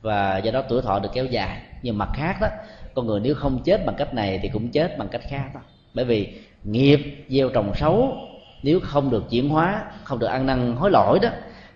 và 0.00 0.38
do 0.38 0.50
đó 0.50 0.62
tuổi 0.68 0.82
thọ 0.82 0.98
được 0.98 1.08
kéo 1.12 1.24
dài. 1.24 1.62
Nhưng 1.82 1.98
mặt 1.98 2.08
khác 2.14 2.36
đó 2.40 2.48
con 2.94 3.06
người 3.06 3.20
nếu 3.20 3.34
không 3.34 3.62
chết 3.64 3.86
bằng 3.86 3.96
cách 3.98 4.14
này 4.14 4.38
thì 4.42 4.48
cũng 4.48 4.68
chết 4.68 4.98
bằng 4.98 5.08
cách 5.08 5.20
khác 5.28 5.50
đó. 5.54 5.60
Bởi 5.94 6.04
vì 6.04 6.40
nghiệp 6.64 7.24
gieo 7.28 7.48
trồng 7.48 7.74
xấu 7.74 8.16
nếu 8.62 8.80
không 8.80 9.10
được 9.10 9.30
chuyển 9.30 9.48
hóa 9.48 9.84
không 10.04 10.18
được 10.18 10.26
ăn 10.26 10.46
năn 10.46 10.76
hối 10.76 10.90
lỗi 10.90 11.18
đó 11.22 11.28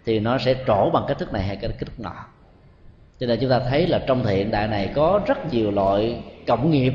thì 0.04 0.20
nó 0.20 0.38
sẽ 0.38 0.54
trổ 0.66 0.90
bằng 0.90 1.04
cách 1.08 1.18
thức 1.18 1.32
này 1.32 1.42
hay 1.42 1.56
cách 1.56 1.70
thức 1.78 2.00
nọ. 2.00 2.14
Cho 3.20 3.26
nên 3.26 3.38
chúng 3.40 3.50
ta 3.50 3.60
thấy 3.70 3.86
là 3.86 4.00
trong 4.06 4.26
hiện 4.26 4.50
đại 4.50 4.68
này 4.68 4.90
có 4.94 5.20
rất 5.26 5.52
nhiều 5.52 5.70
loại 5.70 6.22
cộng 6.46 6.70
nghiệp 6.70 6.92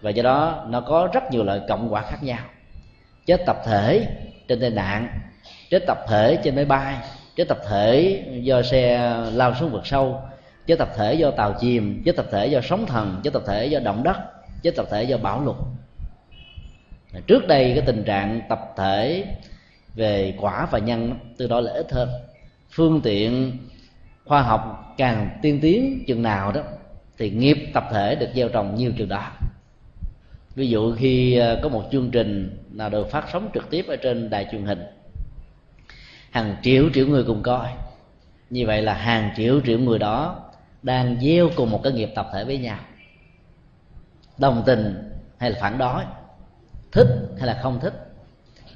và 0.00 0.10
do 0.10 0.22
đó 0.22 0.64
nó 0.68 0.80
có 0.80 1.08
rất 1.12 1.30
nhiều 1.30 1.44
loại 1.44 1.60
cộng 1.68 1.92
quả 1.92 2.02
khác 2.02 2.22
nhau. 2.22 2.44
Chết 3.26 3.42
tập 3.46 3.56
thể 3.64 4.06
trên 4.48 4.60
tai 4.60 4.70
nạn 4.70 5.08
chết 5.70 5.86
tập 5.86 5.98
thể 6.08 6.38
trên 6.44 6.54
máy 6.54 6.64
bay 6.64 6.96
chết 7.36 7.48
tập 7.48 7.58
thể 7.68 8.22
do 8.42 8.62
xe 8.62 9.12
lao 9.32 9.54
xuống 9.54 9.70
vực 9.70 9.86
sâu 9.86 10.20
chết 10.66 10.78
tập 10.78 10.88
thể 10.96 11.14
do 11.14 11.30
tàu 11.30 11.54
chìm 11.60 12.02
chết 12.04 12.16
tập 12.16 12.26
thể 12.30 12.46
do 12.46 12.60
sóng 12.60 12.86
thần 12.86 13.20
chết 13.24 13.32
tập 13.32 13.42
thể 13.46 13.66
do 13.66 13.78
động 13.78 14.02
đất 14.02 14.16
chết 14.62 14.76
tập 14.76 14.86
thể 14.90 15.02
do 15.02 15.18
bão 15.18 15.44
lụt. 15.44 15.56
Trước 17.26 17.46
đây 17.46 17.72
cái 17.74 17.82
tình 17.86 18.04
trạng 18.04 18.40
tập 18.48 18.60
thể 18.76 19.24
về 19.94 20.34
quả 20.38 20.68
và 20.70 20.78
nhân 20.78 21.14
từ 21.36 21.46
đó 21.46 21.60
là 21.60 21.72
ít 21.72 21.92
hơn. 21.92 22.08
Phương 22.70 23.00
tiện, 23.00 23.58
khoa 24.24 24.42
học 24.42 24.94
càng 24.98 25.38
tiên 25.42 25.58
tiến 25.62 26.04
chừng 26.06 26.22
nào 26.22 26.52
đó, 26.52 26.60
thì 27.18 27.30
nghiệp 27.30 27.56
tập 27.74 27.84
thể 27.92 28.14
được 28.14 28.28
gieo 28.34 28.48
trồng 28.48 28.74
nhiều 28.74 28.92
chừng 28.98 29.08
đó. 29.08 29.30
Ví 30.54 30.68
dụ 30.68 30.94
khi 30.96 31.36
ờ, 31.36 31.60
có 31.62 31.68
một 31.68 31.84
chương 31.92 32.10
trình 32.10 32.58
nào 32.70 32.90
được 32.90 33.10
phát 33.10 33.24
sóng 33.32 33.48
trực 33.54 33.70
tiếp 33.70 33.84
ở 33.88 33.96
trên 33.96 34.30
đài 34.30 34.46
truyền 34.52 34.64
hình 34.64 34.82
hàng 36.36 36.56
triệu 36.62 36.90
triệu 36.94 37.06
người 37.06 37.24
cùng 37.24 37.42
coi. 37.42 37.68
Như 38.50 38.66
vậy 38.66 38.82
là 38.82 38.94
hàng 38.94 39.30
triệu 39.36 39.60
triệu 39.66 39.78
người 39.78 39.98
đó 39.98 40.36
đang 40.82 41.20
gieo 41.20 41.50
cùng 41.56 41.70
một 41.70 41.80
cái 41.82 41.92
nghiệp 41.92 42.12
tập 42.14 42.28
thể 42.32 42.44
với 42.44 42.58
nhau. 42.58 42.78
Đồng 44.38 44.62
tình 44.66 45.12
hay 45.38 45.50
là 45.50 45.58
phản 45.60 45.78
đối, 45.78 46.02
thích 46.92 47.06
hay 47.38 47.46
là 47.46 47.60
không 47.62 47.80
thích, 47.80 48.14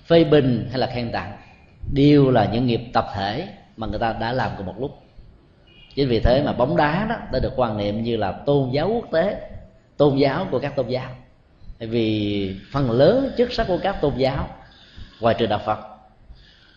phê 0.06 0.24
bình 0.24 0.68
hay 0.70 0.78
là 0.78 0.86
khen 0.86 1.12
tặng, 1.12 1.36
đều 1.92 2.30
là 2.30 2.50
những 2.52 2.66
nghiệp 2.66 2.80
tập 2.92 3.06
thể 3.14 3.48
mà 3.76 3.86
người 3.86 3.98
ta 3.98 4.12
đã 4.12 4.32
làm 4.32 4.50
cùng 4.56 4.66
một 4.66 4.80
lúc. 4.80 5.02
Chính 5.94 6.08
vì 6.08 6.20
thế 6.20 6.42
mà 6.42 6.52
bóng 6.52 6.76
đá 6.76 7.06
đó 7.08 7.16
đã 7.32 7.38
được 7.38 7.52
quan 7.56 7.76
niệm 7.76 8.02
như 8.02 8.16
là 8.16 8.32
tôn 8.32 8.70
giáo 8.70 8.88
quốc 8.88 9.06
tế, 9.12 9.50
tôn 9.96 10.16
giáo 10.16 10.46
của 10.50 10.58
các 10.58 10.76
tôn 10.76 10.88
giáo. 10.88 11.10
Vì 11.78 12.56
phần 12.72 12.90
lớn 12.90 13.32
chức 13.38 13.52
sắc 13.52 13.66
của 13.68 13.78
các 13.82 14.00
tôn 14.00 14.16
giáo, 14.16 14.48
ngoài 15.20 15.34
trừ 15.38 15.46
đạo 15.46 15.60
phật 15.64 15.89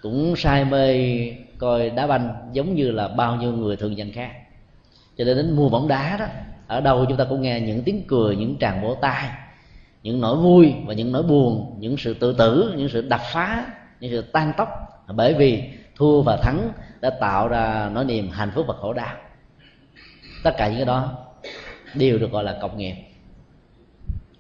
cũng 0.03 0.35
say 0.37 0.65
mê 0.65 0.97
coi 1.57 1.89
đá 1.89 2.07
banh 2.07 2.49
giống 2.53 2.75
như 2.75 2.91
là 2.91 3.07
bao 3.07 3.35
nhiêu 3.35 3.51
người 3.51 3.75
thường 3.75 3.97
dân 3.97 4.11
khác. 4.11 4.31
Cho 5.17 5.23
nên 5.23 5.37
đến 5.37 5.55
mua 5.55 5.69
bóng 5.69 5.87
đá 5.87 6.17
đó, 6.17 6.25
ở 6.67 6.81
đâu 6.81 7.05
chúng 7.09 7.17
ta 7.17 7.23
cũng 7.23 7.41
nghe 7.41 7.59
những 7.59 7.83
tiếng 7.83 8.03
cười, 8.07 8.35
những 8.35 8.55
tràng 8.59 8.81
vỗ 8.81 8.97
tay, 9.01 9.29
những 10.03 10.21
nỗi 10.21 10.37
vui 10.37 10.73
và 10.85 10.93
những 10.93 11.11
nỗi 11.11 11.23
buồn, 11.23 11.75
những 11.79 11.97
sự 11.97 12.13
tự 12.13 12.33
tử, 12.33 12.73
những 12.77 12.89
sự 12.89 13.01
đập 13.01 13.21
phá, 13.33 13.65
những 13.99 14.11
sự 14.11 14.21
tan 14.21 14.53
tóc. 14.57 14.69
Bởi 15.15 15.33
vì 15.33 15.63
thua 15.95 16.21
và 16.21 16.37
thắng 16.37 16.69
đã 17.01 17.09
tạo 17.09 17.47
ra 17.47 17.89
nỗi 17.93 18.05
niềm 18.05 18.29
hạnh 18.29 18.51
phúc 18.55 18.65
và 18.67 18.73
khổ 18.77 18.93
đau. 18.93 19.15
Tất 20.43 20.51
cả 20.57 20.67
những 20.67 20.77
cái 20.77 20.85
đó 20.85 21.17
đều 21.95 22.17
được 22.17 22.31
gọi 22.31 22.43
là 22.43 22.57
cộng 22.61 22.77
nghiệp. 22.77 22.95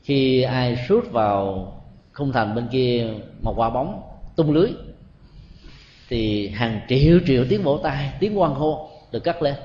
Khi 0.01 0.41
ai 0.41 0.77
sút 0.87 1.11
vào 1.11 1.67
khung 2.13 2.31
thành 2.31 2.55
bên 2.55 2.67
kia 2.67 3.07
một 3.41 3.53
quả 3.57 3.69
bóng 3.69 4.01
tung 4.35 4.51
lưới 4.51 4.69
thì 6.13 6.47
hàng 6.47 6.81
triệu 6.89 7.19
triệu 7.25 7.45
tiếng 7.49 7.63
vỗ 7.63 7.79
tay, 7.83 8.13
tiếng 8.19 8.39
quan 8.39 8.53
hô 8.53 8.89
được 9.11 9.23
cắt 9.23 9.41
lên. 9.41 9.55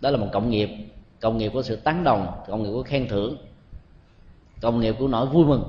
Đó 0.00 0.10
là 0.10 0.16
một 0.16 0.26
cộng 0.32 0.50
nghiệp. 0.50 0.68
Cộng 1.20 1.38
nghiệp 1.38 1.50
của 1.54 1.62
sự 1.62 1.76
tán 1.76 2.04
đồng, 2.04 2.26
cộng 2.48 2.62
nghiệp 2.62 2.70
của 2.72 2.82
khen 2.82 3.08
thưởng, 3.08 3.36
cộng 4.60 4.80
nghiệp 4.80 4.94
của 4.98 5.08
nỗi 5.08 5.26
vui 5.26 5.44
mừng. 5.44 5.62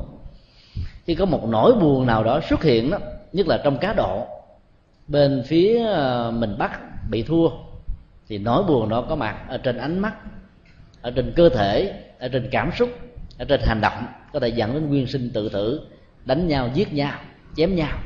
Khi 1.06 1.16
có 1.16 1.26
một 1.26 1.48
nỗi 1.50 1.74
buồn 1.74 2.06
nào 2.06 2.24
đó 2.24 2.40
xuất 2.50 2.64
hiện 2.64 2.90
đó, 2.92 2.98
nhất 3.34 3.48
là 3.48 3.62
trong 3.64 3.78
cá 3.78 3.94
độ, 3.94 4.28
bên 5.08 5.44
phía 5.48 5.86
ờ, 5.86 6.32
mình 6.32 6.56
bắt 6.58 6.80
bị 7.10 7.24
thua, 7.24 7.50
thì 8.28 8.38
nỗi 8.38 8.64
buồn 8.64 8.90
đó 8.90 9.06
có 9.10 9.16
mặt 9.16 9.46
ở 9.48 9.58
trên 9.58 9.78
ánh 9.78 10.00
mắt, 10.00 10.14
ở 11.02 11.12
trên 11.12 11.34
cơ 11.36 11.50
thể, 11.50 12.04
ở 12.20 12.28
trên 12.28 12.50
cảm 12.52 12.72
xúc, 12.78 12.90
ở 13.38 13.46
trên 13.46 13.62
hành 13.64 13.82
động, 13.82 14.06
có 14.34 14.40
thể 14.40 14.48
dẫn 14.48 14.74
đến 14.74 14.90
nguyên 14.90 15.08
sinh 15.08 15.32
tự 15.34 15.50
tử, 15.50 15.82
đánh 16.26 16.48
nhau, 16.48 16.70
giết 16.74 16.94
nhau, 16.94 17.20
chém 17.56 17.76
nhau 17.76 17.98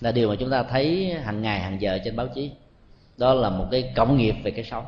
là 0.00 0.12
điều 0.12 0.28
mà 0.28 0.34
chúng 0.38 0.50
ta 0.50 0.62
thấy 0.62 1.14
hàng 1.24 1.42
ngày 1.42 1.60
hàng 1.60 1.80
giờ 1.80 1.98
trên 2.04 2.16
báo 2.16 2.26
chí. 2.34 2.50
Đó 3.16 3.34
là 3.34 3.50
một 3.50 3.66
cái 3.70 3.92
cộng 3.96 4.16
nghiệp 4.16 4.34
về 4.44 4.50
cái 4.50 4.64
sống 4.64 4.84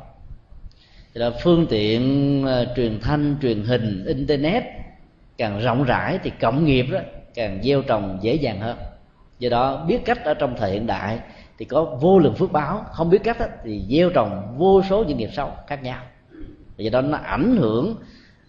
là 1.13 1.31
phương 1.43 1.65
tiện 1.69 2.45
uh, 2.45 2.67
truyền 2.75 2.99
thanh 2.99 3.35
truyền 3.41 3.63
hình 3.63 4.05
internet 4.05 4.63
càng 5.37 5.59
rộng 5.59 5.83
rãi 5.83 6.19
thì 6.23 6.31
cộng 6.41 6.65
nghiệp 6.65 6.85
đó 6.91 6.99
càng 7.35 7.59
gieo 7.63 7.81
trồng 7.81 8.19
dễ 8.21 8.35
dàng 8.35 8.59
hơn. 8.59 8.77
Do 9.39 9.49
đó 9.49 9.85
biết 9.87 9.99
cách 10.05 10.23
ở 10.23 10.33
trong 10.33 10.55
thời 10.57 10.71
hiện 10.71 10.87
đại 10.87 11.19
thì 11.57 11.65
có 11.65 11.83
vô 11.83 12.19
lượng 12.19 12.35
phước 12.35 12.51
báo. 12.51 12.85
Không 12.91 13.09
biết 13.09 13.23
cách 13.23 13.39
đó, 13.39 13.45
thì 13.63 13.83
gieo 13.89 14.09
trồng 14.09 14.55
vô 14.57 14.81
số 14.89 15.03
những 15.03 15.17
nghiệp 15.17 15.29
xấu 15.33 15.51
khác 15.67 15.83
nhau. 15.83 16.01
Do 16.77 16.89
đó 16.89 17.01
nó 17.01 17.17
ảnh 17.17 17.57
hưởng 17.57 17.95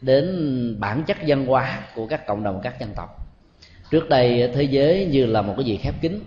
đến 0.00 0.76
bản 0.80 1.02
chất 1.06 1.16
văn 1.26 1.46
hóa 1.46 1.80
của 1.94 2.06
các 2.06 2.26
cộng 2.26 2.42
đồng 2.42 2.60
các 2.62 2.80
dân 2.80 2.90
tộc. 2.96 3.08
Trước 3.90 4.08
đây 4.08 4.42
ờ, 4.42 4.48
thế 4.54 4.62
giới 4.62 5.06
như 5.06 5.26
là 5.26 5.42
một 5.42 5.54
cái 5.56 5.64
gì 5.64 5.76
khép 5.76 5.94
kín 6.00 6.20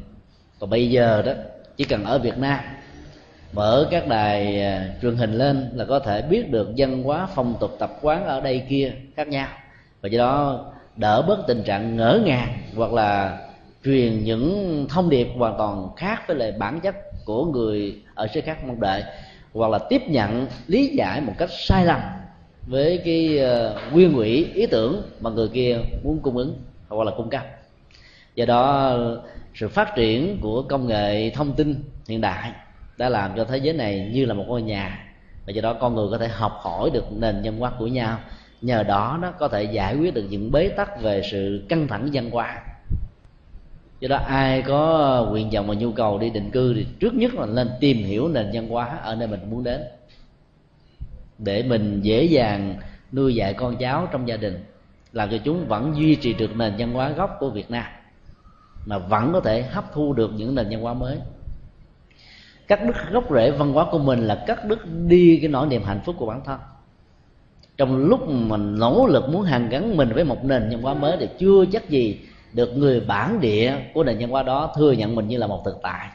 còn 0.62 0.70
bây 0.70 0.89
giờ 0.89 1.22
đó, 1.26 1.32
chỉ 1.78 1.84
cần 1.84 2.03
ở 2.03 2.20
việt 2.20 2.38
nam, 2.38 2.59
mở 3.53 3.88
các 3.91 4.07
đài 4.07 4.62
à, 4.62 4.89
truyền 5.01 5.16
hình 5.16 5.34
lên 5.34 5.70
là 5.74 5.86
có 5.86 5.99
thể 5.99 6.22
biết 6.22 6.51
được 6.51 6.70
văn 6.78 7.03
hóa 7.03 7.28
phong 7.36 7.55
tục 7.59 7.76
tập 7.80 7.91
quán 8.01 8.26
ở 8.26 8.41
đây 8.41 8.64
kia 8.70 8.93
khác 9.16 9.28
nhau. 9.28 9.47
Và 10.01 10.09
do 10.09 10.20
đó 10.20 10.66
đỡ 10.95 11.22
bớt 11.22 11.47
tình 11.47 11.64
trạng 11.64 11.97
ngỡ 11.97 12.22
ngàng 12.26 12.57
hoặc 12.76 12.93
là 12.93 13.39
truyền 13.86 14.24
những 14.24 14.86
thông 14.89 15.09
điệp 15.09 15.28
hoàn 15.38 15.57
toàn 15.57 15.88
khác 15.97 16.28
với 16.28 16.38
lại 16.38 16.51
bản 16.51 16.80
chất 16.80 16.95
của 17.26 17.45
người 17.45 18.01
ở 18.16 18.28
xứ 18.34 18.41
khác 18.41 18.57
mong 18.68 18.82
đợi. 18.82 19.03
Hoặc 19.53 19.72
là 19.72 19.80
tiếp 19.89 20.01
nhận 20.07 20.47
lý 20.68 20.88
giải 20.88 21.22
một 21.22 21.34
cách 21.38 21.49
sai 21.51 21.86
lầm 21.86 22.01
với 22.68 23.01
cái 23.05 23.39
à, 23.39 23.74
nguyên 23.91 24.14
quỹ 24.16 24.47
ý 24.53 24.66
tưởng 24.66 25.01
mà 25.20 25.30
người 25.30 25.47
kia 25.47 25.80
muốn 26.03 26.20
cung 26.20 26.38
ứng 26.38 26.55
hoặc 26.89 27.05
là 27.05 27.12
cung 27.18 27.30
cấp. 27.30 27.43
Do 28.36 28.45
đó 28.45 28.97
sự 29.54 29.68
phát 29.68 29.95
triển 29.95 30.38
của 30.41 30.62
công 30.62 30.88
nghệ 30.88 31.30
thông 31.30 31.54
tin 31.54 31.84
hiện 32.08 32.22
đại 32.22 32.52
đã 32.97 33.10
làm 33.10 33.32
cho 33.36 33.45
thế 33.45 33.58
giới 33.58 33.74
này 33.74 34.10
như 34.14 34.26
là 34.26 34.34
một 34.34 34.43
ngôi 34.47 34.62
nhà. 34.62 35.08
Và 35.45 35.54
do 35.54 35.62
đó 35.62 35.74
con 35.74 35.95
người 35.95 36.08
có 36.12 36.18
thể 36.18 36.28
học 36.28 36.60
hỏi 36.62 36.89
được 36.93 37.06
nền 37.12 37.41
nhân 37.41 37.58
hóa 37.58 37.72
của 37.80 37.88
nhau. 37.88 38.20
Nhờ 38.62 38.84
đó 38.84 39.20
nó 39.22 39.32
có 39.32 39.47
thể 39.47 39.64
giải 39.64 39.95
quyết 39.95 40.14
được 40.14 40.28
những 40.30 40.52
bế 40.52 40.70
tắc 40.70 41.02
về 41.02 41.22
sự 41.32 41.66
căng 41.70 41.88
thẳng 41.88 42.10
văn 42.14 42.32
hóa. 42.32 42.62
Do 43.99 44.08
đó 44.08 44.18
ai 44.18 44.62
có 44.62 45.28
nguyện 45.30 45.49
vọng 45.49 45.68
và 45.68 45.74
nhu 45.74 45.91
cầu 45.91 46.20
đi 46.20 46.30
định 46.30 46.52
cư 46.52 46.74
thì 46.74 46.88
trước 46.99 47.14
nhất 47.14 47.34
là 47.34 47.45
nên 47.45 47.70
tìm 47.80 47.97
hiểu 47.97 48.28
nền 48.28 48.49
văn 48.54 48.70
hóa 48.70 48.97
ở 49.04 49.16
nơi 49.16 49.28
mình 49.28 49.39
muốn 49.49 49.64
đến. 49.64 49.82
Để 51.38 51.64
mình 51.64 52.02
dễ 52.02 52.24
dàng 52.24 52.76
nuôi 53.12 53.36
dạy 53.36 53.54
con 53.54 53.78
cháu 53.78 54.08
trong 54.12 54.28
gia 54.28 54.38
đình, 54.38 54.64
làm 55.14 55.30
cho 55.32 55.38
chúng 55.38 55.68
vẫn 55.68 55.93
duy 55.97 56.16
trì 56.16 56.34
được 56.34 56.56
nền 56.56 56.74
văn 56.78 56.93
hóa 56.93 57.10
gốc 57.10 57.38
của 57.39 57.49
việt 57.49 57.72
nam 57.72 57.86
mà 58.86 58.97
vẫn 58.97 59.34
có 59.34 59.39
thể 59.39 59.61
hấp 59.61 59.93
thu 59.93 60.13
được 60.13 60.32
những 60.36 60.55
nền 60.55 60.69
văn 60.69 60.82
hóa 60.82 60.93
mới. 60.93 61.17
Cắt 62.67 62.86
đứt 62.86 62.95
gốc 63.11 63.23
rễ 63.32 63.51
văn 63.51 63.73
hóa 63.73 63.86
của 63.91 63.99
mình 63.99 64.27
là 64.27 64.43
cắt 64.47 64.65
đứt 64.65 64.79
đi 65.07 65.39
cái 65.41 65.49
nỗi 65.49 65.67
niềm 65.67 65.84
hạnh 65.84 65.99
phúc 66.05 66.15
của 66.19 66.25
bản 66.25 66.41
thân. 66.45 66.59
Trong 67.77 67.97
lúc 67.97 68.29
mình 68.29 68.79
nỗ 68.79 69.07
lực 69.07 69.29
muốn 69.29 69.43
hàn 69.43 69.69
gắn 69.69 69.97
mình 69.97 70.09
với 70.13 70.23
một 70.23 70.43
nền 70.43 70.69
văn 70.69 70.82
hóa 70.82 70.93
mới 70.93 71.17
thì 71.19 71.27
chưa 71.39 71.65
chắc 71.71 71.89
gì 71.89 72.19
được 72.53 72.77
người 72.77 72.99
bản 72.99 73.39
địa 73.39 73.75
của 73.93 74.03
nền 74.03 74.17
văn 74.19 74.29
hóa 74.29 74.43
đó 74.43 74.73
thừa 74.75 74.91
nhận 74.91 75.15
mình 75.15 75.27
như 75.27 75.38
là 75.38 75.47
một 75.47 75.61
thực 75.65 75.79
tại. 75.84 76.09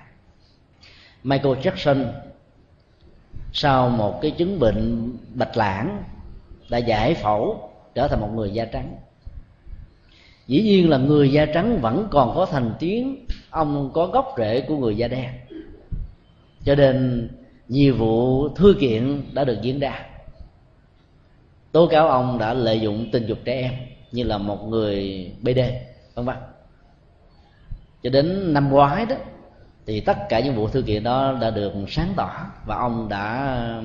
Michael 1.22 1.58
Jackson 1.58 2.04
sau 3.52 3.88
một 3.88 4.18
cái 4.22 4.30
chứng 4.30 4.60
bệnh 4.60 5.12
bạch 5.34 5.56
lãng 5.56 6.02
đã 6.70 6.78
giải 6.78 7.14
phẫu 7.14 7.70
trở 7.94 8.08
thành 8.08 8.20
một 8.20 8.30
người 8.34 8.50
da 8.50 8.64
trắng 8.64 8.96
dĩ 10.46 10.62
nhiên 10.62 10.90
là 10.90 10.98
người 10.98 11.32
da 11.32 11.46
trắng 11.46 11.80
vẫn 11.80 12.08
còn 12.10 12.34
có 12.34 12.46
thành 12.46 12.74
tiếng, 12.78 13.26
ông 13.50 13.90
có 13.94 14.06
gốc 14.06 14.34
rễ 14.38 14.60
của 14.60 14.76
người 14.76 14.96
da 14.96 15.08
đen. 15.08 15.30
Cho 16.64 16.74
nên, 16.74 17.28
nhiều 17.68 17.94
vụ 17.96 18.48
thư 18.48 18.76
kiện 18.80 19.22
đã 19.32 19.44
được 19.44 19.58
diễn 19.62 19.78
ra. 19.78 20.06
Tố 21.72 21.86
cáo 21.86 22.08
ông 22.08 22.38
đã 22.38 22.54
lợi 22.54 22.80
dụng 22.80 23.08
tình 23.12 23.26
dục 23.26 23.38
trẻ 23.44 23.60
em 23.60 23.72
như 24.12 24.22
là 24.22 24.38
một 24.38 24.68
người 24.68 25.26
bd 25.42 25.58
vân 26.14 26.24
vân. 26.24 26.36
Cho 28.02 28.10
đến 28.10 28.54
năm 28.54 28.70
ngoái 28.70 29.06
đó, 29.06 29.16
thì 29.86 30.00
tất 30.00 30.16
cả 30.28 30.40
những 30.40 30.54
vụ 30.54 30.68
thư 30.68 30.82
kiện 30.82 31.02
đó 31.02 31.38
đã 31.40 31.50
được 31.50 31.72
sáng 31.88 32.12
tỏ 32.16 32.46
và 32.66 32.76
ông 32.76 33.08
đã 33.08 33.82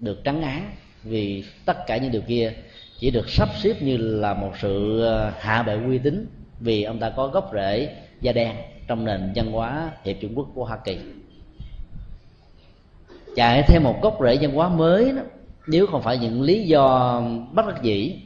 được 0.00 0.24
trắng 0.24 0.42
án 0.42 0.70
vì 1.02 1.44
tất 1.64 1.86
cả 1.86 1.96
những 1.96 2.12
điều 2.12 2.22
kia 2.22 2.52
chỉ 2.98 3.10
được 3.10 3.30
sắp 3.30 3.48
xếp 3.62 3.82
như 3.82 3.96
là 3.96 4.34
một 4.34 4.52
sự 4.60 5.00
ờ, 5.00 5.32
hạ 5.38 5.62
bệ 5.62 5.78
uy 5.86 5.98
tín 5.98 6.26
vì 6.60 6.82
ông 6.82 6.98
ta 6.98 7.10
có 7.10 7.28
gốc 7.28 7.50
rễ 7.52 7.96
da 8.20 8.32
đen 8.32 8.56
trong 8.88 9.04
nền 9.04 9.32
văn 9.34 9.52
hóa 9.52 9.90
hiệp 10.04 10.16
Trung 10.20 10.32
quốc 10.34 10.46
của 10.54 10.64
hoa 10.64 10.78
kỳ. 10.84 10.98
Chạy 13.36 13.62
theo 13.62 13.80
một 13.80 14.02
gốc 14.02 14.18
rễ 14.22 14.38
văn 14.40 14.54
hóa 14.54 14.68
mới 14.68 15.12
đó, 15.12 15.22
nếu 15.66 15.86
không 15.86 16.02
phải 16.02 16.18
những 16.18 16.42
lý 16.42 16.64
do 16.64 17.20
bất 17.52 17.66
đắc 17.66 17.82
dĩ 17.82 18.16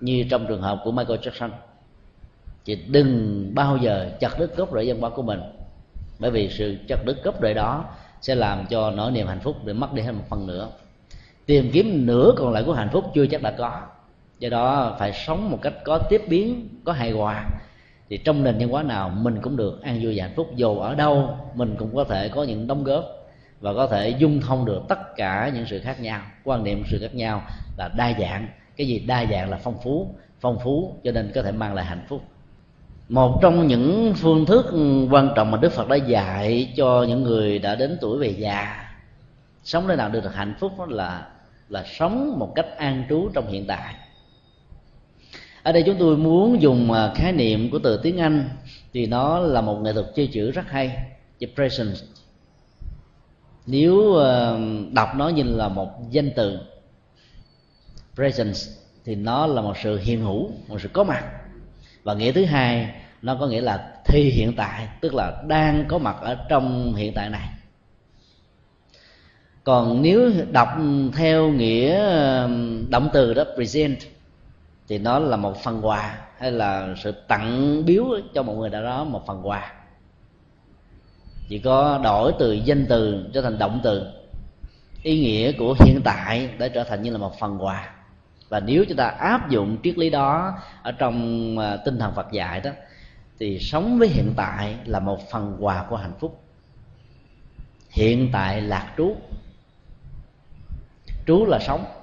như 0.00 0.24
trong 0.30 0.46
trường 0.46 0.62
hợp 0.62 0.80
của 0.84 0.92
Michael 0.92 1.20
Jackson, 1.20 1.50
thì 2.64 2.78
đừng 2.88 3.50
bao 3.54 3.76
giờ 3.76 4.10
chặt 4.20 4.38
đứt 4.38 4.56
gốc 4.56 4.68
rễ 4.74 4.84
văn 4.86 5.00
hóa 5.00 5.10
của 5.10 5.22
mình, 5.22 5.40
bởi 6.18 6.30
vì 6.30 6.48
sự 6.48 6.76
chặt 6.88 7.04
đứt 7.04 7.24
gốc 7.24 7.42
rễ 7.42 7.54
đó 7.54 7.84
sẽ 8.20 8.34
làm 8.34 8.66
cho 8.66 8.90
nỗi 8.90 9.10
niềm 9.10 9.26
hạnh 9.26 9.40
phúc 9.40 9.56
để 9.64 9.72
mất 9.72 9.92
đi 9.92 10.02
hết 10.02 10.12
một 10.12 10.24
phần 10.28 10.46
nữa. 10.46 10.68
Tìm 11.46 11.70
kiếm 11.72 12.06
nửa 12.06 12.32
còn 12.36 12.52
lại 12.52 12.62
của 12.66 12.72
hạnh 12.72 12.88
phúc 12.92 13.04
chưa 13.14 13.26
chắc 13.26 13.42
đã 13.42 13.50
có 13.50 13.82
do 14.40 14.48
đó 14.48 14.96
phải 14.98 15.12
sống 15.12 15.50
một 15.50 15.58
cách 15.62 15.74
có 15.84 15.98
tiếp 15.98 16.22
biến, 16.28 16.68
có 16.84 16.92
hài 16.92 17.10
hòa. 17.10 17.44
Thì 18.08 18.16
trong 18.16 18.44
nền 18.44 18.58
văn 18.58 18.68
hóa 18.68 18.82
nào 18.82 19.08
mình 19.08 19.38
cũng 19.42 19.56
được 19.56 19.82
an 19.82 20.00
vui 20.02 20.14
và 20.16 20.24
hạnh 20.24 20.32
phúc, 20.36 20.50
dù 20.56 20.78
ở 20.78 20.94
đâu, 20.94 21.38
mình 21.54 21.74
cũng 21.78 21.96
có 21.96 22.04
thể 22.04 22.28
có 22.28 22.44
những 22.44 22.66
đóng 22.66 22.84
góp 22.84 23.04
và 23.60 23.74
có 23.74 23.86
thể 23.86 24.08
dung 24.08 24.40
thông 24.40 24.64
được 24.64 24.82
tất 24.88 25.16
cả 25.16 25.50
những 25.54 25.66
sự 25.66 25.80
khác 25.80 26.00
nhau, 26.00 26.20
quan 26.44 26.64
niệm 26.64 26.82
sự 26.90 26.98
khác 27.00 27.14
nhau 27.14 27.42
là 27.78 27.90
đa 27.96 28.12
dạng. 28.20 28.48
Cái 28.76 28.86
gì 28.86 28.98
đa 28.98 29.26
dạng 29.30 29.50
là 29.50 29.56
phong 29.56 29.78
phú 29.84 30.14
phong 30.40 30.58
phú 30.64 30.96
cho 31.04 31.12
nên 31.12 31.32
có 31.34 31.42
thể 31.42 31.52
mang 31.52 31.74
lại 31.74 31.84
hạnh 31.84 32.04
phúc. 32.08 32.22
Một 33.08 33.38
trong 33.42 33.66
những 33.66 34.14
phương 34.16 34.46
thức 34.46 34.66
quan 35.10 35.32
trọng 35.36 35.50
mà 35.50 35.58
đức 35.58 35.72
phật 35.72 35.88
đã 35.88 35.96
dạy 35.96 36.72
cho 36.76 37.04
những 37.08 37.22
người 37.22 37.58
đã 37.58 37.74
đến 37.74 37.98
tuổi 38.00 38.18
về 38.18 38.28
già, 38.28 38.90
sống 39.62 39.88
nơi 39.88 39.96
nào 39.96 40.08
được 40.08 40.34
hạnh 40.34 40.54
phúc 40.60 40.72
đó 40.78 40.86
là 40.88 41.26
là 41.68 41.84
sống 41.86 42.38
một 42.38 42.52
cách 42.54 42.66
an 42.76 43.04
trú 43.08 43.28
trong 43.34 43.46
hiện 43.46 43.66
tại 43.66 43.94
ở 45.62 45.72
đây 45.72 45.82
chúng 45.86 45.96
tôi 45.98 46.16
muốn 46.16 46.62
dùng 46.62 46.92
à, 46.92 47.12
khái 47.14 47.32
niệm 47.32 47.70
của 47.70 47.78
từ 47.78 48.00
tiếng 48.02 48.18
anh 48.18 48.48
thì 48.92 49.06
nó 49.06 49.38
là 49.38 49.60
một 49.60 49.80
nghệ 49.82 49.92
thuật 49.92 50.06
chơi 50.14 50.26
chữ 50.26 50.50
rất 50.50 50.64
hay 50.68 50.96
depression 51.40 51.86
presence. 51.86 52.06
Nếu 53.66 54.18
à, 54.18 54.52
đọc 54.92 55.08
nó 55.16 55.28
như 55.28 55.42
là 55.42 55.68
một 55.68 55.90
danh 56.10 56.30
từ, 56.36 56.58
presence, 58.14 58.60
thì 59.04 59.14
nó 59.14 59.46
là 59.46 59.62
một 59.62 59.76
sự 59.82 59.98
hiện 59.98 60.20
hữu, 60.20 60.50
một 60.68 60.80
sự 60.80 60.88
có 60.92 61.04
mặt. 61.04 61.24
Và 62.02 62.14
nghĩa 62.14 62.32
thứ 62.32 62.44
hai, 62.44 62.94
nó 63.22 63.36
có 63.40 63.46
nghĩa 63.46 63.60
là 63.60 63.94
thi 64.04 64.22
hiện 64.22 64.52
tại, 64.56 64.88
tức 65.00 65.14
là 65.14 65.42
đang 65.48 65.84
có 65.88 65.98
mặt 65.98 66.16
ở 66.20 66.36
trong 66.48 66.94
hiện 66.94 67.12
tại 67.14 67.30
này. 67.30 67.48
Còn 69.64 70.02
nếu 70.02 70.32
đọc 70.52 70.68
theo 71.14 71.48
nghĩa 71.48 71.94
à, 71.94 72.48
động 72.88 73.08
từ 73.12 73.34
đó, 73.34 73.44
present 73.54 73.98
thì 74.90 74.98
nó 74.98 75.18
là 75.18 75.36
một 75.36 75.56
phần 75.56 75.86
quà, 75.86 76.18
hay 76.38 76.52
là 76.52 76.94
sự 76.96 77.12
tặng 77.28 77.82
biếu 77.84 78.04
cho 78.34 78.42
một 78.42 78.54
người 78.54 78.70
nào 78.70 78.82
đó, 78.82 79.04
một 79.04 79.26
phần 79.26 79.48
quà. 79.48 79.72
Chỉ 81.48 81.58
có 81.58 82.00
đổi 82.04 82.32
từ 82.38 82.52
danh 82.52 82.86
từ 82.88 83.30
trở 83.34 83.42
thành 83.42 83.58
động 83.58 83.80
từ. 83.82 84.06
Ý 85.02 85.20
nghĩa 85.20 85.52
của 85.52 85.76
hiện 85.80 86.00
tại 86.04 86.50
đã 86.58 86.68
trở 86.68 86.84
thành 86.84 87.02
như 87.02 87.10
là 87.10 87.18
một 87.18 87.38
phần 87.38 87.64
quà. 87.64 87.94
Và 88.48 88.60
nếu 88.60 88.84
chúng 88.88 88.96
ta 88.96 89.06
áp 89.06 89.50
dụng 89.50 89.76
triết 89.82 89.98
lý 89.98 90.10
đó 90.10 90.58
ở 90.82 90.92
trong 90.92 91.58
à, 91.58 91.76
tinh 91.76 91.98
thần 91.98 92.14
Phật 92.14 92.32
dạy 92.32 92.60
đó, 92.60 92.70
thì 93.38 93.58
sống 93.58 93.98
với 93.98 94.08
hiện 94.08 94.32
tại 94.36 94.76
là 94.84 95.00
một 95.00 95.30
phần 95.30 95.56
quà 95.60 95.86
của 95.88 95.96
hạnh 95.96 96.14
phúc. 96.20 96.40
Hiện 97.90 98.28
tại 98.32 98.60
lạc 98.60 98.94
trú. 98.96 99.16
Trú 101.26 101.46
là 101.46 101.58
sống 101.58 101.99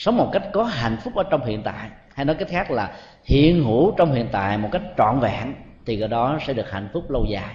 sống 0.00 0.16
một 0.16 0.30
cách 0.32 0.42
có 0.52 0.64
hạnh 0.64 0.96
phúc 1.04 1.14
ở 1.14 1.22
trong 1.30 1.44
hiện 1.44 1.62
tại. 1.62 1.90
Hay 2.14 2.24
nói 2.24 2.36
cách 2.38 2.48
khác 2.48 2.70
là 2.70 2.92
hiện 3.24 3.64
hữu 3.64 3.94
trong 3.96 4.12
hiện 4.12 4.28
tại 4.32 4.58
một 4.58 4.68
cách 4.72 4.82
trọn 4.98 5.20
vẹn, 5.20 5.54
thì 5.86 5.96
cái 5.98 6.08
đó 6.08 6.38
sẽ 6.46 6.52
được 6.52 6.70
hạnh 6.70 6.88
phúc 6.92 7.10
lâu 7.10 7.24
dài. 7.30 7.54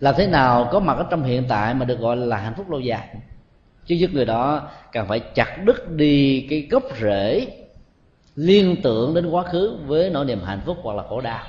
Làm 0.00 0.14
thế 0.18 0.26
nào, 0.26 0.68
có 0.72 0.80
mặt 0.80 0.96
ở 0.96 1.06
trong 1.10 1.22
hiện 1.22 1.44
tại 1.48 1.74
mà 1.74 1.84
được 1.84 1.98
gọi 2.00 2.16
là 2.16 2.36
hạnh 2.36 2.54
phúc 2.56 2.70
lâu 2.70 2.80
dài? 2.80 3.08
Chứ 3.86 3.94
giúp 3.94 4.10
người 4.12 4.24
đó 4.24 4.68
cần 4.92 5.08
phải 5.08 5.20
chặt 5.20 5.64
đứt 5.64 5.90
đi 5.90 6.46
cái 6.50 6.66
gốc 6.70 6.82
rễ 7.00 7.46
liên 8.36 8.76
tưởng 8.82 9.14
đến 9.14 9.30
quá 9.30 9.42
khứ 9.42 9.78
với 9.86 10.10
nỗi 10.10 10.24
niềm 10.24 10.40
hạnh 10.44 10.60
phúc 10.66 10.76
hoặc 10.82 10.96
là 10.96 11.02
khổ 11.08 11.20
đau. 11.20 11.44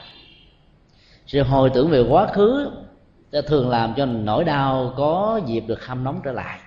Sự 1.26 1.44
hồi 1.44 1.70
tưởng 1.74 1.90
về 1.90 2.02
quá 2.10 2.28
khứ 2.28 2.72
sẽ 3.32 3.42
thường 3.42 3.70
làm 3.70 3.94
cho 3.98 4.06
nỗi 4.06 4.44
đau 4.44 4.94
có 4.98 5.42
dịp 5.46 5.64
được 5.68 5.86
hâm 5.86 6.04
nóng 6.04 6.22
trở 6.24 6.32
lại 6.32 6.60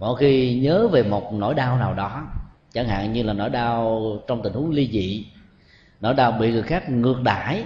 mỗi 0.00 0.16
khi 0.16 0.60
nhớ 0.60 0.88
về 0.88 1.02
một 1.02 1.32
nỗi 1.32 1.54
đau 1.54 1.78
nào 1.78 1.94
đó, 1.94 2.22
chẳng 2.72 2.88
hạn 2.88 3.12
như 3.12 3.22
là 3.22 3.32
nỗi 3.32 3.50
đau 3.50 4.02
trong 4.26 4.42
tình 4.42 4.52
huống 4.52 4.70
ly 4.70 4.88
dị, 4.92 5.26
nỗi 6.00 6.14
đau 6.14 6.32
bị 6.32 6.52
người 6.52 6.62
khác 6.62 6.90
ngược 6.90 7.22
đãi, 7.22 7.64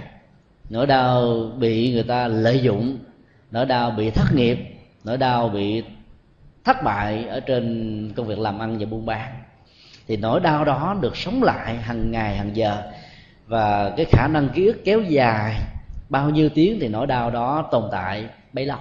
nỗi 0.69 0.87
đau 0.87 1.37
bị 1.59 1.93
người 1.93 2.03
ta 2.03 2.27
lợi 2.27 2.59
dụng, 2.59 2.97
nỗi 3.51 3.65
đau 3.65 3.91
bị 3.91 4.09
thất 4.09 4.33
nghiệp, 4.33 4.57
nỗi 5.03 5.17
đau 5.17 5.49
bị 5.49 5.83
thất 6.63 6.83
bại 6.83 7.27
ở 7.27 7.39
trên 7.39 8.13
công 8.15 8.27
việc 8.27 8.39
làm 8.39 8.59
ăn 8.59 8.77
và 8.79 8.85
buôn 8.85 9.05
bán, 9.05 9.31
thì 10.07 10.17
nỗi 10.17 10.39
đau 10.39 10.65
đó 10.65 10.95
được 11.01 11.17
sống 11.17 11.43
lại 11.43 11.75
hàng 11.75 12.11
ngày, 12.11 12.37
hàng 12.37 12.55
giờ. 12.55 12.81
Và 13.47 13.93
cái 13.97 14.05
khả 14.09 14.27
năng 14.27 14.49
ký 14.49 14.65
ức 14.65 14.81
kéo 14.85 15.01
dài 15.01 15.61
bao 16.09 16.29
nhiêu 16.29 16.49
tiếng 16.49 16.79
thì 16.79 16.87
nỗi 16.87 17.07
đau 17.07 17.31
đó 17.31 17.67
tồn 17.71 17.83
tại 17.91 18.25
bấy 18.53 18.65
lâu 18.65 18.79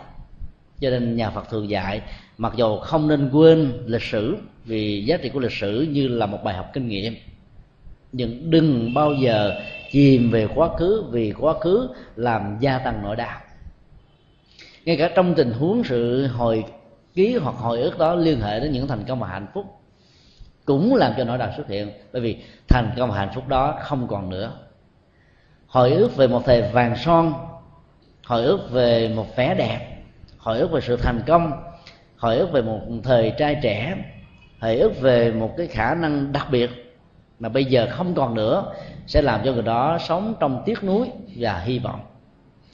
cho 0.80 0.90
nên 0.90 1.16
nhà 1.16 1.30
phật 1.30 1.50
thường 1.50 1.70
dạy, 1.70 2.00
mặc 2.38 2.52
dù 2.56 2.78
không 2.78 3.08
nên 3.08 3.30
quên 3.30 3.72
lịch 3.86 4.02
sử, 4.02 4.36
vì 4.64 5.04
giá 5.04 5.16
trị 5.16 5.28
của 5.28 5.40
lịch 5.40 5.52
sử 5.52 5.86
như 5.90 6.08
là 6.08 6.26
một 6.26 6.38
bài 6.44 6.54
học 6.54 6.70
kinh 6.72 6.88
nghiệm, 6.88 7.14
nhưng 8.12 8.50
đừng 8.50 8.94
bao 8.94 9.14
giờ 9.14 9.60
chìm 9.90 10.30
về 10.30 10.48
quá 10.54 10.68
khứ, 10.78 11.04
vì 11.10 11.32
quá 11.32 11.54
khứ 11.60 11.88
làm 12.16 12.56
gia 12.60 12.78
tăng 12.78 13.02
nỗi 13.02 13.16
đau 13.16 13.40
ngay 14.84 14.96
cả 14.96 15.10
trong 15.14 15.34
tình 15.34 15.52
huống 15.52 15.84
sự 15.84 16.26
hồi 16.26 16.64
ký 17.14 17.36
hoặc 17.36 17.56
hồi 17.56 17.80
ức 17.80 17.98
đó 17.98 18.14
liên 18.14 18.40
hệ 18.40 18.60
đến 18.60 18.72
những 18.72 18.86
thành 18.86 19.04
công 19.08 19.20
và 19.20 19.28
hạnh 19.28 19.46
phúc 19.54 19.66
cũng 20.64 20.94
làm 20.94 21.12
cho 21.16 21.24
nỗi 21.24 21.38
đau 21.38 21.52
xuất 21.56 21.68
hiện, 21.68 21.90
bởi 22.12 22.22
vì 22.22 22.36
thành 22.68 22.90
công 22.96 23.10
và 23.10 23.16
hạnh 23.16 23.30
phúc 23.34 23.48
đó 23.48 23.78
không 23.82 24.08
còn 24.08 24.30
nữa. 24.30 24.52
Hồi 25.66 25.90
ức 25.92 26.16
về 26.16 26.26
một 26.26 26.42
thời 26.44 26.62
vàng 26.62 26.96
son, 26.96 27.34
hồi 28.24 28.42
ức 28.44 28.70
về 28.70 29.08
một 29.08 29.36
vẻ 29.36 29.54
đẹp 29.58 29.93
hồi 30.44 30.58
ức 30.58 30.70
về 30.70 30.80
sự 30.80 30.96
thành 30.96 31.22
công, 31.26 31.52
hồi 32.16 32.36
ức 32.36 32.52
về 32.52 32.62
một 32.62 32.80
thời 33.02 33.30
trai 33.38 33.58
trẻ, 33.62 33.96
hồi 34.60 34.76
ức 34.76 35.00
về 35.00 35.32
một 35.32 35.54
cái 35.56 35.66
khả 35.66 35.94
năng 35.94 36.32
đặc 36.32 36.46
biệt 36.50 36.70
mà 37.40 37.48
bây 37.48 37.64
giờ 37.64 37.88
không 37.90 38.14
còn 38.14 38.34
nữa 38.34 38.72
sẽ 39.06 39.22
làm 39.22 39.40
cho 39.44 39.52
người 39.52 39.62
đó 39.62 39.98
sống 40.08 40.34
trong 40.40 40.62
tiếc 40.66 40.84
nuối 40.84 41.10
và 41.36 41.58
hy 41.58 41.78
vọng. 41.78 42.00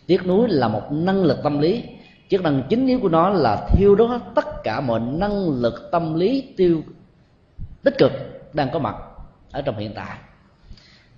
Tiếc 0.06 0.26
nuối 0.26 0.48
là 0.48 0.68
một 0.68 0.82
năng 0.90 1.22
lực 1.22 1.38
tâm 1.42 1.58
lý, 1.60 1.84
chức 2.30 2.42
năng 2.42 2.62
chính 2.68 2.86
yếu 2.86 3.00
của 3.00 3.08
nó 3.08 3.28
là 3.28 3.66
thiêu 3.68 3.94
đốt 3.94 4.20
tất 4.34 4.62
cả 4.64 4.80
mọi 4.80 5.00
năng 5.00 5.48
lực 5.48 5.88
tâm 5.92 6.14
lý 6.14 6.54
tiêu 6.56 6.82
tích 7.82 7.94
cực 7.98 8.12
đang 8.54 8.70
có 8.70 8.78
mặt 8.78 8.96
ở 9.52 9.62
trong 9.62 9.76
hiện 9.76 9.92
tại. 9.94 10.18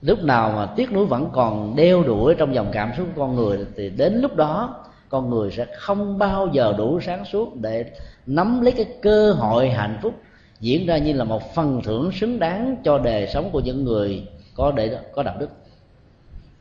Lúc 0.00 0.24
nào 0.24 0.52
mà 0.56 0.66
tiếc 0.76 0.92
nuối 0.92 1.06
vẫn 1.06 1.28
còn 1.32 1.76
đeo 1.76 2.02
đuổi 2.02 2.34
trong 2.38 2.54
dòng 2.54 2.68
cảm 2.72 2.92
xúc 2.96 3.08
của 3.14 3.20
con 3.20 3.36
người 3.36 3.66
thì 3.76 3.90
đến 3.90 4.20
lúc 4.20 4.36
đó 4.36 4.84
con 5.12 5.30
người 5.30 5.50
sẽ 5.50 5.66
không 5.76 6.18
bao 6.18 6.48
giờ 6.52 6.74
đủ 6.78 7.00
sáng 7.00 7.24
suốt 7.24 7.56
để 7.56 7.84
nắm 8.26 8.60
lấy 8.60 8.72
cái 8.72 8.86
cơ 9.02 9.32
hội 9.32 9.68
hạnh 9.68 9.98
phúc 10.02 10.14
diễn 10.60 10.86
ra 10.86 10.98
như 10.98 11.12
là 11.12 11.24
một 11.24 11.54
phần 11.54 11.80
thưởng 11.84 12.12
xứng 12.12 12.38
đáng 12.38 12.76
cho 12.84 12.98
đời 12.98 13.28
sống 13.28 13.50
của 13.52 13.60
những 13.60 13.84
người 13.84 14.28
có 14.54 14.72
để 14.72 14.98
có 15.14 15.22
đạo 15.22 15.36
đức. 15.38 15.48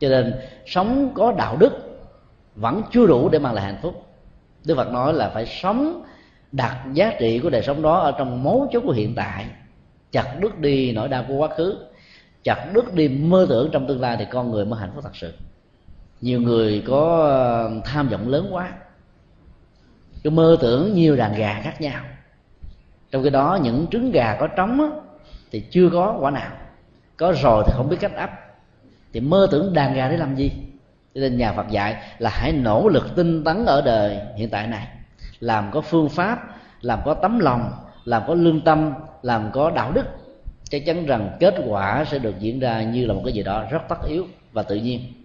Cho 0.00 0.08
nên 0.08 0.34
sống 0.66 1.10
có 1.14 1.32
đạo 1.32 1.56
đức 1.56 1.72
vẫn 2.54 2.82
chưa 2.92 3.06
đủ 3.06 3.28
để 3.28 3.38
mang 3.38 3.54
lại 3.54 3.64
hạnh 3.64 3.78
phúc. 3.82 4.06
Đức 4.64 4.74
phật 4.76 4.92
nói 4.92 5.14
là 5.14 5.28
phải 5.28 5.46
sống 5.46 6.02
đặt 6.52 6.84
giá 6.92 7.12
trị 7.18 7.38
của 7.38 7.50
đời 7.50 7.62
sống 7.62 7.82
đó 7.82 7.98
ở 7.98 8.12
trong 8.18 8.44
mấu 8.44 8.68
chốt 8.72 8.80
của 8.80 8.92
hiện 8.92 9.14
tại. 9.14 9.46
Chặt 10.10 10.36
đứt 10.40 10.58
đi 10.58 10.92
nỗi 10.92 11.08
đau 11.08 11.24
của 11.28 11.36
quá 11.36 11.48
khứ, 11.56 11.76
chặt 12.44 12.70
đứt 12.74 12.94
đi 12.94 13.08
mơ 13.08 13.46
tưởng 13.48 13.68
trong 13.72 13.86
tương 13.86 14.00
lai 14.00 14.16
thì 14.18 14.24
con 14.30 14.50
người 14.50 14.64
mới 14.64 14.80
hạnh 14.80 14.90
phúc 14.94 15.04
thật 15.04 15.16
sự 15.16 15.32
nhiều 16.22 16.40
người 16.40 16.82
có 16.86 17.20
ờ, 17.22 17.70
tham 17.84 18.08
vọng 18.08 18.28
lớn 18.28 18.48
quá. 18.50 18.72
Cứ 20.24 20.30
mơ 20.30 20.56
tưởng 20.60 20.94
nhiều 20.94 21.16
đàn 21.16 21.34
gà 21.34 21.60
khác 21.62 21.80
nhau. 21.80 22.04
Trong 23.10 23.22
khi 23.22 23.30
đó 23.30 23.58
những 23.62 23.86
trứng 23.90 24.10
gà 24.10 24.36
có 24.40 24.46
trống 24.46 24.80
á, 24.80 24.86
thì 25.50 25.60
chưa 25.70 25.90
có 25.92 26.16
quả 26.20 26.30
nào. 26.30 26.50
Có 27.16 27.32
rồi 27.42 27.64
thì 27.66 27.72
không 27.76 27.88
biết 27.88 27.96
cách 28.00 28.14
ấp. 28.16 28.30
Thì 29.12 29.20
mơ 29.20 29.48
tưởng 29.50 29.74
đàn 29.74 29.94
gà 29.94 30.08
để 30.08 30.16
làm 30.16 30.36
gì? 30.36 30.50
Cho 31.14 31.20
nên 31.20 31.38
nhà 31.38 31.52
phật 31.52 31.66
dạy 31.70 31.96
là 32.18 32.30
hãy 32.30 32.52
nỗ 32.52 32.88
lực 32.88 33.16
tinh 33.16 33.44
tấn 33.44 33.66
ở 33.66 33.82
đời 33.84 34.18
hiện 34.36 34.48
tại 34.50 34.66
này. 34.66 34.88
Làm 35.40 35.70
có 35.72 35.80
phương 35.80 36.08
pháp 36.08 36.56
làm 36.80 36.98
có 37.04 37.14
tấm 37.14 37.38
lòng 37.38 37.72
làm 38.04 38.22
có 38.26 38.34
lương 38.34 38.60
tâm 38.60 38.92
làm 39.22 39.50
có 39.52 39.70
đạo 39.70 39.92
đức. 39.92 40.06
Chắc 40.70 40.82
chắn 40.86 41.06
rằng 41.06 41.36
kết 41.40 41.54
quả 41.66 42.04
sẽ 42.04 42.18
được 42.18 42.34
diễn 42.38 42.60
ra 42.60 42.82
như 42.82 43.06
là 43.06 43.14
một 43.14 43.22
cái 43.24 43.32
gì 43.32 43.42
đó 43.42 43.64
rất 43.70 43.82
tất 43.88 43.98
yếu 44.08 44.26
và 44.52 44.62
tự 44.62 44.76
nhiên 44.76 45.21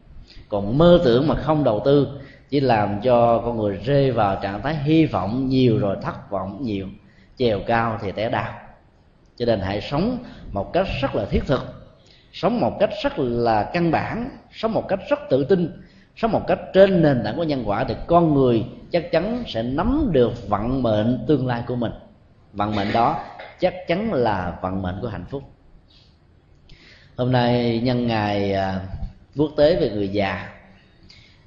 còn 0.50 0.78
mơ 0.78 1.00
tưởng 1.06 1.28
mà 1.28 1.36
không 1.36 1.64
đầu 1.64 1.82
tư, 1.86 2.08
chỉ 2.50 2.60
làm 2.60 3.02
cho 3.02 3.42
con 3.46 3.58
người 3.58 3.78
rơi 3.78 4.12
vào 4.12 4.40
trạng 4.42 4.62
thái 4.62 4.76
hy 4.76 5.06
vọng 5.06 5.50
nhiều 5.50 5.80
rồi 5.80 5.98
thất 6.02 6.32
vọng 6.32 6.58
nhiều. 6.62 6.88
Trèo 7.38 7.60
cao 7.68 8.00
thì 8.02 8.12
té 8.12 8.30
đau 8.30 8.54
cho 9.38 9.46
nên 9.46 9.60
hãy 9.60 9.82
sống 9.82 10.18
một 10.52 10.74
cách 10.74 10.88
rất 11.02 11.16
là 11.16 11.26
thiết 11.26 11.42
thực, 11.48 11.62
sống 12.34 12.60
một 12.60 12.78
cách 12.80 12.90
rất 13.04 13.20
là 13.20 13.70
căn 13.74 13.92
bản, 13.92 14.30
sống 14.52 14.74
một 14.74 14.88
cách 14.88 15.00
rất 15.10 15.20
tự 15.30 15.44
tin, 15.44 15.82
sống 16.16 16.32
một 16.32 16.42
cách 16.48 16.60
trên 16.74 17.02
nền 17.02 17.22
tảng 17.24 17.36
của 17.36 17.44
nhân 17.44 17.64
quả 17.66 17.84
thì 17.84 17.96
con 18.08 18.34
người 18.34 18.66
chắc 18.92 19.12
chắn 19.12 19.44
sẽ 19.48 19.64
nắm 19.64 20.10
được 20.12 20.50
vận 20.50 20.84
mệnh 20.84 21.20
tương 21.28 21.48
lai 21.48 21.64
của 21.68 21.76
mình. 21.76 21.92
Vận 22.54 22.76
mệnh 22.76 22.94
đó 22.94 23.20
chắc 23.60 23.74
chắn 23.88 24.14
là 24.14 24.58
vận 24.62 24.82
mệnh 24.82 24.96
của 25.02 25.08
hạnh 25.08 25.26
phúc. 25.30 25.44
Hôm 27.18 27.32
nay 27.32 27.82
nhân 27.84 28.08
ngày 28.08 28.54
à, 28.54 28.80
quốc 29.38 29.52
tế 29.58 29.76
về 29.76 29.90
người 29.90 30.10
già. 30.10 30.50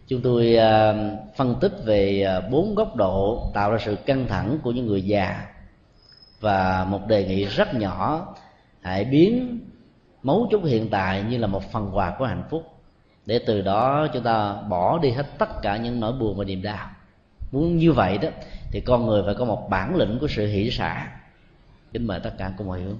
Chúng 0.09 0.20
tôi 0.22 0.57
à, 0.57 0.95
phân 1.36 1.55
tích 1.61 1.72
về 1.84 2.22
à, 2.22 2.41
bốn 2.41 2.74
góc 2.74 2.97
độ 2.97 3.51
tạo 3.55 3.70
ra 3.70 3.78
sự 3.80 3.97
căng 4.07 4.26
thẳng 4.26 4.59
của 4.62 4.70
những 4.70 4.86
người 4.86 5.03
già 5.03 5.47
và 6.41 6.84
một 6.84 7.07
đề 7.07 7.24
nghị 7.24 7.45
rất 7.45 7.74
nhỏ 7.74 8.26
hãy 8.80 9.05
biến 9.05 9.59
mấu 10.22 10.49
chốt 10.51 10.61
hiện 10.64 10.88
tại 10.91 11.22
như 11.22 11.38
là 11.38 11.46
một 11.46 11.72
phần 11.72 11.91
quà 11.92 12.14
của 12.18 12.25
hạnh 12.25 12.45
phúc. 12.50 12.75
Để 13.26 13.41
từ 13.46 13.61
đó 13.61 14.07
chúng 14.12 14.22
ta 14.22 14.62
bỏ 14.68 14.99
đi 14.99 15.11
hết 15.11 15.26
tất 15.38 15.62
cả 15.62 15.76
những 15.76 16.00
nỗi 16.00 16.12
buồn 16.12 16.37
và 16.37 16.45
niềm 16.45 16.62
đau. 16.62 16.91
Muốn 17.53 17.76
như 17.76 17.92
vậy 17.92 18.18
đó, 18.18 18.29
thì 18.71 18.80
con 18.80 19.07
người 19.07 19.22
phải 19.26 19.34
có 19.34 19.45
một 19.45 19.68
bản 19.71 19.96
lĩnh 19.96 20.18
của 20.21 20.29
sự 20.29 20.46
hỷ 20.46 20.71
xả. 20.71 21.07
Kính 21.92 22.07
mời 22.07 22.21
tất 22.21 22.33
cả 22.38 22.53
cùng 22.58 22.68
hồi 22.68 22.80
hướng 22.80 22.99